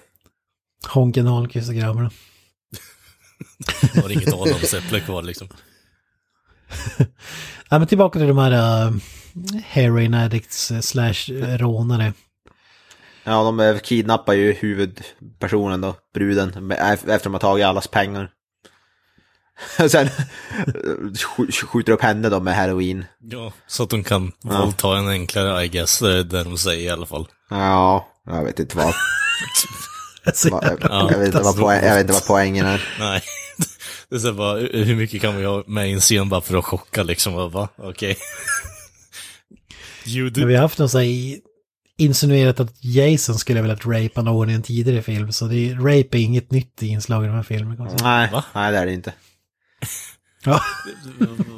[0.88, 2.12] Honken Holmqvist och grabbarna.
[3.94, 5.48] Det var inget adamsäpple kvar liksom.
[7.70, 8.94] Ja, men tillbaka till de här uh,
[9.64, 12.14] heroin addicts uh, slash uh, rånare.
[13.24, 18.30] Ja, de eh, kidnappar ju huvudpersonen då, bruden, efter att de har tagit allas pengar.
[19.90, 20.10] Sen
[21.14, 23.06] sk- skjuter upp henne då med heroin.
[23.20, 26.84] Ja, så att de kan våldta en enklare, I guess, det är det de säger
[26.86, 27.28] i alla fall.
[27.50, 28.94] Ja, jag vet inte vad.
[30.26, 32.90] Jag, vet inte vad poäng, jag vet inte vad poängen är.
[33.00, 33.22] Nej.
[34.10, 36.42] Det är så här bara, hur mycket kan vi ha med i en scen bara
[36.42, 37.68] för att chocka liksom?
[37.78, 38.10] Okej.
[38.10, 38.75] You
[40.08, 40.46] Men do.
[40.46, 41.38] vi har haft någon så här
[41.98, 45.32] insinuerat att Jason skulle ha velat rapa någon i en tidigare film.
[45.32, 47.90] Så det är, rape är inget nytt inslag i de här filmerna.
[48.04, 48.44] Nej, Va?
[48.56, 49.14] nej det är det inte.
[50.46, 50.62] Ja,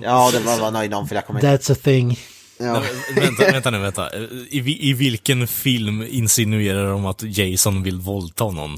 [0.02, 2.20] Ja, det var, var nöjd om för jag kommer that's a thing.
[2.60, 2.84] Ja.
[3.16, 4.10] vänta, vänta nu, vänta.
[4.50, 8.78] I, I vilken film insinuerar de att Jason vill våldta någon?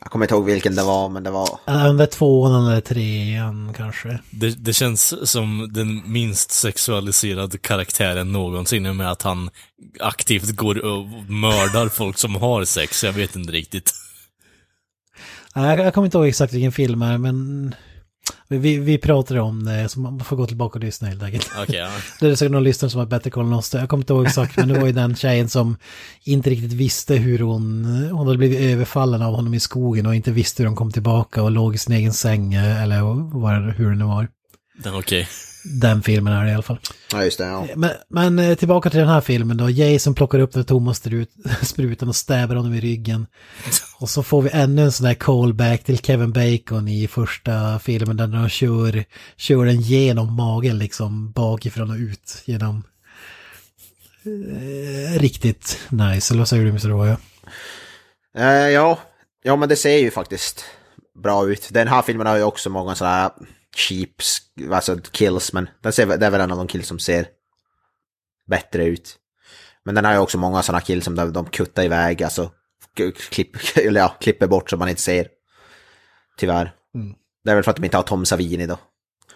[0.00, 1.48] Jag kommer inte ihåg vilken det var, men det var...
[1.64, 4.18] Ja, det är tvåan eller trean kanske.
[4.30, 9.50] Det, det känns som den minst sexualiserade karaktären någonsin i och med att han
[10.00, 13.04] aktivt går och mördar folk som har sex.
[13.04, 13.92] Jag vet inte riktigt.
[15.54, 17.74] Ja, Jag, jag kommer inte ihåg exakt vilken film det är, men
[18.48, 21.50] vi, vi pratade om det, så man får gå tillbaka och lyssna helt enkelt.
[21.62, 21.90] Okej, ja.
[22.20, 23.74] Det är säkert någon lyssnare som har bättre koll än oss.
[23.74, 25.76] Jag kommer inte ihåg exakt, men det var ju den tjejen som
[26.24, 27.84] inte riktigt visste hur hon...
[28.12, 31.42] Hon hade blivit överfallen av honom i skogen och inte visste hur hon kom tillbaka
[31.42, 33.00] och låg i sin egen säng, eller
[33.38, 34.28] vad, hur det nu var.
[34.86, 35.28] Okej.
[35.70, 36.78] Den filmen är det i alla fall.
[37.12, 37.44] Ja, just det.
[37.44, 37.66] Ja.
[37.76, 39.70] Men, men eh, tillbaka till den här filmen då.
[39.70, 40.94] Jason plockar upp den tomma
[41.62, 43.26] sprutan och stäbar honom i ryggen.
[44.00, 48.16] Och så får vi ännu en sån där callback till Kevin Bacon i första filmen
[48.16, 49.04] där de kör,
[49.36, 52.82] kör den genom magen liksom bakifrån och ut genom...
[54.24, 56.88] Eh, riktigt nice, eller vad säger du Mr.
[56.88, 57.16] Roy?
[58.38, 58.98] Eh, ja.
[59.42, 60.64] ja, men det ser ju faktiskt
[61.22, 61.68] bra ut.
[61.70, 63.30] Den här filmen har ju också många sådana här
[63.76, 64.10] cheap,
[64.72, 67.26] alltså kills, men den ser, det är väl en av de kills som ser
[68.46, 69.16] bättre ut.
[69.84, 72.50] Men den har ju också många sådana kills som de, de kuttar iväg, alltså
[73.30, 75.28] klipp, eller ja, klipper bort så man inte ser.
[76.38, 76.72] Tyvärr.
[76.94, 77.14] Mm.
[77.44, 78.78] Det är väl för att de inte har Tom Savini då.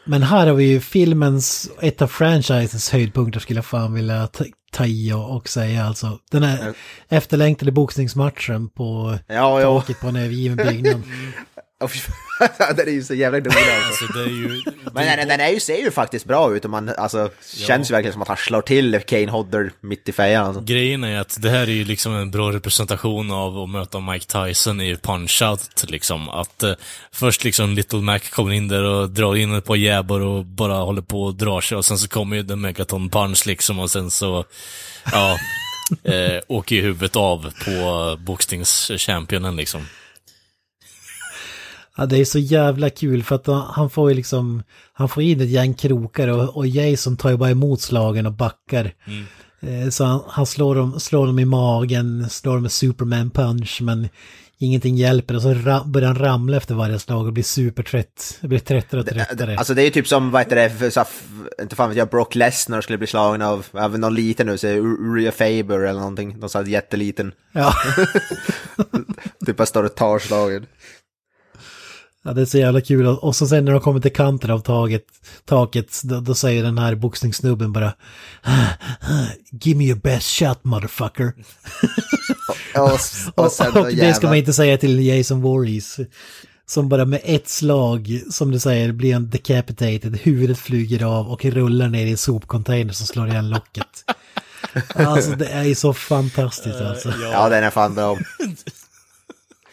[0.05, 4.45] Men här har vi ju filmens, ett av franchisens höjdpunkter skulle jag fan vilja ta,
[4.73, 6.19] ta i och, och säga alltså.
[6.31, 6.75] Den här
[7.09, 9.81] efterlängtade boxningsmatchen på Ja, ja.
[9.81, 11.03] taket på en övergiven byggnad.
[12.77, 13.49] Den är ju så jävla rolig
[13.87, 14.05] alltså.
[14.05, 14.63] Alltså ju...
[14.93, 17.93] Men den, den är ju, ser ju faktiskt bra ut och man, alltså, känns ju
[17.93, 20.47] verkligen som att han slår till Kane Hodder mitt i fejan.
[20.47, 20.63] Alltså.
[20.63, 24.27] Grejen är att det här är ju liksom en bra representation av att möta Mike
[24.27, 26.29] Tyson i Punch-Out, liksom.
[26.29, 26.73] Att eh,
[27.13, 30.75] först liksom Little Mac kommer in där och drar in ett par jäbbar och bara
[30.75, 33.91] håller på och drar sig och sen så kommer ju The Megaton Punch liksom och
[33.91, 34.45] sen så,
[35.13, 35.39] ja,
[36.13, 39.87] eh, åker ju huvudet av på boxningschampionen liksom.
[41.97, 44.63] Ja, det är så jävla kul för att han får ju liksom,
[44.93, 48.33] han får in ett gäng krokar och, och Jason tar ju bara emot slagen och
[48.33, 48.93] backar.
[49.61, 53.79] Eh, Så han, han slår, dem, slår dem i magen, slår dem med Superman punch
[53.83, 54.09] men
[54.59, 55.55] ingenting hjälper och så
[55.87, 58.39] börjar han ramla efter varje slag och blir supertrött.
[58.41, 59.57] Blir tröttare och tröttare.
[59.59, 61.05] Alltså det är ju typ som, vad heter det, för, så,
[61.63, 64.67] inte fan vet jag, Brock Lesnar skulle bli slagen av, av någon liten nu, så
[64.67, 67.33] Uria Faber eller någonting, någon sån här jätteliten.
[67.53, 67.75] Ja.
[69.47, 70.67] typ bara står och tar slagen.
[72.25, 73.07] Ja, det är så jävla kul.
[73.07, 75.05] Och så sen när de kommer till kanten av taget,
[75.45, 77.95] taket, då, då säger den här boxningssnubben bara
[79.51, 81.33] Give me your best shot motherfucker.
[82.75, 82.83] Och,
[83.35, 86.01] och, Och, sen och det ska man inte säga till Jason Voorhees.
[86.67, 91.45] Som bara med ett slag, som du säger, blir en decapitated, huvudet flyger av och
[91.45, 93.87] rullar ner i en sopcontainer som slår igen locket.
[94.95, 97.13] Alltså det är ju så fantastiskt alltså.
[97.23, 98.19] Ja, den är fan bra.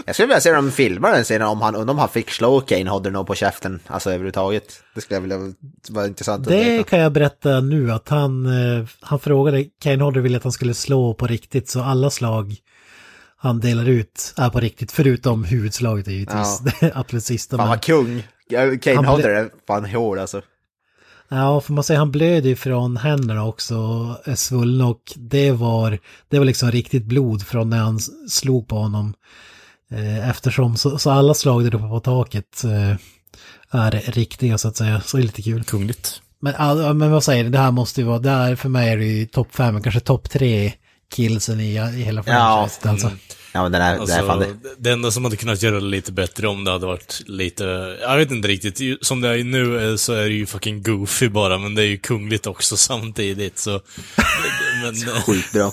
[0.10, 2.90] Jag skulle vilja se dem filma den scenen om han, om han fick slå Kane
[2.90, 4.84] Hodder på käften, alltså överhuvudtaget.
[4.96, 5.54] Det skulle jag vilja,
[5.90, 10.22] vara intressant att Det kan jag berätta nu att han, eh, han frågade, Kane Hodder
[10.22, 12.56] ville att han skulle slå på riktigt så alla slag
[13.38, 16.72] han delar ut är på riktigt förutom huvudslaget är givetvis Ja.
[16.82, 17.58] det absolut sista.
[17.58, 18.24] Fan vad kung.
[18.82, 20.42] Kane Han Hodder är fan hård alltså.
[21.30, 23.76] Ja, för man säger han blöder ju från händerna också,
[24.24, 26.00] är svullen och det var,
[26.30, 28.00] det var liksom riktigt blod från när han
[28.30, 29.14] slog på honom.
[29.94, 32.96] Eh, Eftersom, så, så alla slag där uppe på taket eh,
[33.72, 35.64] är riktiga så att säga, så det är lite kul.
[35.64, 36.22] Kungligt.
[36.42, 38.90] Men, ja, men vad säger du, det här måste ju vara, det här för mig
[38.90, 40.74] är det ju topp fem, kanske topp tre
[41.12, 43.12] killsen i, i hela franchiset alltså.
[43.54, 44.70] Ja, men den är, det är fan Alltså, det.
[44.78, 47.64] det enda som hade kunnat göra det lite bättre om det hade varit lite,
[48.02, 51.30] jag vet inte riktigt, som det är nu eh, så är det ju fucking goofy
[51.30, 53.82] bara, men det är ju kungligt också samtidigt så...
[54.82, 54.96] men,
[55.26, 55.72] Skitbra.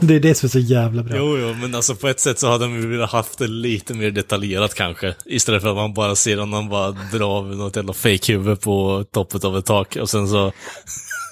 [0.00, 1.16] Det är det som är så jävla bra.
[1.16, 4.10] jo, jo, men alltså på ett sätt så hade man velat haft det lite mer
[4.10, 5.14] detaljerat kanske.
[5.24, 9.04] Istället för att man bara ser om man bara drar av något jävla fake-huvud på
[9.10, 10.52] toppet av ett tak och sen så...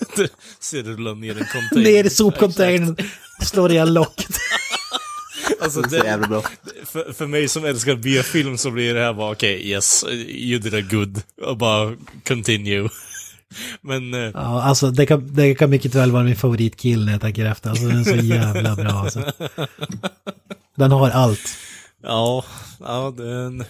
[0.61, 1.91] ser du rulla ner en container.
[1.91, 2.97] Ner i sopcontainern,
[3.43, 4.37] slår igen locket.
[5.61, 6.43] Alltså, Det.
[6.93, 10.74] För, för mig som älskar B-film så blir det här bara okej, yes, you did
[10.74, 11.23] a good.
[11.43, 11.97] Och bara
[12.27, 12.89] continue.
[13.81, 17.20] Men, eh, Ja, alltså det kan, det kan mycket väl vara min favoritkill när jag
[17.20, 17.70] tänker efter.
[17.70, 19.33] Alltså den är så jävla bra alltså.
[20.74, 21.57] Den har allt.
[22.03, 22.45] ja,
[22.81, 23.65] ja den, det,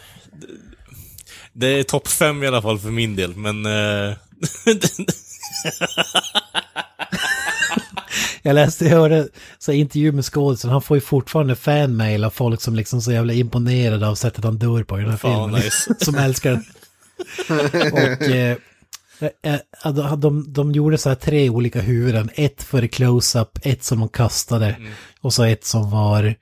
[1.53, 3.67] det är topp fem i alla fall för min del, men...
[3.67, 4.15] Eh,
[8.43, 9.29] Jag läste, jag hörde
[9.59, 13.33] så intervju med skådisen, han får ju fortfarande fanmail av folk som liksom så jävla
[13.33, 15.61] imponerade av sättet han dör på i den här Fan, filmen.
[15.65, 15.95] nice.
[16.05, 16.65] som älskar den.
[17.93, 18.57] Och eh,
[19.85, 24.09] de, de, de gjorde så här tre olika huvuden, ett för close-up, ett som de
[24.09, 24.77] kastade
[25.21, 26.35] och så ett som var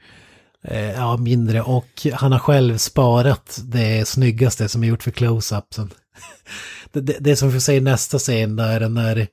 [0.65, 1.63] eh, ja, mindre.
[1.63, 5.91] Och han har själv sparat det snyggaste som är gjort för close-upsen.
[6.93, 9.27] Det, det, det som får se i nästa scen där när eh,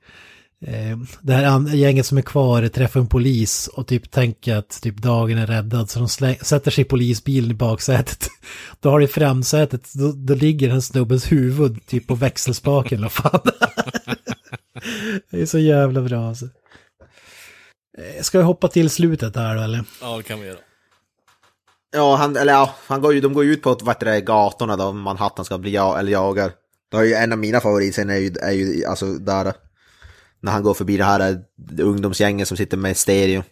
[1.20, 5.38] det här gänget som är kvar träffar en polis och typ tänker att typ dagen
[5.38, 8.28] är räddad så de släng, sätter sig i polisbilen i baksätet.
[8.80, 13.08] Då har det i framsätet, då, då ligger den snubbens huvud typ på växelspaken eller
[13.08, 13.40] fan.
[15.30, 16.44] det är så jävla bra alltså.
[17.98, 19.84] Eh, Ska vi hoppa till slutet här då eller?
[20.00, 20.58] Ja, det kan vi göra.
[21.92, 24.76] Ja, han, eller ja, han går ju, de går ju ut på vad det, gatorna
[24.76, 26.52] då, Manhattan ska bli ja, eller jagar.
[26.90, 29.52] Det är ju en av mina favoritscener är ju, är ju alltså där,
[30.40, 31.44] när han går förbi det här
[31.78, 33.42] ungdomsgänget som sitter med stereo.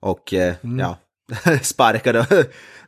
[0.00, 0.98] Och eh, ja,
[1.62, 2.24] sparkar då,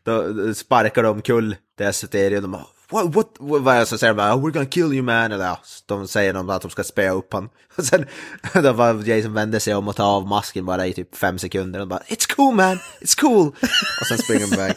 [0.03, 2.41] då sparkar de omkull deras stereo.
[2.41, 3.87] De bara, what, what, what, vad är det?
[3.87, 6.63] så säger de bara, we're gonna kill you man, eller ja, de säger de att
[6.63, 7.49] de ska spöa upp han.
[7.77, 8.07] Och sen,
[8.55, 11.81] då var Jason vände sig om och tar av masken bara i typ fem sekunder
[11.81, 13.47] och bara, it's cool man, it's cool.
[14.01, 14.75] och sen springer de iväg.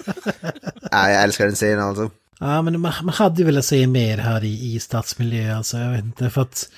[0.92, 2.12] Ja, jag älskar den scenen alltså.
[2.40, 5.92] Ja, men man, man hade ju velat se mer här i, i stadsmiljö, alltså jag
[5.92, 6.70] vet inte, för att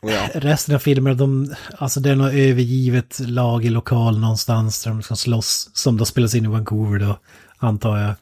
[0.00, 0.28] Och ja.
[0.34, 5.02] resten av filmerna, de, alltså det är något övergivet lag i lokal någonstans där de
[5.02, 7.18] ska slåss, som då spelas in i Vancouver då,
[7.58, 8.14] antar jag.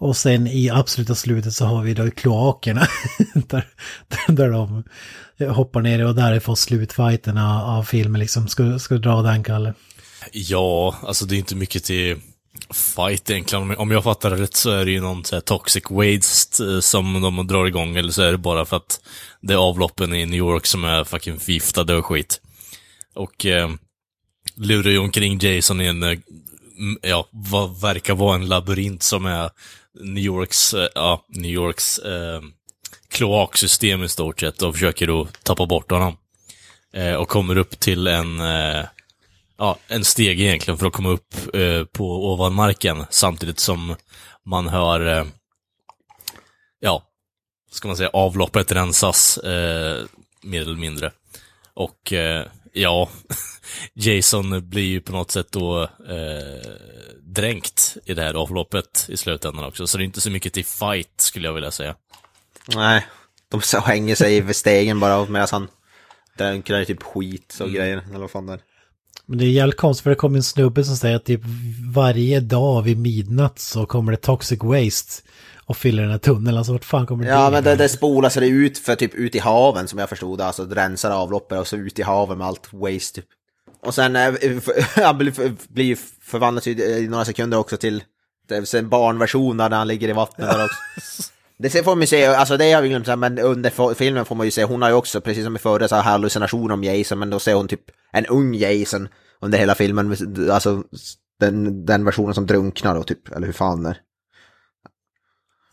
[0.00, 2.86] Och sen i absoluta slutet så har vi då kloakerna,
[3.34, 3.66] där,
[4.28, 4.84] där de
[5.48, 8.48] hoppar ner och där är får slutfighten av, av filmen liksom.
[8.48, 9.74] Ska, ska du dra den, Kalle?
[10.32, 12.20] Ja, alltså det är inte mycket till
[12.70, 13.76] fight egentligen.
[13.76, 16.80] Om- jag fattar det rätt så är det ju någon så här toxic waste eh,
[16.80, 19.00] som de drar igång, eller så är det bara för att
[19.40, 22.40] det är avloppen i New York som är fucking förgiftade och skit.
[23.14, 23.70] Och eh,
[24.56, 26.18] lurar ju omkring Jason i en, eh,
[27.02, 29.50] ja, vad verkar vara en labyrint som är
[30.00, 32.40] New Yorks, eh, ja, New Yorks eh,
[33.10, 36.16] kloaksystem i stort sett och försöker då tappa bort honom.
[36.94, 38.84] Eh, och kommer upp till en, eh,
[39.58, 43.96] ja, en steg egentligen för att komma upp eh, på ovan marken samtidigt som
[44.46, 45.24] man hör, eh,
[46.80, 47.02] ja,
[47.70, 50.04] ska man säga, avloppet rensas eh,
[50.42, 51.12] mer eller mindre.
[51.74, 53.08] Och eh, ja,
[53.94, 56.70] Jason blir ju på något sätt då eh,
[57.22, 60.64] dränkt i det här avloppet i slutändan också, så det är inte så mycket till
[60.64, 61.94] fight skulle jag vilja säga.
[62.74, 63.06] Nej,
[63.48, 65.68] de hänger sig vid stegen bara medan han
[66.38, 68.60] drunknar i typ skit och grejer, eller vad fan det är.
[69.28, 71.40] Men det är jävligt konstigt för det kommer en snubbe som säger att typ
[71.94, 75.22] varje dag vid midnatt så kommer det toxic waste
[75.64, 76.56] och fyller den här tunneln.
[76.56, 79.34] Alltså vart fan kommer det Ja, men det, det spolas det ut för typ ut
[79.34, 80.40] i haven som jag förstod.
[80.40, 83.24] Alltså rensar avloppet och så ut i haven med allt waste typ.
[83.86, 84.34] Och sen eh,
[85.04, 88.02] han blir, förvandlas i några sekunder också till
[88.48, 91.32] det en barnversion där han ligger i vattnet där också.
[91.58, 94.46] Det får man ju se, alltså det har vi glömt, men under filmen får man
[94.46, 97.18] ju se, hon har ju också, precis som i förra, så här hallucination om Jason,
[97.18, 99.08] men då ser hon typ en ung Jason
[99.40, 100.16] under hela filmen,
[100.50, 100.82] alltså
[101.40, 104.00] den, den versionen som drunknar då typ, eller hur fan det är.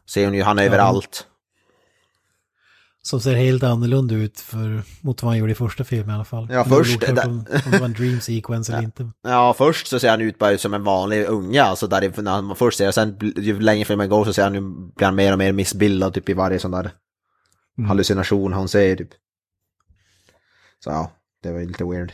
[0.10, 1.28] Ser hon ju, han är överallt.
[3.06, 6.26] Som ser helt annorlunda ut för, mot vad han gjorde i första filmen i alla
[6.26, 6.48] fall.
[6.52, 9.10] Ja, det först- där- Om, om det var en dream sequence eller inte.
[9.24, 12.32] Ja, först så ser han ut bara som en vanlig unge, alltså där det- när
[12.32, 14.62] han först ser, sen ju längre filmen går så ser han ju,
[14.96, 16.92] blir han mer och mer missbildad typ i varje sån där
[17.88, 19.10] hallucination han ser typ.
[20.84, 21.12] Så ja,
[21.44, 22.14] det var ju lite weird.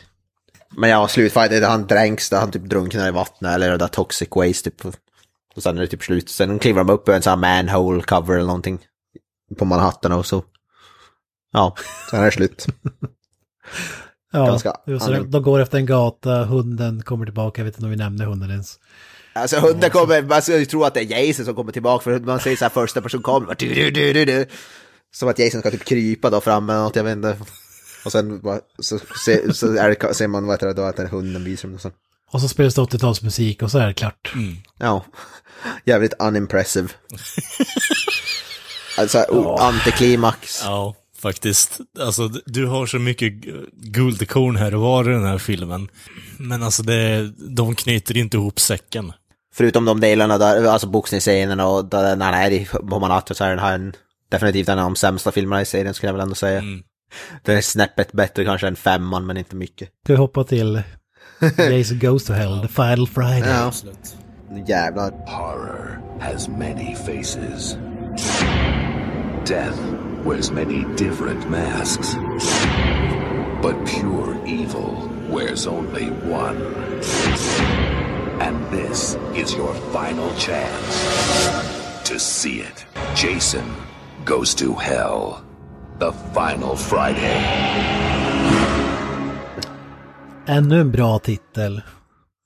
[0.76, 4.28] Men ja, slutfighten, han dränks där han typ drunknar i vattnet eller det där toxic
[4.30, 4.84] waste typ.
[5.56, 8.02] Och sen är det typ slut, sen kliver de upp i en sån här manhole
[8.02, 8.78] cover eller någonting.
[9.58, 10.42] På Manhattan och så.
[11.52, 11.76] Ja,
[12.10, 12.66] sen är det slut.
[14.34, 15.38] Ja, Ganska det så annorlunda.
[15.38, 18.50] de går efter en gata, hunden kommer tillbaka, jag vet inte om vi nämnde hunden
[18.50, 18.78] ens.
[19.32, 22.20] Alltså hunden kommer, man ska ju tro att det är Jason som kommer tillbaka för
[22.20, 24.46] man ser så här första person kommer, bara, du, du, du, du, du.
[25.14, 27.36] Som att Jason ska typ krypa då fram eller något, jag vet inte.
[28.04, 28.40] Och sen
[28.78, 31.68] så, se, så är det, ser man vad heter det då, att den hunden visar
[31.68, 31.90] dem och så.
[32.32, 34.32] Och så spelas det 80-talsmusik och så är det klart.
[34.78, 35.04] Ja,
[35.84, 36.88] jävligt unimpressive.
[38.98, 40.62] Alltså oh, antiklimax.
[40.64, 41.80] Ja, faktiskt.
[42.00, 43.32] Alltså, du har så mycket
[43.72, 45.88] guldkorn här och var i den här filmen.
[46.38, 49.12] Men alltså, det, de knyter inte ihop säcken.
[49.54, 53.44] Förutom de delarna där, alltså boxningsscenerna och där, när han är i, på Manhattan så
[53.44, 53.92] är den här en,
[54.30, 56.62] definitivt en av de sämsta filmerna i serien skulle jag väl ändå säga.
[57.42, 59.88] Den är snäppet bättre kanske än femman men inte mycket.
[60.04, 60.82] Ska vi hoppa till
[61.58, 63.50] Jason Goes to Hell, The Final Friday.
[63.50, 63.72] Ja.
[64.68, 65.10] Jävlar.
[65.10, 67.76] Horror has many faces.
[69.46, 69.78] Death
[70.24, 72.14] wears many different masks.
[73.62, 76.56] But pure evil wears only one.
[78.40, 80.96] And this is your final chance
[82.04, 82.86] to see it.
[83.14, 83.64] Jason
[84.24, 85.42] goes to hell.
[85.98, 87.42] The final Friday.
[90.46, 91.82] Ännu en bra titel.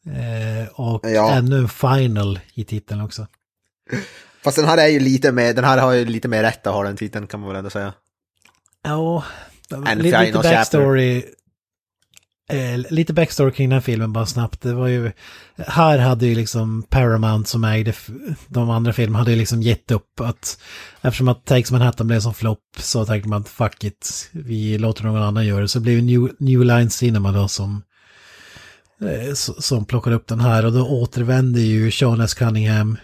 [0.07, 1.31] Eh, och Ja.
[1.31, 3.27] ännu en final i titeln också.
[4.47, 6.75] Fast den här är ju lite mer, den här har ju lite mer rätt att
[6.75, 7.93] ha den titeln kan man väl ändå säga.
[8.83, 9.25] Ja,
[9.71, 11.25] And lite, lite backstory.
[12.49, 14.61] Eh, lite backstory kring den filmen bara snabbt.
[14.61, 15.13] Det var ju,
[15.57, 17.93] här hade ju liksom Paramount som ägde
[18.49, 20.61] de andra filmerna hade ju liksom gett upp att
[21.01, 25.05] eftersom att Takes Manhattan blev som flopp så tänkte man att fuck it, vi låter
[25.05, 25.69] någon annan göra det.
[25.69, 27.83] Så blev New, New Line Cinema då som,
[29.01, 32.35] eh, som plockade upp den här och då återvände ju Sean S.
[32.35, 32.97] Cunningham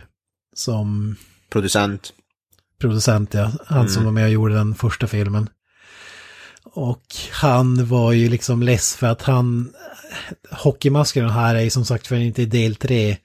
[0.54, 1.16] som
[1.52, 2.12] Producent.
[2.80, 3.52] producent, ja.
[3.66, 4.04] Han som Mm.
[4.04, 5.48] var med och gjorde den första filmen.
[6.64, 7.02] Och
[7.32, 9.72] han var ju liksom less för att han...
[10.50, 13.16] Hockeymasken här är ju som sagt för inte i del tre.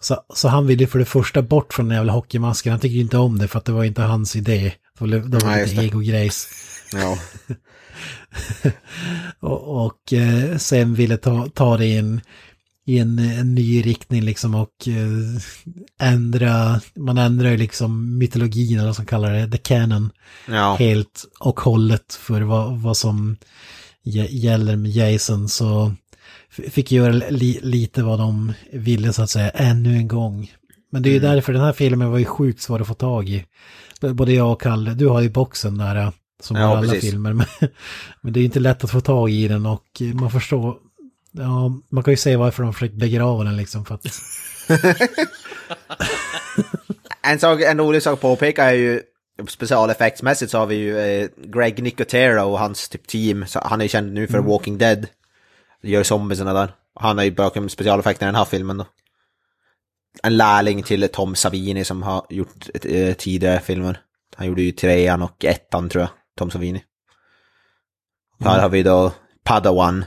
[0.00, 2.70] Så, så han ville ju för det första bort från den jävla hockeymasken.
[2.72, 4.72] Han tycker inte om det för att det var inte hans idé.
[4.98, 6.48] Det var, det var lite ego-grejs.
[6.92, 7.18] Ja.
[9.40, 12.20] Och, och eh, sen ville ta, ta det i en,
[12.86, 15.42] i en, en ny riktning liksom och eh,
[16.08, 20.10] ändra, man ändrar ju liksom mytologin eller vad som kallar det, the canon,
[20.48, 20.76] Ja.
[20.78, 23.36] helt och hållet för vad, vad som
[24.04, 25.94] gä- gäller med Jason så
[26.70, 30.50] fick göra li, lite vad de ville så att säga ännu en gång.
[30.92, 31.30] Men det är ju Mm.
[31.34, 33.44] därför den här filmen var ju sjukt svår att få tag i.
[34.00, 36.10] Både jag och Kalle, du har ju boxen där eh,
[36.42, 37.10] som Ja, alla precis.
[37.10, 37.32] filmer.
[37.32, 37.46] Men,
[38.20, 40.76] men det är inte lätt att få tag i den och man förstår,
[41.32, 44.04] ja, man kan ju se varför de försökt begrava den liksom för att
[47.22, 49.02] En, sak, en rolig sak att påpeka är ju
[49.48, 53.46] specialeffektsmässigt så har vi ju eh, Greg Nicotero och hans typ team.
[53.46, 54.50] Så han är ju känd nu för Mm.
[54.50, 55.06] Walking Dead.
[55.82, 56.72] Gör zombiesarna där.
[56.94, 58.86] Han är ju bakom specialeffekterna i den här filmen då.
[60.22, 64.00] En lärling till Tom Savini som har gjort eh, tidigare filmer.
[64.36, 66.84] Han gjorde ju trean och ettan tror jag, Tom Savini.
[68.40, 69.12] Här har vi då
[69.44, 70.04] Padawan.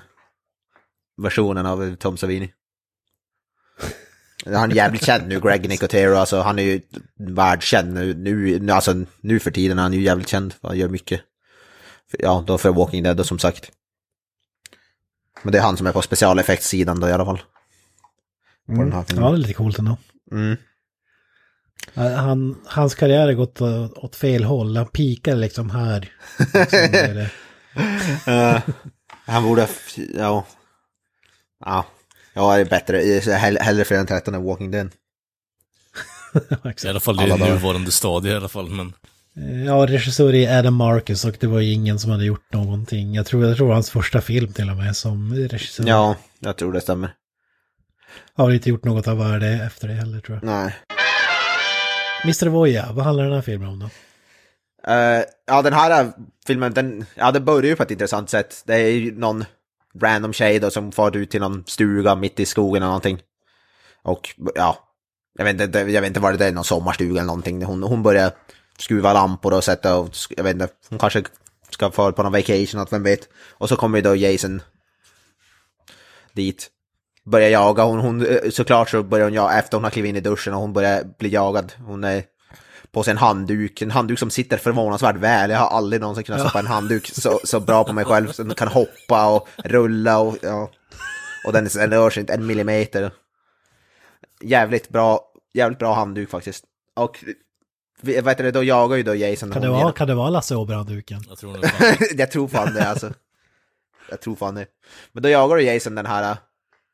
[1.17, 2.53] Versionen av Tom Savini.
[4.45, 6.81] Han är jävligt känd nu, Greg Nicotero, alltså han är ju
[7.19, 11.21] världskänd nu, nu, alltså nu för tiden är han ju jävligt känd, han gör mycket.
[12.19, 13.71] Ja, då för Walking Dead och som sagt.
[15.43, 17.41] Men det är han som är på specialeffektssidan då i alla fall.
[18.67, 19.97] Här ja, det är lite coolt ändå.
[20.31, 20.57] Mm.
[21.93, 23.61] Han, hans karriär har gått
[23.95, 26.11] åt fel håll, han pikar liksom här.
[26.37, 27.29] Liksom, är.
[28.27, 28.61] Eh,
[29.25, 29.67] han borde,
[30.13, 30.45] ja.
[31.65, 31.85] Ja,
[32.33, 34.91] ja det är bättre, Hell- hellre Fredag den 13 än Walking Dead.
[36.83, 38.69] I alla fall i nuvarande stadie i alla fall.
[38.69, 38.93] Men
[39.65, 43.15] Ja, regissör är Adam Marcus och det var ju ingen som hade gjort någonting.
[43.15, 45.83] Jag tror, jag tror hans första film till och med som regissör.
[45.87, 47.13] Ja, jag tror det stämmer.
[48.33, 50.45] Har inte gjort något av värde efter det heller tror jag.
[50.45, 50.75] Nej.
[52.23, 52.47] Mr.
[52.47, 53.89] Voya, vad handlar den här filmen om då?
[54.91, 56.11] Eh, ja, den här
[56.47, 58.63] filmen, den, ja, den börjar ju på ett intressant sätt.
[58.65, 59.45] Det är ju någon
[60.01, 63.21] random tjej då som far ut till någon stuga mitt i skogen eller någonting.
[64.03, 64.77] Och ja,
[65.37, 67.63] jag vet inte, jag vet inte vad det är, någon sommarstuga eller någonting.
[67.63, 68.31] Hon, hon börjar
[68.77, 71.23] skruva lampor och sätta och, jag vet inte, hon kanske
[71.69, 73.29] ska fara på någon vacation, vem vet.
[73.51, 74.61] Och så kommer ju då Jason
[76.33, 76.71] dit.
[77.23, 80.15] Börjar jaga, hon, hon, eh, såklart så börjar hon jaga, efter hon har klivit in
[80.15, 81.73] i duschen och hon börjar bli jagad.
[81.85, 82.23] Hon är
[82.95, 85.49] på sig en handduk, en handduk som sitter förvånansvärt väl.
[85.49, 88.31] Jag har aldrig någonsin kunnat stoppa en handduk så, så bra på mig själv.
[88.37, 90.69] Den kan hoppa och rulla och ja.
[91.45, 93.11] Och den, den rör sig inte en millimeter.
[94.41, 95.19] Jävligt bra,
[95.53, 96.63] jävligt bra handduk faktiskt.
[96.93, 97.23] Och
[98.03, 99.51] heter det, då jagar ju då Jason.
[99.51, 101.23] Kan det vara, kan det vara Lasse Åberg-duken?
[101.29, 101.57] jag tror
[102.17, 103.13] jag tror fan det alltså.
[104.09, 104.65] Jag tror fan det.
[105.11, 106.37] Men då jagar du Jason den här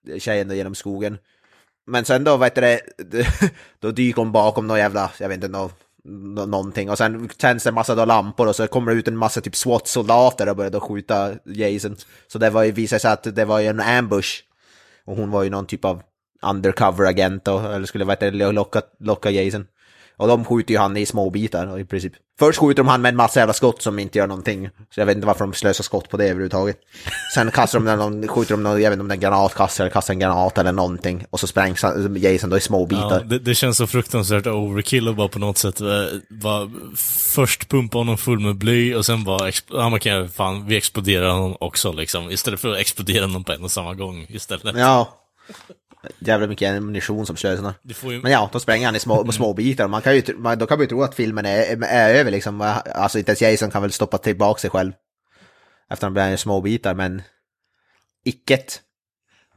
[0.07, 1.17] äh, tjejen då genom skogen.
[1.85, 2.79] Men sen då, vet du
[3.79, 5.71] då dyker hon bakom någon jävla, jag vet inte, nå, nå,
[6.03, 6.89] någonting.
[6.89, 9.41] Och sen tänds det en massa då lampor och så kommer det ut en massa
[9.41, 11.95] typ SWAT-soldater och börjar då skjuta Jason.
[12.27, 14.29] Så det var ju, visade sig att det var ju en ambush.
[15.05, 16.01] Och hon var ju någon typ av
[16.41, 19.67] undercover-agent då, eller skulle veta locka, locka Jason.
[20.21, 22.13] Och de skjuter ju han i små bitar i princip.
[22.39, 24.69] Först skjuter de han med en massa jävla skott som inte gör någonting.
[24.89, 26.77] Så jag vet inte varför de slösar skott på det överhuvudtaget.
[27.35, 29.89] Sen kastar de någon, skjuter de någon, jag vet inte om det är en granatkastare
[29.89, 31.25] kastar en granat eller någonting.
[31.29, 31.83] Och så sprängs
[32.17, 33.23] Jason då i små Ja, bitar.
[33.23, 35.87] det, det känns så fruktansvärt overkill och bara på något sätt eh,
[36.29, 36.71] bara
[37.33, 41.29] först pumpa honom full med bly och sen bara, ja, man kan, fan, vi exploderar
[41.29, 42.31] honom också liksom.
[42.31, 44.77] Istället för att explodera honom på en och samma gång istället.
[44.77, 45.17] Ja.
[46.19, 47.73] Jävla mycket ammunition som slösar.
[47.81, 49.87] Du får ju, Men ja, då spränger han i små, små bitar.
[49.87, 52.79] Man kan ju, man, då kan man ju tro att filmen är, är över liksom.
[52.95, 54.91] Alltså inte ens Jason kan väl stoppa tillbaka sig själv.
[55.89, 57.21] Efter han blir i små bitar, men
[58.25, 58.81] icket.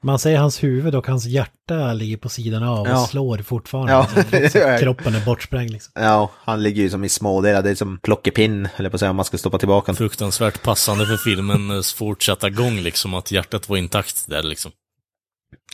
[0.01, 3.07] Man ser hans huvud och hans hjärta ligger på sidan av och Ja.
[3.07, 3.93] slår fortfarande.
[3.93, 4.09] Ja.
[4.51, 5.93] Så kroppen är bortsprängd liksom.
[5.95, 7.63] Ja, han ligger ju som i smådelar.
[7.63, 9.97] Det är som plockepinn, eller på att säga, om man ska stoppa tillbaka den.
[9.97, 14.73] fruktansvärt passande för filmens fortsatta gång liksom, att hjärtat var intakt där liksom.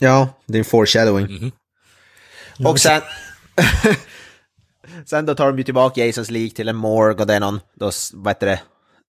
[0.00, 1.52] Ja, det är en foreshadowing.
[2.64, 3.02] Och sen...
[5.06, 7.60] sen då tar de ju tillbaka Jasons lik till en morg och det är någon,
[7.74, 8.60] då, vad heter det,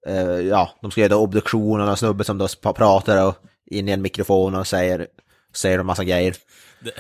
[0.08, 3.36] Eh, ja, de ska göra obduktion och någon snubbe som då pratar och
[3.72, 5.08] in i en mikrofon och säger,
[5.56, 6.36] säger en massa grejer.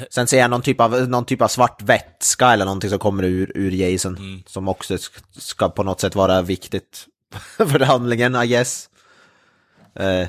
[0.09, 3.23] Sen ser jag någon typ av, någon typ av svart vätska eller någonting som kommer
[3.23, 4.43] ur, ur Jason.
[4.47, 7.05] Som också sk- ska på något sätt vara viktigt
[7.57, 8.89] för handlingen, I guess.
[9.95, 10.27] Eh,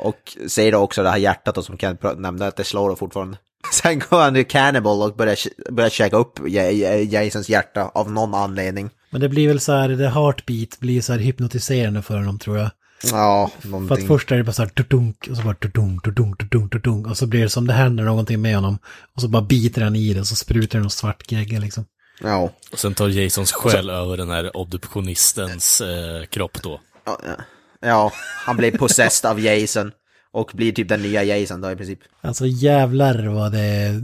[0.00, 3.38] och säger då också det här hjärtat då, som kan nämna att det slår fortfarande.
[3.72, 5.36] Sen går han till Cannibal och börjar,
[5.72, 8.90] börjar käka upp Ja- Ja- Jasons hjärta av någon anledning.
[9.10, 12.58] Men det blir väl så här, det heartbeat blir så här hypnotiserande för honom tror
[12.58, 12.70] jag.
[13.10, 14.08] Ja, För att någonting.
[14.08, 17.16] först är det bara så här tudunk och så bara tudunk, tudunk, tudunk, tudunk och
[17.16, 18.78] så blir det som det händer någonting med honom.
[19.14, 21.84] Och så bara biter han i det och så sprutar det någon svart gegga liksom.
[22.22, 22.50] Ja.
[22.72, 26.80] Och sen tar Jasons själ över den här obduktionistens eh, kropp då.
[27.06, 27.44] Ja, ja.
[27.80, 28.12] Ja,
[28.46, 29.92] han blir possessed av Jason.
[30.32, 31.98] Och blir typ den nya Jason då i princip.
[32.20, 34.00] Alltså jävlar vad det...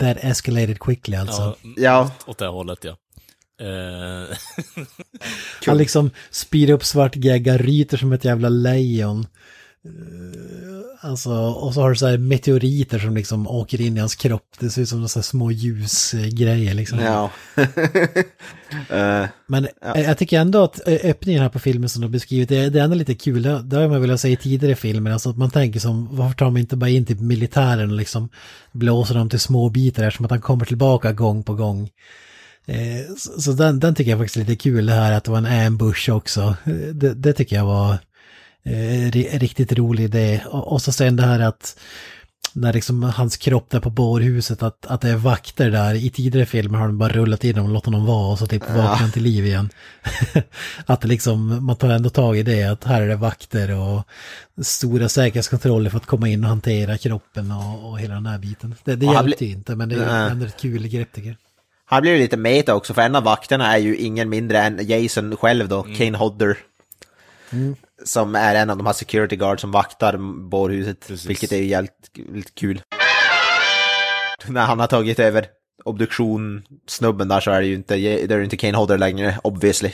[0.00, 1.56] That escalated quickly alltså.
[1.62, 2.10] Ja, Ja.
[2.26, 2.96] åt det hållet ja.
[3.60, 4.36] Eh,
[5.66, 9.26] Han liksom spyr upp svart gegga, ryter som ett jävla lejon.
[9.84, 14.14] Eh, Alltså, och så har du så här meteoriter som liksom åker in i hans
[14.14, 14.48] kropp.
[14.58, 16.98] Det ser ut som så här små ljusgrejer liksom.
[16.98, 17.30] Ja.
[18.90, 22.12] Eh, Men eh, jag tycker ändå att eh, öppningen här på filmen som du har
[22.12, 23.42] beskrivit, det, det är ändå lite kul.
[23.42, 26.50] Det, har man velat säga i tidigare filmer, alltså att man tänker som, varför tar
[26.50, 28.28] man inte bara in till militären och liksom
[28.72, 31.90] blåser dem till små bitar som att han kommer tillbaka gång på gång.
[32.66, 35.30] Eh, så så den, den tycker jag faktiskt är lite kul, det här att det
[35.30, 36.56] var en ambush också.
[36.92, 37.98] Det, det tycker jag var
[38.64, 40.40] eh, ri- riktigt rolig idé.
[40.46, 41.78] Och, och så sen det här att
[42.56, 45.94] när liksom hans kropp där på bårhuset, att, att det är vakter där.
[45.94, 48.46] I tidigare filmer har de bara rullat in dem och låtit dem vara och så
[48.46, 49.70] typ vaknar han till liv igen.
[50.86, 54.02] att det liksom, man tar ändå tag i det, att här är det vakter och
[54.64, 58.74] stora säkerhetskontroller för att komma in och hantera kroppen och, och hela den här biten.
[58.84, 61.36] Det, det hjälpte ju inte, men det är ändå ett kul grepp tycker jag.
[61.86, 64.78] Här blir det lite meta också, för en av vakterna är ju ingen mindre än
[64.86, 66.58] Jason själv då, Kane Hodder.
[68.04, 70.16] Som är en av de här security guards som vaktar
[70.48, 72.82] bårhuset, vilket är ju jävligt kul.
[74.46, 75.46] När han har tagit över
[75.84, 79.92] obduktion snubben där så är det ju inte, det är inte Kane Hodder längre, obviously.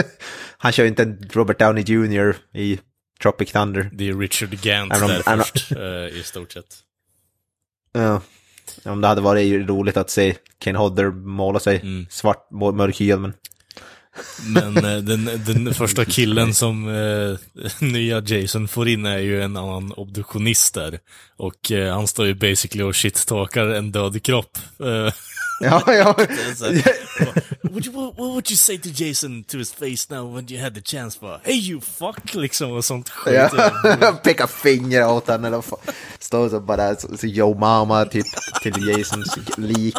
[0.58, 2.36] han kör ju inte Robert Downey Jr.
[2.54, 2.78] i
[3.22, 3.90] Tropic Thunder.
[3.92, 6.76] det är Richard Gant de- där är de- först, eh, i stort sett.
[7.92, 8.20] Ja.
[8.84, 13.32] Om det hade varit roligt att se Kane Hodder måla sig svart, må- mörkhyad, men...
[14.46, 17.36] Men eh, den, den första killen som eh,
[17.80, 20.98] nya Jason får in är ju en annan obduktionist där.
[21.36, 24.58] Och eh, han står ju basically och shit-talkar en död kropp.
[24.80, 25.14] Eh,
[25.60, 26.14] Ja, ja.
[27.62, 30.74] would you, what, would you say to Jason to his face now when you had
[30.74, 32.34] the chance for Hey you fuck!
[32.34, 33.34] Liksom och sånt skit.
[33.34, 34.12] Ja.
[34.22, 35.62] Peka finger åt henne eller.
[36.18, 38.26] Står så bara så, så yo mama typ
[38.62, 39.96] till Jasons lik.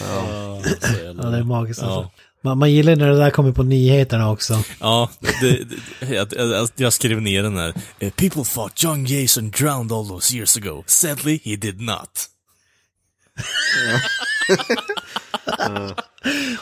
[0.00, 0.62] Ja,
[1.32, 2.10] det är magiskt alltså.
[2.44, 4.62] Man, man gillar när det där kommer på nyheterna också.
[4.80, 5.64] Ja, det,
[6.00, 7.74] det, jag, jag, jag skrev ner den här.
[7.98, 10.84] Eh, People thought young Jason drowned all those years ago.
[10.86, 12.28] Sadly, he did not.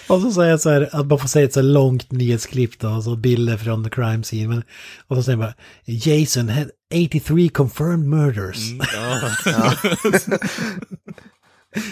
[0.06, 2.78] Och så säger jag så här, att man får säga ett så här långt nyhetsklipp
[2.78, 4.48] då, och så bilder från the crime scene.
[4.48, 4.62] Men,
[5.06, 5.52] och så säger man
[5.84, 8.59] Jason had 83 confirmed murders.
[8.94, 9.20] Ja,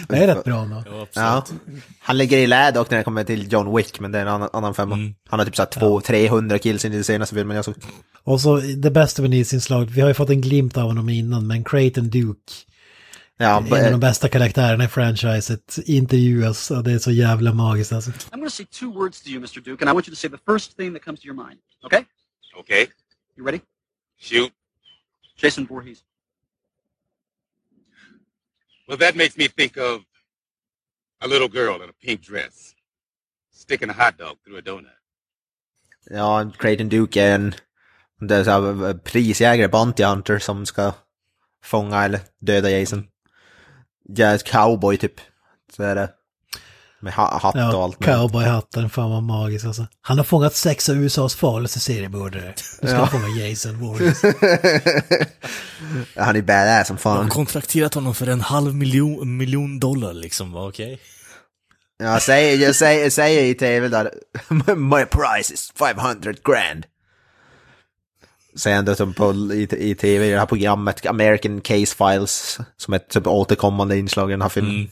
[0.07, 0.83] Det är rätt bra då.
[0.85, 1.45] ja Ja.
[1.99, 4.27] Han ligger i lä dock när det kommer till John Wick, men det är en
[4.27, 4.95] annan, annan femma.
[5.29, 7.75] Han har typ såhär 200-300 kills i den senaste filmen jag såg.
[8.23, 11.47] Och så det bästa med nyhetsinslaget, vi har ju fått en glimt av honom innan,
[11.47, 12.53] men Creighton Duke,
[13.41, 17.93] Ja, en av de bästa karaktärerna i franchiset, intervjuas och det är så jävla magiskt
[17.93, 18.11] alltså.
[18.11, 19.61] I'm to say two words to you, Mr.
[19.61, 21.59] Duke, and I want you to say the first thing that comes to your mind.
[21.85, 22.03] Okay?
[22.59, 22.87] Okay.
[23.37, 23.59] You ready?
[24.21, 24.51] Shoot.
[25.41, 25.97] Jason Voorhees.
[28.89, 30.01] Well, that makes me think of
[31.21, 32.73] a little girl in a pink dress
[33.51, 34.97] sticking a hot dog through a donut.
[36.09, 37.53] ja, Creighton Duke är en
[38.19, 40.93] det är så här, prisjägare, Bounty Hunter, som ska
[41.63, 43.07] fånga eller döda Jason.
[44.03, 45.21] Ja, cowboy typ.
[45.71, 46.13] Så är det.
[47.01, 48.05] Med ha hatt och Ja, allt.
[48.05, 49.87] cowboyhatten, fan vad magiskt alltså.
[50.01, 52.53] Han har fångat sex av USAs farligaste seriemördare.
[52.81, 53.03] Nu ska Ja.
[53.03, 54.21] han fånga Jason Voorhees.
[56.15, 57.29] Han är badass som De har fan.
[57.29, 60.99] kontrakterat honom för en halv miljon, miljon dollar liksom, va, okej?
[61.97, 64.11] Jag säger, jag säger, säger i tv där,
[64.75, 66.85] my price is 500 grand.
[68.57, 72.59] Säger han det som på, i, i tv, i det här programmet, American Case Files,
[72.77, 74.75] som ett typ återkommande inslag i den här filmen.
[74.75, 74.89] Mm.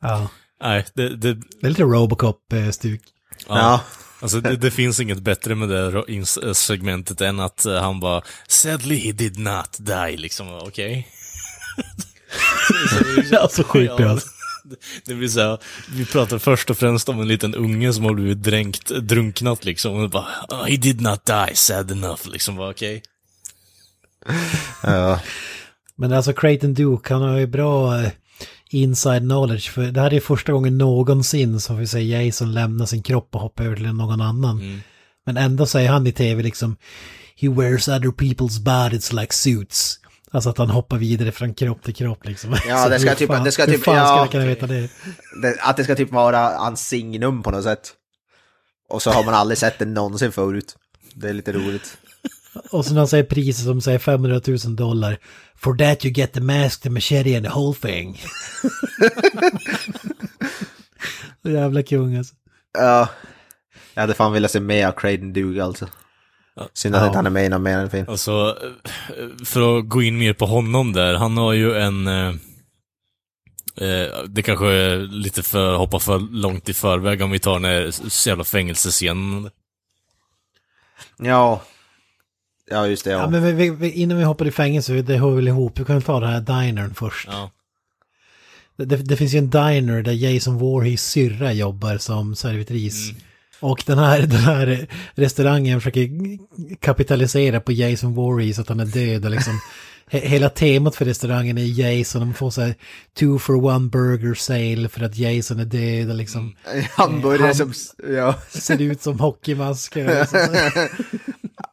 [0.00, 0.28] Ja,
[0.62, 3.00] Nej, det, det, det är lite Robocop-stuk.
[3.48, 3.58] ja.
[3.58, 3.80] Ja.
[4.20, 8.22] Alltså det, det finns inget bättre med det ins- segmentet än att eh, han bara
[8.48, 11.08] Sadly he did not die, liksom, okej?
[13.40, 14.08] Alltså sjukt bra.
[14.08, 14.28] alltså.
[14.64, 15.58] Det- Det vill säga,
[15.88, 19.94] vi pratar först och främst om en liten unge som har blivit dränkt, drunknat liksom.
[19.96, 22.28] Och bara, oh, he did not die, sad enough.
[22.28, 23.02] Liksom, okej.
[24.82, 25.20] Ja.
[25.96, 28.10] Men alltså Creighton Duke, han har ju bra eh,
[28.74, 29.70] inside knowledge.
[29.70, 33.40] För det här är första gången någonsin som vi säger Jason lämnar sin kropp och
[33.40, 34.82] hoppar över till någon annan.
[35.26, 36.76] Men ändå säger han i tv liksom
[37.36, 39.98] He wears other people's bodies like suits.
[40.30, 42.56] Alltså att han hoppar vidare från kropp till kropp liksom.
[42.68, 44.26] Ja, det ska hur typ- fan- det ska hur typ- fan ska ja.
[44.26, 44.88] kunna veta det?
[45.42, 47.92] Det, att det ska typ vara hans signum på något sätt.
[48.88, 50.76] Och så har man aldrig sett det någonsin förut.
[51.14, 51.96] Det är lite roligt.
[52.70, 55.18] Och så när han säger priset som säger 500 000 dollar.
[55.62, 58.20] For that you get the mask, the machete and the whole thing.
[61.42, 62.34] Så jävla kung alltså.
[62.78, 63.08] Ja.
[63.94, 65.88] Jag hade fan velat se mer av Creighton Duke alltså.
[66.72, 67.06] Synd att Ja.
[67.06, 68.06] inte han är med i någon mer än film.
[68.08, 68.58] Alltså,
[69.44, 72.06] för att gå in mer på honom där, han har ju en...
[72.06, 72.28] eh,
[73.76, 77.64] eh, det kanske är lite för hoppa för långt i förväg om vi tar den
[77.64, 77.90] här
[78.28, 79.50] jävla fängelsescenen.
[81.18, 81.62] Ja.
[82.72, 83.10] Ja, just det.
[83.10, 83.18] Ja.
[83.18, 85.80] Ja, men vi, vi, innan vi hoppar i fängelse, det hör väl ihop.
[85.80, 87.28] Vi kan ta den här dinern först.
[87.30, 87.50] Ja.
[88.76, 93.10] Det, det, det finns ju en diner där Jason Voorhees syrra jobbar som servitris.
[93.10, 93.22] Mm.
[93.60, 96.08] Och den här, den här restaurangen försöker
[96.80, 99.60] kapitalisera på Jason Voorhees, att han är död och liksom
[100.06, 102.74] he, Hela temat för restaurangen är Jason, de får så här
[103.18, 106.54] two for one burger sale för att Jason är död och liksom
[106.96, 107.72] Hamburgare Han- som...
[108.16, 108.34] Ja.
[108.48, 110.28] ser ut som hockeymasker.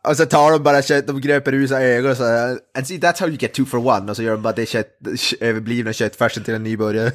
[0.10, 2.24] Och så tar de bara kött, de gröper ur sig ögon och så
[2.78, 4.12] And see that's how you get two for one.
[4.12, 4.88] Och så gör de bara det kött,
[5.40, 7.12] överblivna köttfärsen till en nybörjare.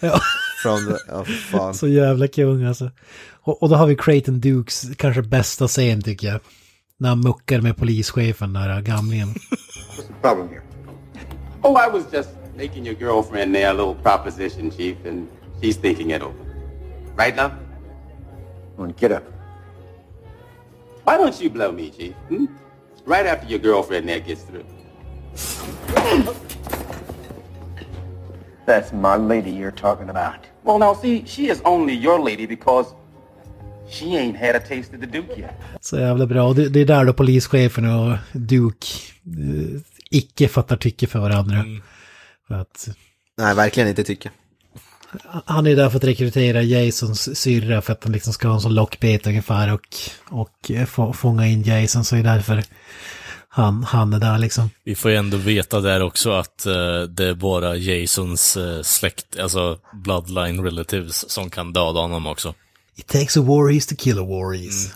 [0.00, 0.20] Ja.
[0.62, 1.74] Från, ja fan.
[1.74, 2.90] Så jävla kung alltså.
[3.42, 6.40] Och, och då har vi Creighton Dukes kanske bästa scen tycker jag.
[6.98, 9.34] När han muckar med polischefen där, gamlingen.
[10.20, 10.62] problem here?
[11.62, 15.28] Oh, I was just making your girlfriend there a little proposition, Chief, and
[15.62, 16.34] she's thinking it over.
[17.16, 17.52] Right now?
[18.76, 19.35] Well, get up.
[21.06, 22.14] Why don't you blow me, Chief?
[22.28, 22.46] Hmm?
[23.06, 24.64] Right after your girlfriend there gets through.
[28.66, 30.40] That's my lady you're talking about.
[30.64, 32.86] Well, now, see, she is only your lady because
[33.88, 35.54] she ain't had a taste of the Duke yet.
[35.80, 36.48] Så jävla bra.
[36.48, 38.86] Och det, det är där då polischefen och Duke
[39.26, 39.80] eh,
[40.10, 41.64] icke fattar tycke för varandra.
[42.48, 42.88] För att
[43.38, 44.30] Nej, verkligen inte tycker
[45.44, 48.60] han är där för att rekrytera Jasons syrra för att han liksom ska ha en
[48.60, 49.96] sån lockbete ungefär och,
[50.28, 52.04] och eh, få, fånga in Jason.
[52.04, 52.62] Så är det därför
[53.48, 54.70] han, han är där liksom.
[54.84, 59.38] Vi får ju ändå veta där också att uh, det är bara Jasons uh, släkt,
[59.38, 62.54] alltså bloodline relatives, som kan döda honom också.
[62.98, 64.26] It takes a Voorhees to kill a.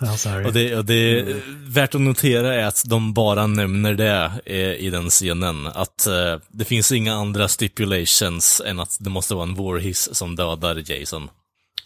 [0.00, 0.44] Ja, sorry.
[0.44, 4.56] Och det, och det är värt att notera är att de bara nämner det eh,
[4.56, 5.66] i den scenen.
[5.66, 10.36] Att eh, det finns inga andra stipulations än att det måste vara en Voorhees som
[10.36, 11.28] dödar Jason.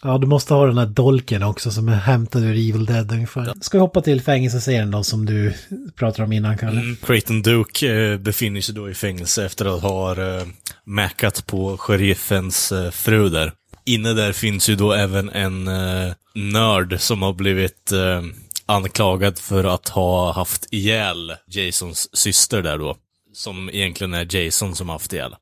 [0.03, 3.53] Ja, du måste ha den här dolken också som är hämtad ur Evil Dead ungefär.
[3.61, 5.53] Ska vi hoppa till fängelseserien då som du
[5.95, 6.81] pratade om innan, Kalle?
[6.81, 6.95] Mm.
[6.95, 10.43] Creighton Duke eh, befinner sig då i fängelse efter att ha eh,
[10.83, 13.51] mackat på sheriffens eh, fru där.
[13.85, 18.21] Inne där finns ju då även en eh, nörd som har blivit eh,
[18.65, 22.97] anklagad för att ha haft ihjäl Jasons syster där då.
[23.33, 25.35] Som egentligen är Jason som haft ihjäl.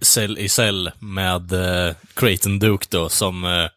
[0.00, 3.68] Cell i cell med eh, Creighton Duke då som eh,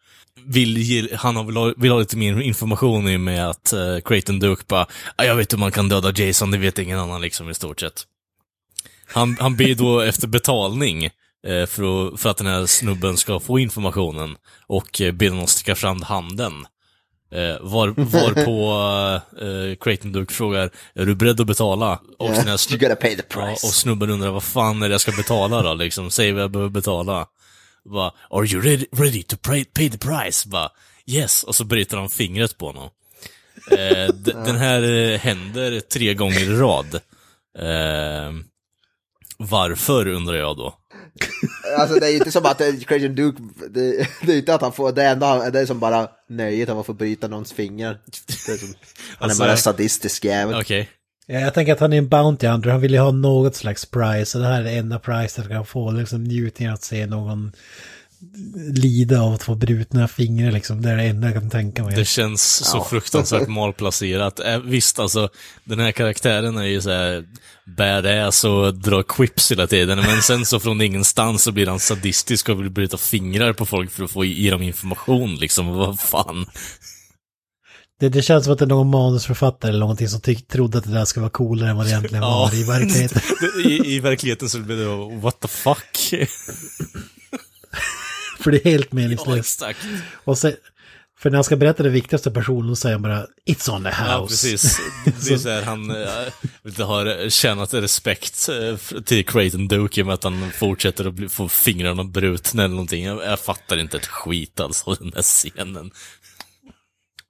[0.46, 3.74] vill ge, han har vill ha, vill ha lite mer information i och med att
[3.74, 4.86] eh, Creighton Duke bara,
[5.16, 7.80] ah, jag vet hur man kan döda Jason, det vet ingen annan liksom i stort
[7.80, 8.04] sett.
[9.06, 11.10] Han, han ber då efter betalning
[11.44, 11.64] för,
[12.14, 14.36] att, för att den här snubben ska få informationen
[14.68, 16.54] och eh, ber honom sticka fram handen.
[17.32, 18.72] Eh, var, var på
[19.42, 22.00] eh, Creighton Duke frågar, är du beredd att betala?
[22.18, 23.68] Och Yeah, den här you gotta pay the price.
[23.68, 25.74] och snubben undrar, vad fan är det jag ska betala då?
[25.74, 27.28] Liksom, säg vad jag behöver betala.
[27.86, 30.50] Bara, are you ready, ready to pay, pay the price?
[30.50, 30.70] Bara,
[31.06, 31.44] yes.
[31.44, 32.90] Och så bryter han fingret på honom.
[33.72, 34.14] Eh,
[34.46, 36.96] den här eh, händer tre gånger i rad.
[37.60, 38.34] Eh,
[39.38, 40.79] varför undrar jag då?
[41.78, 42.58] Alltså det är ju inte som att
[42.88, 46.08] Christian Duke, det, det är inte att han får, det enda, det är som bara
[46.30, 47.98] nöjet av att få bryta någons fingrar.
[48.46, 48.76] Det är som, han
[49.30, 50.60] Alltså- är bara en sadistisk jävel.
[50.62, 50.90] Okej.
[51.26, 53.86] Ja, jag tänker att han är en Bounty Hunter, han vill ju ha något slags
[53.86, 54.38] prize.
[54.38, 57.52] Och det här är det enda priset han kan få, liksom njutningen att se någon
[58.74, 60.82] lida av att få brutna fingrar liksom.
[60.82, 61.96] Det är det enda jag kan tänka mig.
[61.96, 62.88] Det känns så Ja.
[62.90, 64.40] fruktansvärt malplacerat.
[64.40, 65.30] Eh, visst, alltså,
[65.64, 67.26] den här karaktären är ju så här
[67.78, 72.50] badass och drar quips hela tiden, men sen så från ingenstans så blir han sadistisk
[72.50, 75.68] och vill bryta fingrar på folk för att få i dem information, liksom.
[75.68, 76.46] Vad fan.
[78.00, 80.84] Det, det känns som att det är någon manusförfattare eller någonting som tyck, trodde att
[80.84, 83.22] det där skulle vara coolare än vad det egentligen var i verkligheten.
[83.66, 86.14] I, I verkligheten så blir det what the fuck?
[88.44, 89.62] För det är helt ja, meningslöst.
[89.62, 89.80] exakt.
[90.24, 90.54] Och sen,
[91.20, 93.90] för när han ska berätta det viktigaste personen, då säger han bara It's on the
[93.90, 94.12] house.
[94.12, 94.80] Ja, precis.
[95.28, 100.08] Det är så här, han äh, har tjänat respekt eh, till Creighton Duke i och
[100.08, 103.06] med att han fortsätter att bli, få fingrarna brutna eller någonting.
[103.06, 105.92] Jag, jag fattar inte ett skit alltså, den där scenen.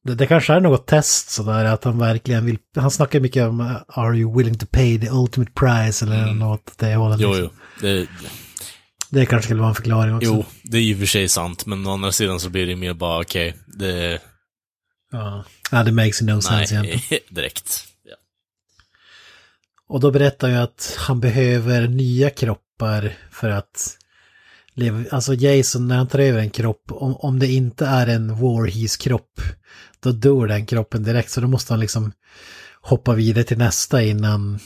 [0.03, 3.61] Det, det kanske är något test sådär, att han verkligen vill, han snackar mycket om
[3.61, 7.19] uh, Are you willing to pay the ultimate price eller något åt det hållet.
[7.19, 7.49] Jo, liksom.
[7.81, 7.87] jo.
[7.87, 8.07] Det,
[9.09, 10.27] Det kanske skulle vara en förklaring också.
[10.27, 12.93] jo, det är och för sig sant, men å andra sidan så blir det mer
[12.93, 14.21] bara okej, det...
[15.71, 17.01] Ja, det makes no sense egentligen.
[17.11, 17.85] Nej, direkt.
[18.03, 18.15] Ja.
[19.87, 23.97] Och då berättar jag att han behöver nya kroppar för att
[24.73, 25.03] leva.
[25.11, 29.41] Alltså Jason, när han tar över en kropp, om, om det inte är en Warhees-kropp,
[29.99, 31.31] då dör den kroppen direkt.
[31.31, 32.11] Så då måste han liksom
[32.81, 34.59] hoppa vidare till nästa innan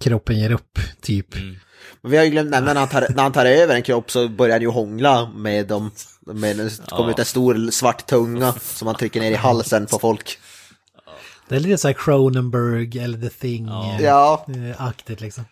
[0.00, 1.36] kroppen ger upp, typ.
[1.36, 1.56] Mm.
[2.02, 4.10] Men vi har ju glömt nämna när han tar, när han tar över en kropp
[4.10, 5.90] så börjar han ju hångla med dem.
[6.26, 9.98] Med, det kommer ut en stor svart tunga som han trycker ner i halsen på
[9.98, 10.38] folk.
[11.48, 15.16] Det är lite så här Cronenberg eller The Thing-aktigt Ja.
[15.18, 15.44] liksom.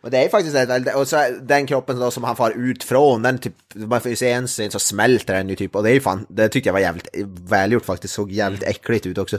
[0.00, 0.54] Och det är faktiskt
[0.84, 4.10] det, och så den kroppen då som han far ut från, den typ, man får
[4.10, 6.48] ju se en scen så smälter den ju typ, och det är ju fan, det
[6.48, 7.08] tyckte jag var jävligt
[7.48, 9.38] välgjort faktiskt, såg jävligt äckligt ut också.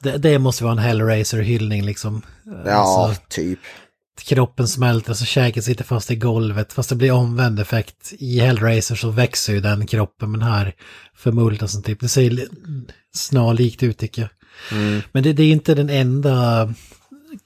[0.00, 2.22] Det, det måste vara en Hellraiser-hyllning liksom.
[2.66, 3.58] Ja, Alltså, typ.
[4.22, 6.72] Kroppen smälter så käken sitter fast i golvet.
[6.72, 8.12] Fast det blir omvänd effekt.
[8.18, 10.74] I Hellraiser så växer ju den kroppen men här
[11.16, 12.00] förmultnas den typ.
[12.00, 12.48] Det ser li-
[13.14, 14.30] snarlikt ut tycker jag.
[14.78, 15.02] Mm.
[15.12, 16.68] Men det, det är inte den enda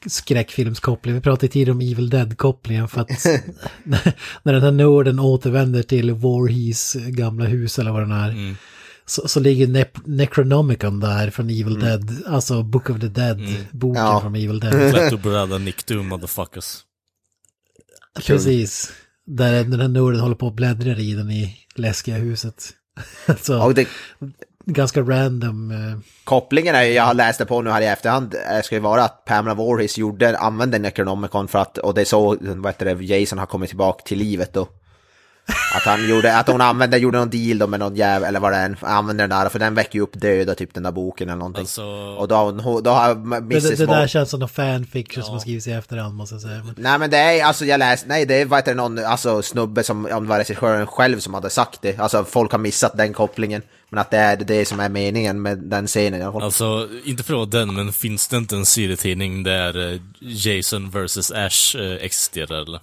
[0.06, 1.14] skräckfilmskopplingen.
[1.20, 3.08] Vi pratade tidigare om Evil Dead-kopplingen för att
[4.42, 8.30] när den här nörden återvänder till Warhees gamla hus eller vad den är.
[9.08, 13.40] Så, så ligger ne- Necronomicon där från Evil Dead, alltså Book of the Dead,
[13.72, 14.20] boken Ja.
[14.20, 14.90] från Evil Dead.
[14.90, 16.78] Flat och bröda Nick Doom motherfuckers.
[18.26, 18.92] Precis.
[19.26, 22.70] Där den här nörden håller på och bläddrar i den i läskiga huset.
[23.42, 23.88] så, Och det,
[24.66, 25.70] ganska random.
[25.70, 28.80] eh, kopplingen är jag har läst det på nu här i efterhand, eh, ska ju
[28.80, 32.94] vara att Pamela Voorhees gjorde, använde Necronomicon för att, och det är så, vad heter
[32.94, 34.68] det, Jason har kommit tillbaka till livet då.
[35.74, 38.52] Att han gjorde, att hon använde, gjorde någon deal då med någon jävel, eller vad
[38.52, 41.28] det är, använde den där, för den väcker ju upp döda, typ den där boken
[41.28, 41.60] eller någonting.
[41.60, 41.84] Alltså,
[42.18, 43.62] Och då, har hon- då har Det, Mrs.
[43.64, 46.42] det, det där Voorhees- känns som någon fanfiction som har skrivits i efterhand måste jag
[46.42, 46.62] säga.
[46.64, 48.98] Men, Nej men det är, alltså jag läste, nej det är vad heter det, någon
[49.04, 51.98] alltså, snubbe som, om det var regissören själv som hade sagt det.
[51.98, 53.62] Alltså folk har missat den kopplingen.
[53.90, 56.22] Men att det är det som är meningen med den scenen.
[56.22, 61.30] Alltså, inte för att den, men finns det inte en serietidning där eh, Jason vs
[61.32, 62.80] Ash eh, existerar eller?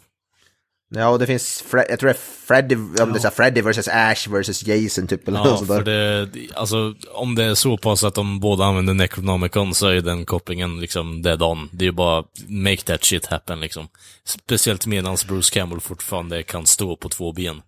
[0.96, 3.88] Ja och det finns, Fre- jag tror det är Freddy, om det är Freddy vs
[3.88, 7.78] Ash vs Jason typ eller Ja, något sånt för det, alltså om det är så
[7.78, 11.70] pass att de båda använder Necronomicon så är den kopplingen liksom dead on.
[11.72, 13.88] Det är ju bara make that shit happen liksom.
[14.26, 17.62] Speciellt medans Bruce Campbell fortfarande kan stå på två ben.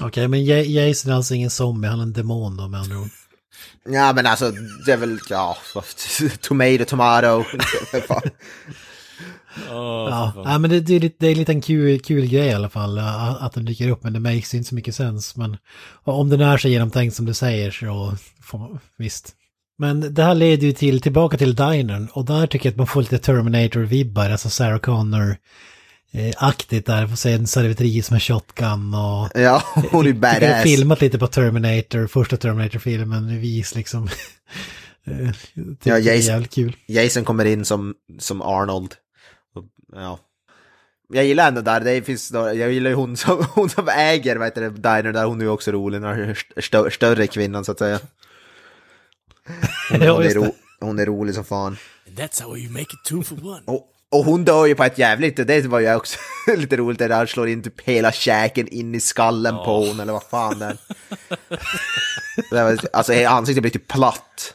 [0.00, 2.98] Okej, men Ja- Jason är alltså ingen zombie, han är en demon då med andra
[2.98, 3.08] ord.
[3.88, 4.50] Ja men alltså,
[4.86, 5.56] det är väl, ja,
[6.40, 7.44] tomato, tomato.
[9.68, 10.32] Fan.
[10.36, 12.68] Ja, ja men det, det, är lite, det är en kul, kul grej i alla
[12.68, 15.36] fall a- att den dyker upp, men det makes inte så mycket sens.
[15.36, 15.56] Men
[16.04, 19.34] om den är så genomtänkt som du säger så får man, visst.
[19.78, 22.86] Men det här leder ju till, tillbaka till dinern och där tycker jag att man
[22.86, 25.36] får lite Terminator-vibbar, alltså Sarah Connor
[26.12, 29.28] eh, aktigt där, får se en servitris med shotgun och...
[29.40, 30.62] Ja, hon är Jag har badass.
[30.62, 34.08] filmat lite på Terminator, första Terminator-filmen, vis liksom.
[35.06, 36.76] Eh, Ja, det är Jason, jävligt kul.
[36.86, 38.94] Jason kommer in som, som Arnold.
[39.92, 40.18] Ja.
[41.08, 44.36] Jag gillar ändå där, det finns då, jag gillar ju hon som, hon som äger,
[44.36, 47.72] vad heter det, diner där, hon är ju också rolig, den stö, större kvinnan så
[47.72, 48.00] att säga.
[49.90, 50.52] Hon, Ja, hon, är, ro, det.
[50.86, 51.76] hon är rolig som fan.
[52.16, 53.62] That's how you make it two for one.
[53.64, 56.18] Och, och hon dör ju på ett jävligt, det var ju också
[56.56, 60.12] lite roligt, det där slår in typ hela käken in i skallen på hon, eller
[60.12, 60.76] vad fan det
[62.50, 62.78] är.
[62.92, 64.54] Alltså ansiktet blir typ platt.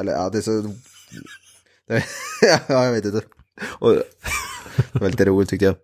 [0.00, 0.74] Eller ja, det är så...
[2.68, 3.22] ja, jag vet inte.
[3.62, 3.92] Och,
[4.92, 5.76] det var lite roligt tyckte jag.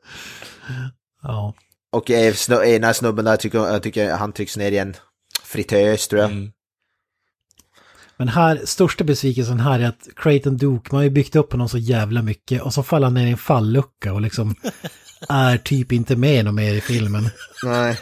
[1.23, 1.55] Ja.
[1.93, 4.95] Och eh, snö, ena snubben där tycker jag tycker han trycks ner i en
[5.45, 6.31] fritös tror jag.
[6.31, 6.53] Mm.
[8.17, 11.69] Men här, största besvikelsen här är att Creighton Duke, man har ju byggt upp honom
[11.69, 14.55] så jävla mycket och så faller han ner i en fallucka och liksom
[15.29, 17.29] är typ inte med något mer i filmen.
[17.65, 17.99] Nej.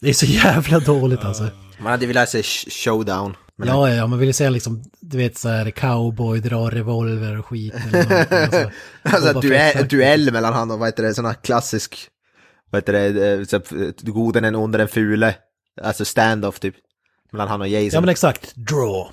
[0.00, 1.50] Det är så jävla dåligt alltså.
[1.78, 3.36] Man hade velat se sh- showdown.
[3.58, 7.38] Men Ja, ja, man vill ju säga liksom, du vet så här cowboy, drar revolver
[7.38, 7.74] och skit.
[7.74, 8.70] Eller alltså.
[9.02, 12.08] Alltså duell, duell mellan han och vad heter det, här klassisk,
[12.70, 13.60] vad heter det, eh, så,
[14.02, 15.34] goden är under den fule,
[15.82, 16.74] alltså stand-off typ.
[17.32, 17.90] Mellan han och Jason.
[17.92, 19.08] Ja men exakt, draw.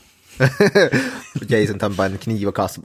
[1.47, 2.83] Jason tar bara en kniv och kastar.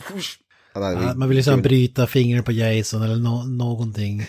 [0.75, 4.19] Ja, man vill ju här bryta fingret på Jason eller nå någonting.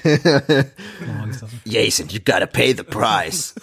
[1.63, 3.53] Jason, you gotta pay the price.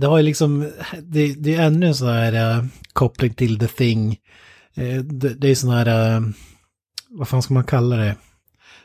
[0.00, 0.72] Det har ju liksom,
[1.02, 4.18] det, det är ännu en sån här äh, koppling till The Thing.
[4.74, 6.20] Eh, det, det är sån här, äh,
[7.10, 8.16] vad fan ska man kalla det?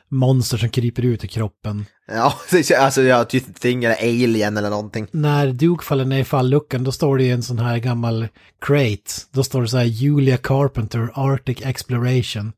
[0.09, 1.85] Monster som kryper ut i kroppen.
[2.07, 2.33] Ja,
[2.79, 5.07] alltså jag typ Thing eller Alien eller någonting.
[5.11, 8.27] När Duke faller ner i falluckan då står det ju en sån här gammal
[8.61, 9.11] crate.
[9.31, 12.53] Då står det så här Julia Carpenter Arctic Exploration.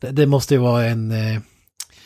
[0.00, 1.12] Det, det måste ju vara en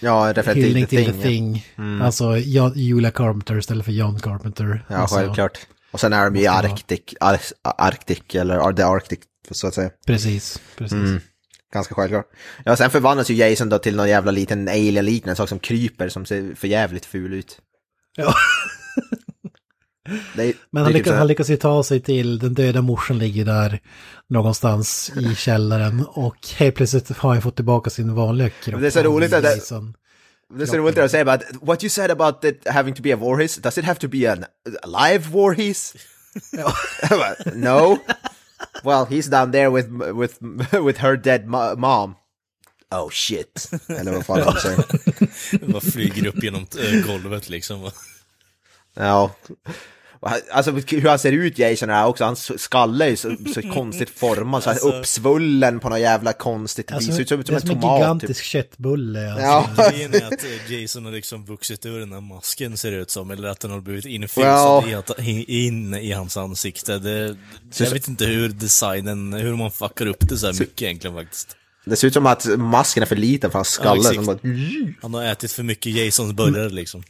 [0.00, 1.22] Ja, hyllning till The Thing.
[1.22, 1.66] Thing.
[1.78, 2.02] Mm.
[2.02, 2.36] Alltså
[2.74, 4.84] Julia Carpenter istället för John Carpenter.
[4.88, 5.58] Ja, alltså, självklart.
[5.90, 6.72] Och sen är de i Måste vara.
[6.72, 9.18] Arctic, Ar Arctic eller The Arctic,
[9.50, 9.90] så att säga.
[10.06, 10.92] Precis, precis.
[10.92, 11.20] Mm.
[11.72, 12.26] Ganska självklart.
[12.64, 16.26] Ja, sen förvandlas ju Jason då till någon jävla liten alien-liknande sak som kryper som
[16.26, 17.58] ser för jävligt ful ut.
[18.16, 18.34] Ja.
[20.34, 23.44] Är, Men han typ lyckas, han lyckas ju ta sig till den döda morsan ligger
[23.44, 23.80] där
[24.28, 28.80] någonstans i källaren och helt plötsligt har han fått tillbaka sin vanliga kropp.
[28.80, 29.60] Det är så roligt att det-.
[30.55, 33.14] Det är så roligt att säga about what you said about it having to be
[33.14, 33.56] a warhis.
[33.56, 34.44] Does it have to be an
[34.82, 35.94] alive warhis?
[37.55, 37.98] no.
[38.84, 40.34] Well, he's down there with with
[40.86, 42.14] with her dead mo- mom.
[42.90, 43.70] Oh shit.
[43.88, 45.80] Eller vad fan de säger.
[45.90, 46.66] Flyger upp genom
[47.06, 47.90] golvet liksom.
[48.94, 49.30] Ja.
[50.53, 54.62] Alltså hur han ser ut Jason är också, hans skalle är så, så konstigt formad,
[54.62, 57.16] så här Alltså- uppsvullen på något jävla konstigt Alltså, vis.
[57.16, 57.99] Ser ut som, det som är en som en tomat.
[58.01, 58.47] gigantisk Typ.
[58.47, 59.32] köttbulle.
[59.32, 59.47] Alltså.
[59.77, 59.90] Ja.
[59.90, 63.11] Grejen är att eh, Jason har liksom vuxit ur den här masken ser det ut
[63.11, 65.15] som, eller att den har blivit infusad Ja.
[65.47, 66.99] in i hans ansikte.
[66.99, 67.36] Det,
[67.70, 71.16] Så- jag vet inte hur designen, hur man fuckar upp det så här mycket egentligen
[71.16, 71.57] faktiskt.
[71.85, 74.03] Det ser ut som att masken är för liten för hans skalle.
[74.05, 74.39] Ja, som bara,
[75.03, 77.03] Han har ätit för mycket Jasons burgare liksom.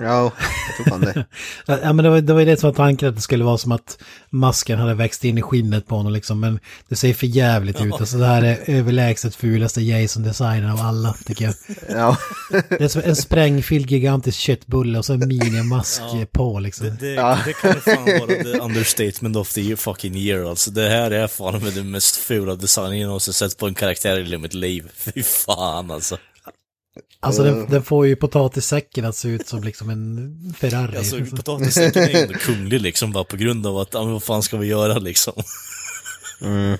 [0.00, 0.32] Ja,
[0.66, 1.24] jag tror fan det.
[1.82, 3.58] Ja, men det var, det var ju det som var tanken att det skulle vara
[3.58, 3.98] som att
[4.30, 6.40] masken hade växt in i skinnet på honom liksom.
[6.40, 7.92] Men det ser för jävligt ut.
[7.92, 11.54] Alltså det här är överlägset fulaste Jason-designen av alla, tycker jag.
[11.88, 12.16] Ja.
[12.68, 16.26] Det är som en sprängfylld gigantisk köttbulle och så en minimask Ja.
[16.32, 16.86] på liksom.
[16.86, 20.70] Det, det, det kan fan vara the understatement of the fucking year alltså.
[20.70, 24.18] Det här är fan med den mest fula designen jag någonsin sett på en karaktär
[24.18, 24.88] i hela mitt liv.
[24.96, 26.18] Fy fan alltså.
[27.22, 30.96] Alltså den, den får ju potatissäcken att se ut som liksom en Ferrari.
[30.96, 34.22] Alltså potatissäcken är ju ändå kunglig liksom bara på grund av att, ja men vad
[34.22, 35.42] fan ska vi göra liksom?
[36.42, 36.78] Mm.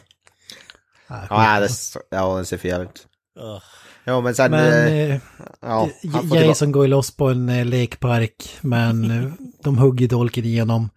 [1.09, 1.69] Ja, det,
[2.11, 3.07] ja, den ser för jävligt ut.
[3.35, 3.63] Ja.
[4.05, 4.51] Ja, men sen...
[4.51, 5.21] Men eh, eh,
[5.61, 5.89] ja,
[6.35, 10.91] Jason går ju loss på en eh, lekpark men eh, de hugger dolken igenom.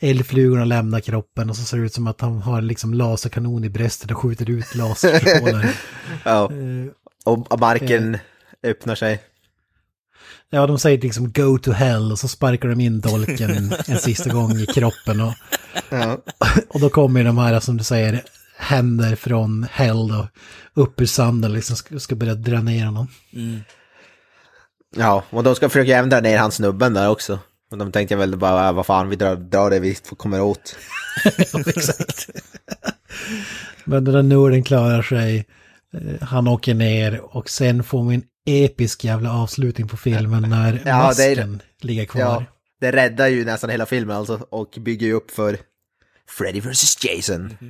[0.00, 3.68] Eldflugorna lämnar kroppen och så ser det ut som att han har liksom laserkanon i
[3.68, 5.70] bröstet och skjuter ut laserstrålar.
[6.24, 6.92] Ja, Eh,
[7.24, 8.18] och marken
[8.66, 9.22] öppnar sig.
[10.50, 13.50] Ja, de säger liksom go to hell och så sparkar de in dolken
[13.86, 15.20] en, sista gång i kroppen.
[15.20, 15.32] Och,
[15.90, 16.18] Ja.
[16.68, 18.22] och då kommer de här, som du säger,
[18.56, 20.28] händer från hell då,
[20.74, 23.08] upp ur sanden liksom, ska, ska börja dra ner honom.
[24.96, 27.38] Ja, och de ska försöka även dra ner hans snubben där också.
[27.70, 30.76] Och de tänkte väl bara, "Ah, vad fan, vi drar, drar det vi kommer åt.
[31.24, 32.28] Ja, exakt.
[33.84, 35.46] Men den där Norden klarar sig,
[35.94, 40.72] eh, han åker ner och sen får vi en episk jävla avslutning på filmen när
[40.72, 42.20] Ja, det är- masken ligger kvar.
[42.22, 42.44] Ja,
[42.80, 45.58] det räddar ju nästan hela filmen alltså, och bygger ju upp för
[46.38, 47.56] Freddy vs Jason.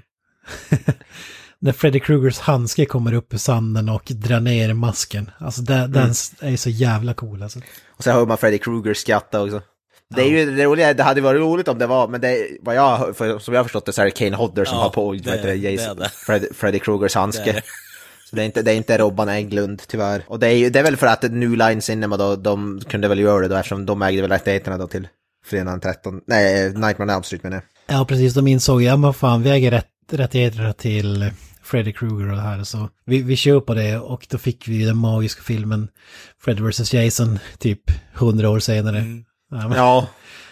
[1.61, 5.31] När Freddy Krugers handske kommer upp ur sanden och drar ner masken.
[5.39, 6.11] Alltså den, den
[6.41, 7.61] är så jävla cool alltså.
[7.97, 9.63] Och så hör man Freddy Krueger skratta också.
[10.15, 12.75] Det är ju det roliga, det hade varit roligt om det var, men det, vad
[12.75, 14.91] jag, för, som jag har förstått det så är det Kane Hodder som Ja, har
[14.91, 16.09] på, det- vad heter det, det Jason, det.
[16.09, 17.63] Fred, Freddy Krugers Det handske.
[18.31, 18.31] Det.
[18.31, 20.23] Så det är inte, det är inte Robban Englund tyvärr.
[20.29, 23.09] Och det är, ju- det är väl för att New Line Cinema då, de kunde
[23.09, 25.09] väl göra det då eftersom de ägde väl rättigheterna då till
[25.47, 27.57] fredagen den 13, nej, Nightmare on Elm Street menar
[27.87, 27.99] jag.
[27.99, 28.35] Ja, precis.
[28.35, 31.31] De insåg, ja men fan, vi äger rätt, rättigheterna till
[31.63, 32.65] Freddy Krueger och det här.
[32.65, 35.89] Så vi, vi kör på det och då fick vi den magiska filmen
[36.41, 36.95] Freddy vs.
[36.95, 37.81] Jason typ
[38.15, 39.05] hundra år senare.
[39.51, 40.07] Ja, men, Ja,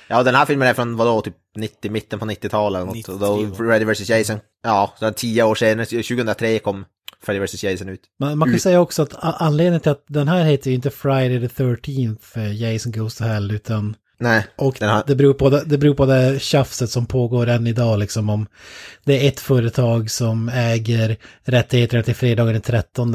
[0.09, 3.09] ja den här filmen är från vadå, typ 90, mitten på 90-talet eller något.
[3.09, 4.09] Och då 93, Freddy vs.
[4.11, 4.39] Jason.
[4.63, 6.85] Ja, så tio år senare, 2003 kom
[7.27, 7.65] Freddy vs.
[7.65, 8.01] Jason ut.
[8.21, 8.61] man, man kan Mm.
[8.61, 12.55] säga också att anledningen till att den här heter ju inte Friday the 13th eh,
[12.63, 16.07] Jason Goes to Hell utan Nej, Och har, det beror, på det, det beror på
[16.07, 18.47] det tjafset som pågår än idag liksom om
[19.05, 23.15] det är ett företag som äger rättigheterna till fredagen den 13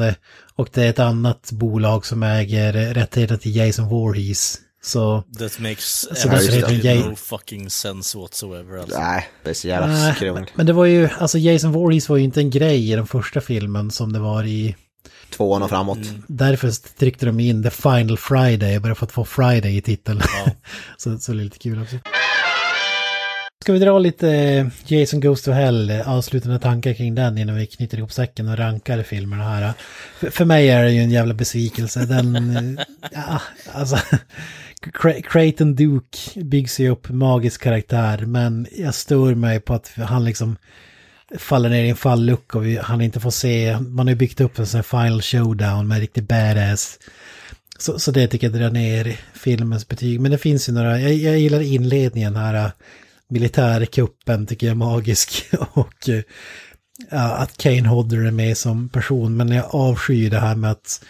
[0.54, 4.58] och det är ett annat bolag som äger rättigheterna till Jason Voorhees.
[4.84, 8.98] Så That makes Så absolutely Jay- no fucking sense whatsoever alltså.
[9.00, 10.48] nej, det är så jävla Nej, skrumt.
[10.54, 13.40] men det var ju, alltså Jason Voorhees var ju inte en grej i den första
[13.40, 14.76] filmen som det var i
[15.30, 15.98] tvåan och framåt.
[16.26, 20.20] Därför tryckte de in The Final Friday, bara för att få Friday i titeln.
[20.96, 21.96] så, så det är lite kul också.
[23.62, 27.56] Ska vi dra lite eh, Jason Goes to Hell, eh, avslutande tankar kring den innan
[27.56, 29.72] vi knyter ihop säcken och rankar filmerna här.
[30.18, 32.00] För, för mig är det ju en jävla besvikelse.
[32.00, 33.40] Den, eh, ja,
[33.72, 33.98] alltså,
[35.22, 40.56] Creighton Duke byggs ju upp magisk karaktär, men jag stör mig på att han liksom
[41.38, 44.40] faller ner i en fallucka och vi, han inte får se, man har ju byggt
[44.40, 46.98] upp en sån här final showdown med riktigt badass.
[47.78, 50.20] Så, så det tycker jag drar ner filmens betyg.
[50.20, 52.70] Men det finns ju några, jag, jag gillar inledningen här, äh,
[53.28, 55.44] militärkuppen tycker jag är magisk.
[55.72, 56.08] Och
[57.10, 59.36] att Kane Hodder är med som person.
[59.36, 61.04] Men jag avskyr det här med att,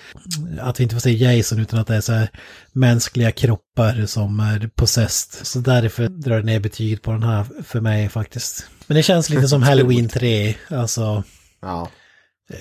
[0.61, 2.29] att vi inte får se Jason utan att det är så här
[2.73, 5.47] mänskliga kroppar som är possessed.
[5.47, 8.67] Så därför drar det ner betyget på den här för mig faktiskt.
[8.87, 11.25] Men det känns lite som Halloween 3, alltså
[11.63, 11.89] Ja.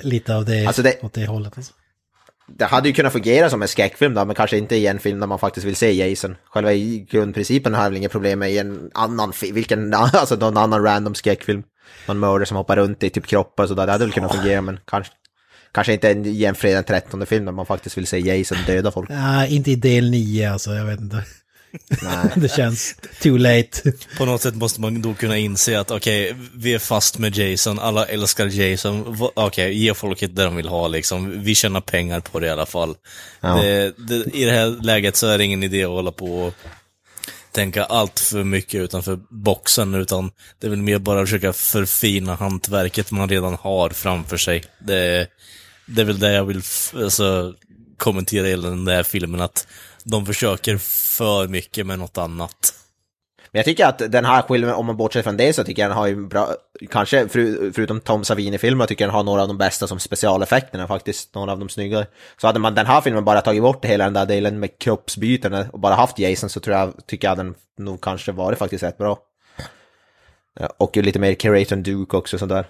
[0.02, 1.53] lite av det, Alltså det- åt det hållet.
[1.57, 1.73] Alltså.
[2.57, 5.19] Det hade ju kunnat fungera som en skräckfilm då, men kanske inte i en film
[5.19, 6.35] där man faktiskt vill se Jason.
[6.45, 10.57] Själva i grundprincipen har väl inga problem med i en annan film, vilken, alltså någon
[10.57, 11.64] annan random skräckfilm.
[12.08, 14.62] Någon mördare som hoppar runt i typ kroppar och sådär, det hade väl kunnat fungera,
[14.62, 15.14] men kanske,
[15.72, 18.58] kanske inte en- i en fredag den 13 film där man faktiskt vill se Jason
[18.68, 19.10] döda folk.
[19.10, 21.24] Nej, inte i del 9 alltså, jag vet inte.
[22.04, 22.26] Nej.
[22.36, 23.94] det känns too late.
[24.18, 27.80] På något sätt måste man då kunna inse att okej, vi är fast med Jason,
[27.80, 32.40] alla älskar Jason, okej, ge folket det de vill ha liksom, vi tjänar pengar på
[32.40, 32.96] det i alla fall.
[33.42, 33.56] Ja.
[33.62, 36.54] Det, det, I det här läget så är det ingen idé att hålla på och
[37.52, 42.36] tänka allt för mycket utanför boxen, utan det är väl mer bara att försöka förfina
[42.36, 44.64] hantverket man redan har framför sig.
[44.80, 45.28] Det,
[45.86, 46.61] det är väl det jag vill
[46.95, 47.53] alltså,
[47.98, 49.68] kommentera i den där filmen, att
[50.03, 50.78] de försöker
[51.18, 52.70] för mycket med något annat.
[53.52, 55.91] Men jag tycker att den här filmen, om man bortser från det, så tycker jag
[55.91, 56.49] den har ju bra,
[56.90, 60.88] kanske för, förutom Tom Savini-filmer, tycker jag den har några av de bästa som specialeffekterna
[60.88, 62.07] faktiskt, några av de snyggare.
[62.41, 65.65] Så hade man den här filmen bara tagit bort hela den där delen med kroppsbytena
[65.73, 68.98] och bara haft Jason så tror jag, tycker jag den nog kanske varit faktiskt rätt
[68.98, 69.19] bra.
[70.78, 72.65] Och lite mer Curator Duke också sådär.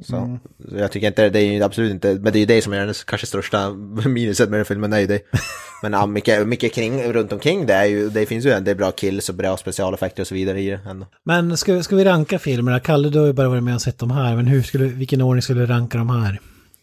[0.00, 0.38] Så,
[0.68, 2.86] så jag tycker inte, det är absolut inte, men det är ju det som är
[2.86, 3.70] den kanske största
[4.06, 5.20] minuset med den filmen, är ju det.
[5.82, 8.70] Men ja, mycket, mycket kring, runt omkring det är ju, det finns ju en, det
[8.70, 11.06] är bra kills och bra specialeffekter och så vidare i det ändå.
[11.24, 12.80] Men ska, ska vi ranka filmerna?
[12.80, 15.20] Kalle, du har ju bara varit med och sett de här, men hur skulle, vilken
[15.20, 16.40] ordning skulle du ranka de här?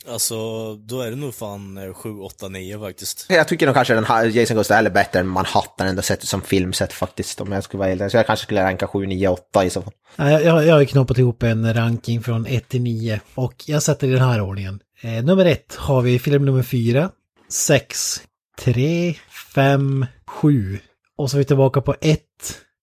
[0.10, 3.26] Alltså, då är det nog fan eh, 7, 8, 9 faktiskt.
[3.30, 6.42] Jag tycker nog kanske den här Jason Goes är bättre än Manhattan ändå sett som
[6.42, 8.12] filmset faktiskt, om jag skulle vara helt.
[8.12, 9.94] Så jag kanske skulle ranka 7, 9, 8 i så fall.
[10.16, 13.64] Nej, Jag, jag, jag har ju knoppat ihop en ranking från 1 till 9 och
[13.66, 14.80] jag sätter i den här ordningen.
[15.02, 17.10] Eh, nummer 1 har vi film nummer 4,
[17.50, 18.22] 6,
[18.60, 19.16] 3,
[19.54, 20.80] 5, 7.
[21.18, 22.22] Och så är vi tillbaka på 1,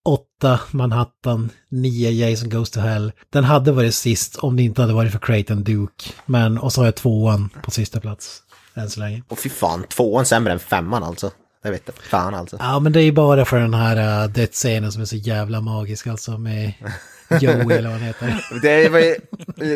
[0.05, 3.11] 8, Manhattan, 9, Jason Goes to Hell.
[3.29, 6.05] Den hade varit sist om det inte hade varit för Creighton Duke.
[6.25, 8.41] Men, och så har jag tvåan på sista plats.
[8.73, 9.23] Än så länge.
[9.27, 11.31] Och fy fan, tvåan sämre än femman alltså.
[11.63, 12.57] Jag vet inte, fan alltså.
[12.59, 15.61] Ja, men det är ju bara för den här uh, dödsscenen som är så jävla
[15.61, 16.73] magisk alltså med
[17.41, 18.45] Joey eller vad han heter.
[18.61, 19.15] Det var, ju-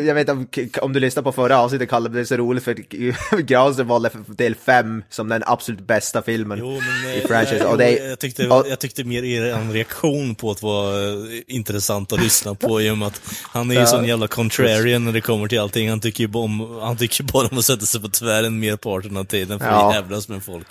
[0.06, 0.48] jag vet om,
[0.80, 2.74] om du lyssnade på förra avsnittet, Kalle, det är så roligt för
[3.40, 6.80] Granström valde del 5 som den absolut bästa filmen i
[7.28, 7.58] franchise.
[7.64, 11.08] Eh, Och det, jo, jag, tyckte, och- jag tyckte mer er reaktion på att vara
[11.08, 11.14] eh,
[11.46, 13.20] intressant att lyssna på i och med att
[13.52, 13.86] han är ju Ja.
[13.86, 15.88] sån jävla contrarian när det kommer till allting.
[15.90, 19.16] Han tycker ju bara om, han tycker bara om att sätta sig på tvären merparten
[19.16, 19.88] av tiden för Ja.
[19.88, 20.66] att jävlas med folk.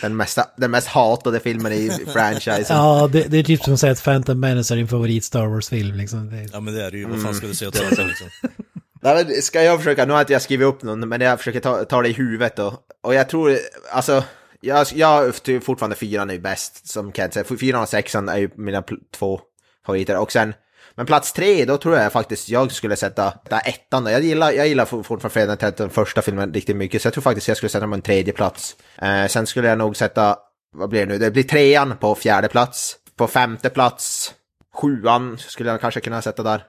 [0.00, 2.76] Den, mesta, den mest hatade filmen i franchisen.
[2.76, 5.46] Ja, det, det är typ som att säga att Phantom Menace är din favorit Star
[5.46, 6.30] Wars-film liksom.
[6.30, 7.34] Det, Ja men det är det ju, vad fan Mm.
[7.34, 8.26] ska du säga åt saken liksom?
[9.02, 11.84] Nej, Ska jag försöka, nu har inte jag skrivit upp någon, men jag försöker ta,
[11.84, 12.74] ta det i huvudet då.
[13.02, 13.58] Och jag tror,
[13.92, 14.24] alltså,
[14.60, 17.56] jag, jag tycker fortfarande fyran är bäst, som Kent säger.
[17.56, 18.82] Fyran och sexan är ju mina
[19.16, 19.40] två
[19.86, 20.18] favoriter.
[20.18, 20.54] Och sen,
[20.96, 24.04] men plats tre, då tror jag faktiskt jag skulle sätta där ettan.
[24.04, 24.10] då.
[24.10, 27.22] Jag gillar, jag gillar fortfarande Fredag den 13, första filmen riktigt mycket, så jag tror
[27.22, 28.76] faktiskt jag skulle sätta den på en tredje plats.
[28.98, 30.36] Eh, sen skulle jag nog sätta,
[30.72, 32.96] vad blir det nu, det blir trean på fjärde plats.
[33.16, 34.34] På femte plats,
[34.74, 36.64] sjuan skulle jag kanske kunna sätta där.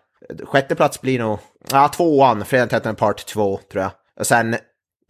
[0.46, 1.40] Sjätte plats blir nog,
[1.72, 3.92] ja tvåan, Fredag den 13 part 2 tror jag.
[4.20, 4.56] Och sen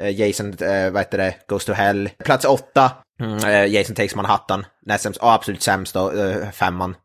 [0.02, 2.10] eh, Jason, eh, vad heter det, Goes to Hell.
[2.18, 4.66] Plats åtta, mm, eh, Jason Takes Manhattan.
[4.86, 6.96] Näst sämst, oh, absolut sämst då, eh, femman.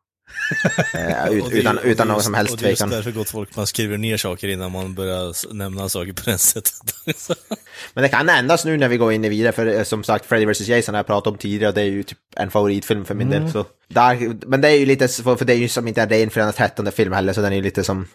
[0.94, 2.90] Eh, ut, det utan utan någon som helst Och det är just tvekan.
[2.90, 6.74] därför gott folk, man skriver ner saker innan man börjar nämna saker på det sättet.
[7.94, 10.26] Men det kan ändras nu när vi går in i vidare, för eh, som sagt
[10.26, 13.14] Freddy vs Jason har jag pratat om tidigare det är ju typ en favoritfilm för
[13.14, 13.42] min Mm.
[13.42, 13.52] del.
[13.52, 16.30] Så där, men det är ju lite, för det är ju som inte en ren
[16.30, 18.06] Fredag den 13 film heller, så den är ju lite som,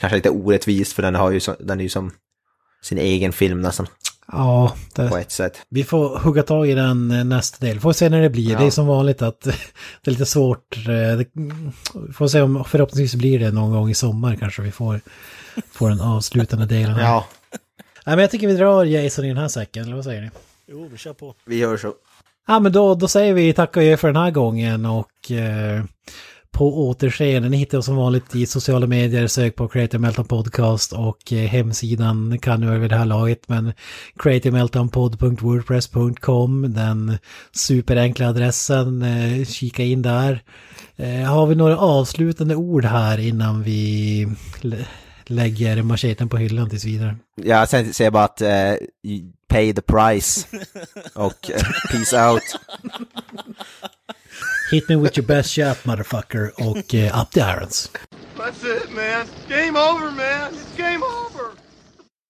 [0.00, 2.12] kanske lite orättvis, för den, har ju den är ju som
[2.82, 3.86] sin egen film nästan,
[4.32, 5.62] ja, det, på ett sätt.
[5.68, 7.80] vi får hugga tag i den eh, nästa del.
[7.80, 8.52] Får se när det blir.
[8.52, 8.58] Ja.
[8.58, 9.40] Det är som vanligt att
[10.02, 10.76] det är lite svårt.
[10.76, 10.84] eh,
[11.18, 11.26] Det,
[12.14, 15.00] får se om förhoppningsvis blir det någon gång i sommar kanske vi får,
[15.72, 16.94] får den avslutande delen.
[16.94, 17.02] här.
[17.02, 17.26] Ja,
[18.06, 20.30] Nej, men jag tycker vi drar Jason i den här säcken, eller vad säger ni?
[20.66, 21.34] Jo, vi kör på.
[21.44, 21.92] Vi gör så.
[22.46, 25.84] Ja, men då, då säger vi tack och adjö för den här gången och eh,
[26.54, 27.48] på återseende.
[27.48, 31.38] Ni hittar oss som vanligt i sociala medier, sök på Creative Meltdown Podcast och eh,
[31.48, 33.72] hemsidan kan nu över det här laget, men
[34.18, 37.18] creativemeltdownpod.wordpress.com, den
[37.52, 40.42] superenkla adressen, eh, kika in där.
[40.96, 44.26] Eh, har vi några avslutande ord här innan vi
[44.60, 44.86] lä-
[45.26, 47.16] lägger macheten på hyllan tills vidare?
[47.36, 48.74] Jag sen säger bara att eh,
[49.48, 50.46] pay the price
[51.14, 51.60] och eh,
[51.92, 52.42] peace out.
[54.74, 57.90] Hit me with your best shot motherfucker och eh, Up the Irons.
[58.36, 59.26] That's it man.
[59.48, 60.52] Game over man.
[60.52, 61.33] It's game over.